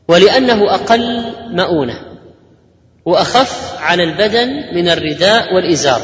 [0.07, 2.06] ولأنه أقل مؤونة.
[3.07, 6.01] وأخف على البدن من الرداء والإزار.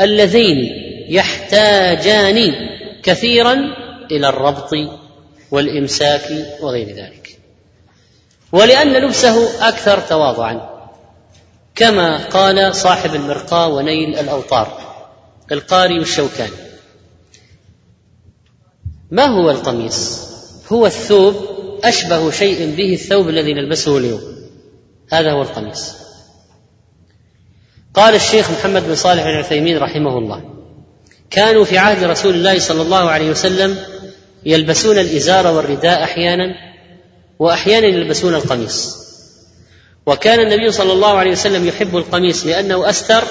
[0.00, 0.56] اللذين
[1.08, 2.52] يحتاجان
[3.02, 3.56] كثيرا
[4.10, 4.70] إلى الربط
[5.50, 7.38] والإمساك وغير ذلك.
[8.52, 10.70] ولأن لبسه أكثر تواضعا
[11.74, 14.80] كما قال صاحب المرقاة ونيل الأوطار
[15.52, 16.56] القاري والشوكاني
[19.10, 20.20] ما هو القميص؟
[20.72, 21.34] هو الثوب
[21.84, 24.35] أشبه شيء به الثوب الذي نلبسه اليوم.
[25.12, 25.92] هذا هو القميص
[27.94, 30.56] قال الشيخ محمد بن صالح بن عثيمين رحمه الله
[31.30, 33.78] كانوا في عهد رسول الله صلى الله عليه وسلم
[34.46, 36.54] يلبسون الإزار والرداء أحيانا
[37.38, 39.06] وأحيانا يلبسون القميص.
[40.06, 43.24] وكان النبي صلى الله عليه وسلم يحب القميص لأنه أستر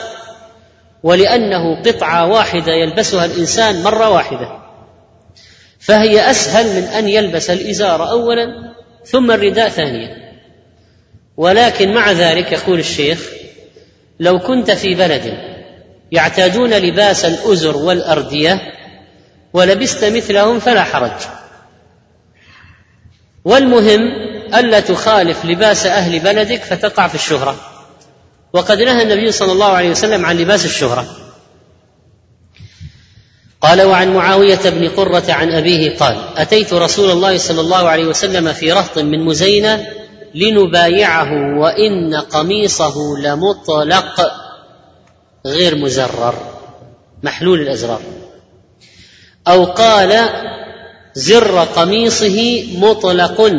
[1.03, 4.59] ولأنه قطعة واحدة يلبسها الإنسان مرة واحدة.
[5.79, 8.73] فهي أسهل من أن يلبس الإزار أولا
[9.05, 10.24] ثم الرداء ثانيا.
[11.37, 13.19] ولكن مع ذلك يقول الشيخ
[14.19, 15.37] لو كنت في بلد
[16.11, 18.61] يعتادون لباس الأزر والأردية
[19.53, 21.11] ولبست مثلهم فلا حرج.
[23.45, 24.01] والمهم
[24.55, 27.55] ألا تخالف لباس أهل بلدك فتقع في الشهرة.
[28.53, 31.07] وقد نهى النبي صلى الله عليه وسلم عن لباس الشهرة.
[33.61, 38.53] قال وعن معاوية بن قرة عن أبيه قال أتيت رسول الله صلى الله عليه وسلم
[38.53, 39.87] في رهط من مزينة
[40.35, 44.31] لنبايعه وإن قميصه لمطلق
[45.45, 46.35] غير مزرر
[47.23, 48.01] محلول الأزرار.
[49.47, 50.29] أو قال
[51.13, 53.51] زر قميصه مطلق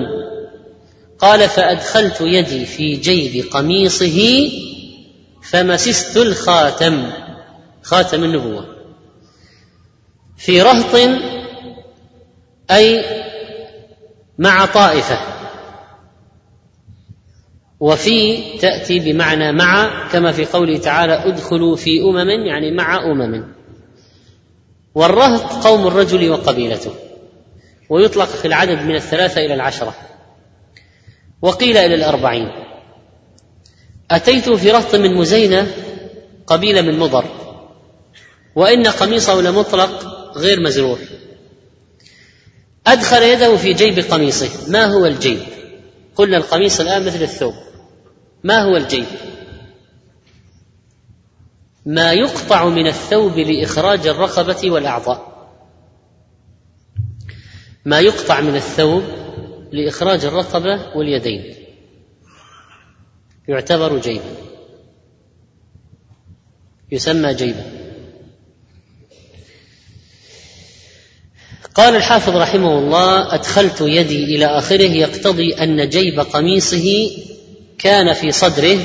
[1.18, 4.50] قال فأدخلت يدي في جيب قميصه
[5.42, 7.10] فمسست الخاتم
[7.82, 8.66] خاتم النبوة.
[10.38, 10.94] في رهط
[12.70, 13.04] أي
[14.38, 15.35] مع طائفة.
[17.80, 23.44] وفي تأتي بمعنى مع كما في قوله تعالى ادخلوا في أمم يعني مع أمم.
[24.94, 26.94] والرهط قوم الرجل وقبيلته
[27.90, 29.94] ويطلق في العدد من الثلاثة إلى العشرة.
[31.42, 32.48] وقيل إلى الأربعين.
[34.10, 35.66] أتيت في رهط من مزينة
[36.46, 37.24] قبيلة من مضر
[38.54, 40.98] وإن قميصه لمطلق غير مزرور
[42.86, 44.70] أدخل يده في جيب قميصه.
[44.70, 45.40] ما هو الجيب؟
[46.16, 47.54] قلنا القميص الآن مثل الثوب.
[48.46, 49.06] ما هو الجيب؟
[51.86, 55.50] ما يقطع من الثوب لإخراج الرقبة والأعضاء.
[57.84, 59.02] ما يقطع من الثوب
[59.72, 61.54] لإخراج الرقبة واليدين.
[63.48, 64.36] يعتبر جيبا.
[66.92, 67.72] يسمى جيبا.
[71.74, 77.10] قال الحافظ رحمه الله أدخلت يدي إلى آخره يقتضي أن جيب قميصه
[77.78, 78.78] كان في صدره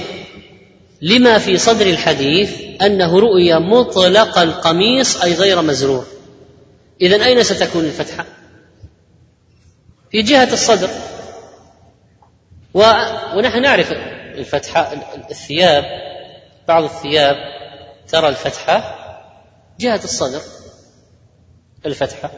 [1.01, 6.05] لما في صدر الحديث أنه رؤي مطلق القميص أي غير مزرور
[7.01, 8.26] اذا أين ستكون الفتحة؟
[10.11, 10.89] في جهة الصدر.
[12.73, 12.84] و...
[13.35, 13.91] ونحن نعرف
[14.35, 14.93] الفتحة
[15.31, 15.84] الثياب
[16.68, 17.35] بعض الثياب
[18.07, 18.97] ترى الفتحة
[19.80, 20.41] جهة الصدر
[21.85, 22.31] الفتحة.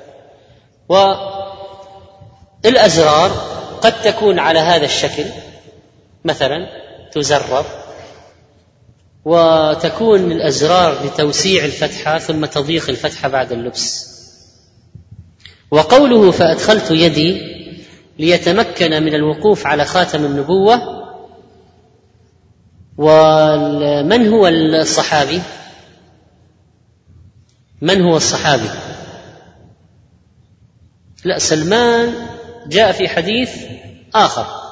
[2.64, 3.30] والازرار
[3.82, 5.26] قد تكون على هذا الشكل.
[6.26, 6.68] مثلا
[7.12, 7.66] تزرر
[9.26, 14.14] وتكون الأزرار لتوسيع الفتحة ثم تضيق الفتحة بعد اللبس.
[15.72, 17.54] وقوله فأدخلت يدي
[18.20, 21.04] ليتمكن من الوقوف على خاتم النبوة
[22.98, 25.42] ومن هو الصحابي؟
[27.82, 28.70] من هو الصحابي؟
[31.26, 32.14] لا سلمان
[32.68, 33.52] جاء في حديث
[34.16, 34.63] آخر.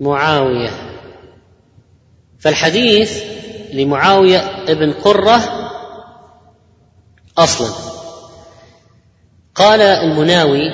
[0.00, 0.70] معاوية.
[2.40, 3.22] فالحديث
[3.72, 5.40] لمعاوية ابن قرة
[7.38, 7.70] أصلا.
[9.54, 10.70] قال المناوي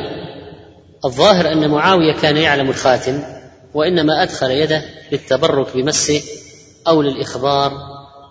[1.05, 3.23] الظاهر أن معاوية كان يعلم الخاتم
[3.75, 6.23] وإنما أدخل يده للتبرك بمسه
[6.89, 7.73] أو للإخبار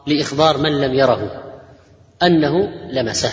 [0.07, 1.43] لإخبار من لم يره
[2.23, 3.31] أنه لمسه.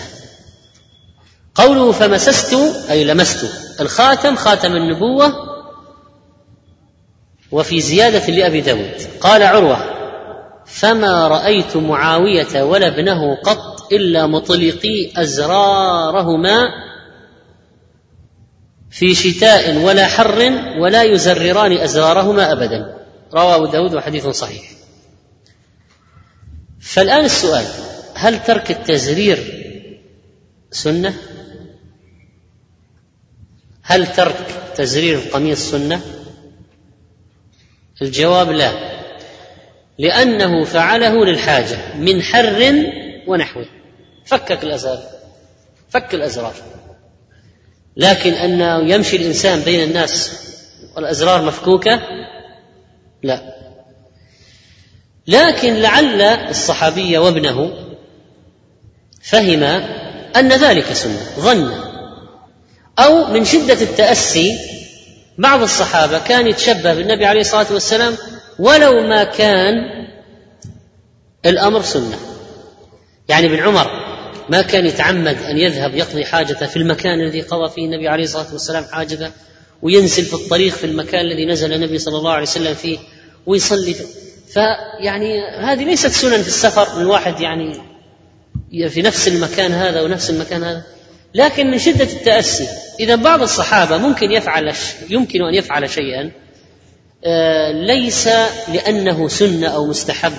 [1.54, 2.54] قوله فمسست
[2.90, 3.46] أي لمست.
[3.80, 5.51] الخاتم خاتم النبوة
[7.52, 8.94] وفي زيادة لأبي داود.
[9.20, 9.92] قال عروة
[10.66, 16.68] فما رأيت معاوية ولا ابنه قط إلا مطلقي أزرارهما
[18.90, 22.96] في شتاء ولا حر ولا يزرران أزرارهما أبدا.
[23.34, 24.62] رواه أبو داود وحديث صحيح.
[26.80, 27.64] فالآن السؤال
[28.14, 29.38] هل ترك التزرير
[30.70, 31.14] سنة؟
[33.82, 34.46] هل ترك
[34.76, 36.00] تزرير القميص سنة؟
[38.02, 38.72] الجواب لا.
[39.98, 42.74] لأنه فعله للحاجة من حر
[43.26, 43.66] ونحوه
[44.26, 45.02] فكك الازرار
[45.90, 46.54] فك الأزرار.
[47.96, 50.42] لكن انه يمشي الإنسان بين الناس
[50.96, 52.00] والأزرار مفكوكة
[53.22, 53.54] لا.
[55.26, 57.72] لكن لعل الصحابي وابنه
[59.22, 59.62] فهم
[60.36, 61.72] أن ذلك سنة ظن.
[62.98, 64.58] أو من شدة التأسي
[65.38, 68.14] بعض الصحابة كان يتشبه بالنبي عليه الصلاة والسلام
[68.58, 69.74] ولو ما كان
[71.46, 72.18] الأمر سنة.
[73.28, 73.90] يعني ابن عمر
[74.48, 78.52] ما كان يتعمد أن يذهب يقضي حاجته في المكان الذي قضى فيه النبي عليه الصلاة
[78.52, 79.30] والسلام حاجته
[79.82, 82.98] وينزل في الطريق في المكان الذي نزل النبي صلى الله عليه وسلم فيه
[83.46, 83.96] ويصلي
[84.52, 87.80] فيعني هذه ليست سنن في السفر من واحد يعني
[88.88, 90.82] في نفس المكان هذا ونفس المكان هذا.
[91.34, 92.68] لكن من شدة التأسي
[93.00, 94.74] إذا بعض الصحابة ممكن يفعل
[95.10, 96.30] يمكن أن يفعل شيئا
[97.24, 98.28] آه، ليس
[98.68, 100.32] لأنه سنة أو مستحب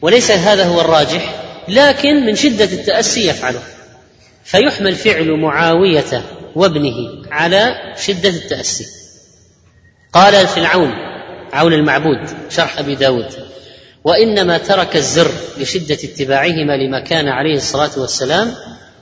[0.00, 3.62] وليس هذا هو الراجح لكن من شدة التأسي يفعله.
[4.44, 6.22] فيحمل فعل معاوية
[6.54, 6.94] وابنه
[7.30, 8.86] على شدة التأسي.
[10.12, 10.92] قال في العون
[11.52, 13.28] عون المعبود شرح أبي داود
[14.04, 18.54] وإنما ترك الزر لشدة اتباعهما لما كان عليه الصلاة والسلام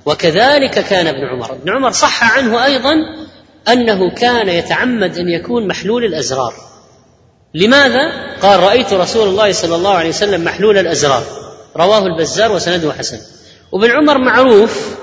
[0.06, 1.52] وكذلك كان ابن عمر.
[1.52, 2.94] ابن عمر صح عنه أيضا
[3.68, 6.54] أنه كان يتعمد أن يكون محلول الأزرار.
[7.54, 11.24] لماذا؟ قال رأيت رسول الله صلى الله عليه وسلم محلول الأزرار.
[11.76, 13.18] رواه البزار وسنده حسن.
[13.72, 14.96] وابن عمر معروف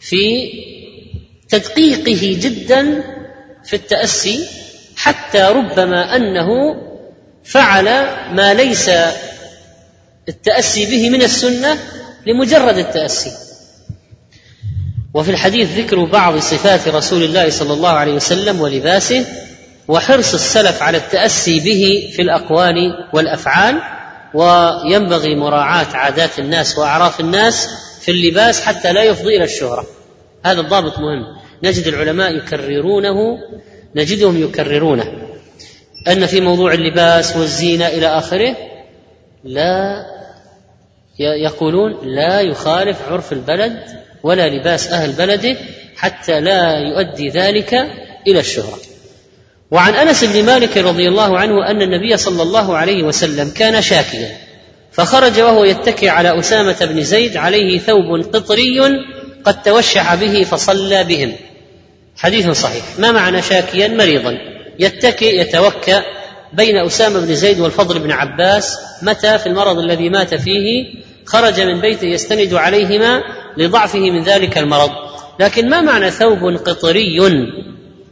[0.00, 0.52] في
[1.48, 3.04] تدقيقه جدا
[3.64, 4.46] في التأسي
[4.96, 6.48] حتى ربما أنه
[7.44, 7.84] فعل
[8.34, 8.90] ما ليس
[10.28, 11.78] التأسي به من السنة
[12.26, 13.45] لمجرد التأسي.
[15.16, 19.26] وفي الحديث ذكر بعض صفات رسول الله صلى الله عليه وسلم ولباسه
[19.88, 22.76] وحرص السلف على التأسي به في الأقوال
[23.12, 23.80] والأفعال
[24.34, 27.68] وينبغي مراعاة عادات الناس وأعراف الناس
[28.00, 29.86] في اللباس حتى لا يفضي إلى الشهرة.
[30.44, 31.24] هذا الضابط مهم.
[31.62, 33.38] نجد العلماء يكررونه
[33.94, 35.12] نجدهم يكررونه.
[36.08, 38.56] أن في موضوع اللباس والزينة إلى آخره
[39.44, 40.06] لا
[41.18, 43.82] يقولون لا يخالف عرف البلد
[44.26, 45.56] ولا لباس أهل بلده
[45.96, 47.74] حتى لا يؤدي ذلك
[48.26, 48.78] إلى الشهرة.
[49.70, 54.36] وعن أنس بن مالك رضي الله عنه أن النبي صلى الله عليه وسلم كان شاكيا
[54.92, 58.80] فخرج وهو يتكي على أسامة بن زيد عليه ثوب قطري
[59.44, 61.32] قد توشح به فصلى بهم.
[62.16, 62.84] حديث صحيح.
[62.98, 64.38] ما معنى شاكيا؟ مريضا.
[64.78, 66.02] يتكئ يتوكأ
[66.52, 70.86] بين أسامة بن زيد والفضل بن عباس متى؟ في المرض الذي مات فيه
[71.24, 73.22] خرج من بيته يستند عليهما
[73.56, 74.90] لضعفه من ذلك المرض.
[75.40, 77.18] لكن ما معنى ثوب قطري؟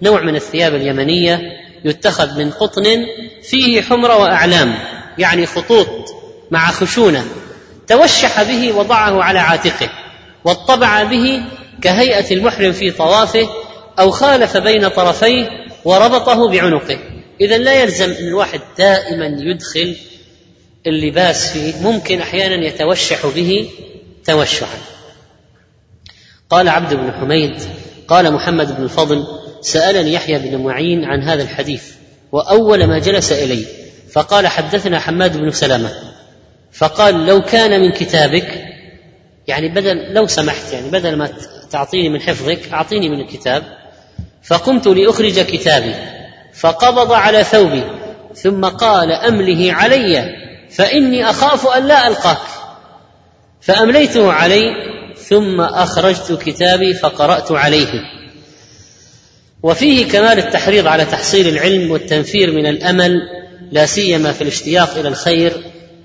[0.03, 1.41] نوع من الثياب اليمنية
[1.85, 3.07] يتخذ من قطن
[3.43, 4.75] فيه حمرة وأعلام
[5.19, 5.89] يعني خطوط
[6.51, 7.25] مع خشونة.
[7.87, 9.89] توشح به وضعه على عاتقه
[10.45, 11.43] واطبع به
[11.83, 13.49] كهيئة المحرم في طوافه
[13.99, 15.49] أو خالف بين طرفيه
[15.85, 16.99] وربطه بعنقه.
[17.41, 19.97] إذا لا يلزم أن الواحد دائما يدخل
[20.87, 23.71] اللباس فيه ممكن أحيانا يتوشح به
[24.27, 24.94] توشحا.
[26.51, 27.61] قال عبد بن حميد
[28.09, 29.27] قال محمد بن الفضل
[29.61, 31.85] سألني يحيى بن معين عن هذا الحديث
[32.33, 33.65] وأول ما جلس إلي
[34.12, 35.91] فقال حدثنا حماد بن سلامة
[36.73, 38.65] فقال لو كان من كتابك
[39.47, 41.29] يعني بدل لو سمحت يعني بدل ما
[41.71, 43.62] تعطيني من حفظك أعطيني من الكتاب.
[44.43, 45.95] فقمت لأخرج كتابي
[46.55, 47.83] فقبض على ثوبي
[48.35, 50.37] ثم قال أمله علي
[50.71, 52.39] فإني أخاف أن لا ألقاك.
[53.61, 54.94] فأمليته علي
[55.28, 58.01] ثم أخرجت كتابي فقرأت عليه.
[59.62, 63.20] وفيه كمال التحريض على تحصيل العلم والتنفير من الأمل
[63.72, 65.52] لا سيما في الاشتياق إلى الخير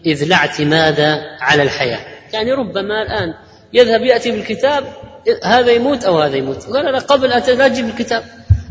[0.06, 1.00] إذ لا اعتماد
[1.42, 2.00] على الحياة.
[2.34, 3.34] يعني ربما الآن
[3.74, 4.84] يذهب يأتي بالكتاب
[5.44, 6.64] هذا يموت أو هذا يموت.
[6.64, 8.24] قال أنا قبل لا تجيب الكتاب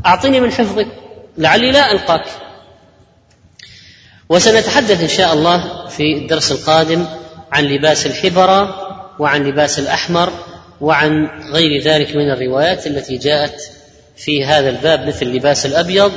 [0.06, 0.86] أعطني من حفظك
[1.38, 2.24] لعلي لا ألقاك.
[4.28, 7.06] وسنتحدث إن شاء الله في الدرس القادم
[7.52, 8.87] عن لباس الحبرة
[9.18, 10.32] وعن لباس الأحمر
[10.80, 13.70] وعن غير ذلك من الروايات التي جاءت
[14.16, 16.12] في هذا الباب مثل لباس الأبيض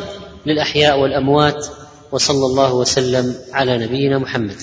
[0.45, 1.67] للأحياء والأموات
[2.11, 4.55] وصلى الله وسلم على نبينا محمد.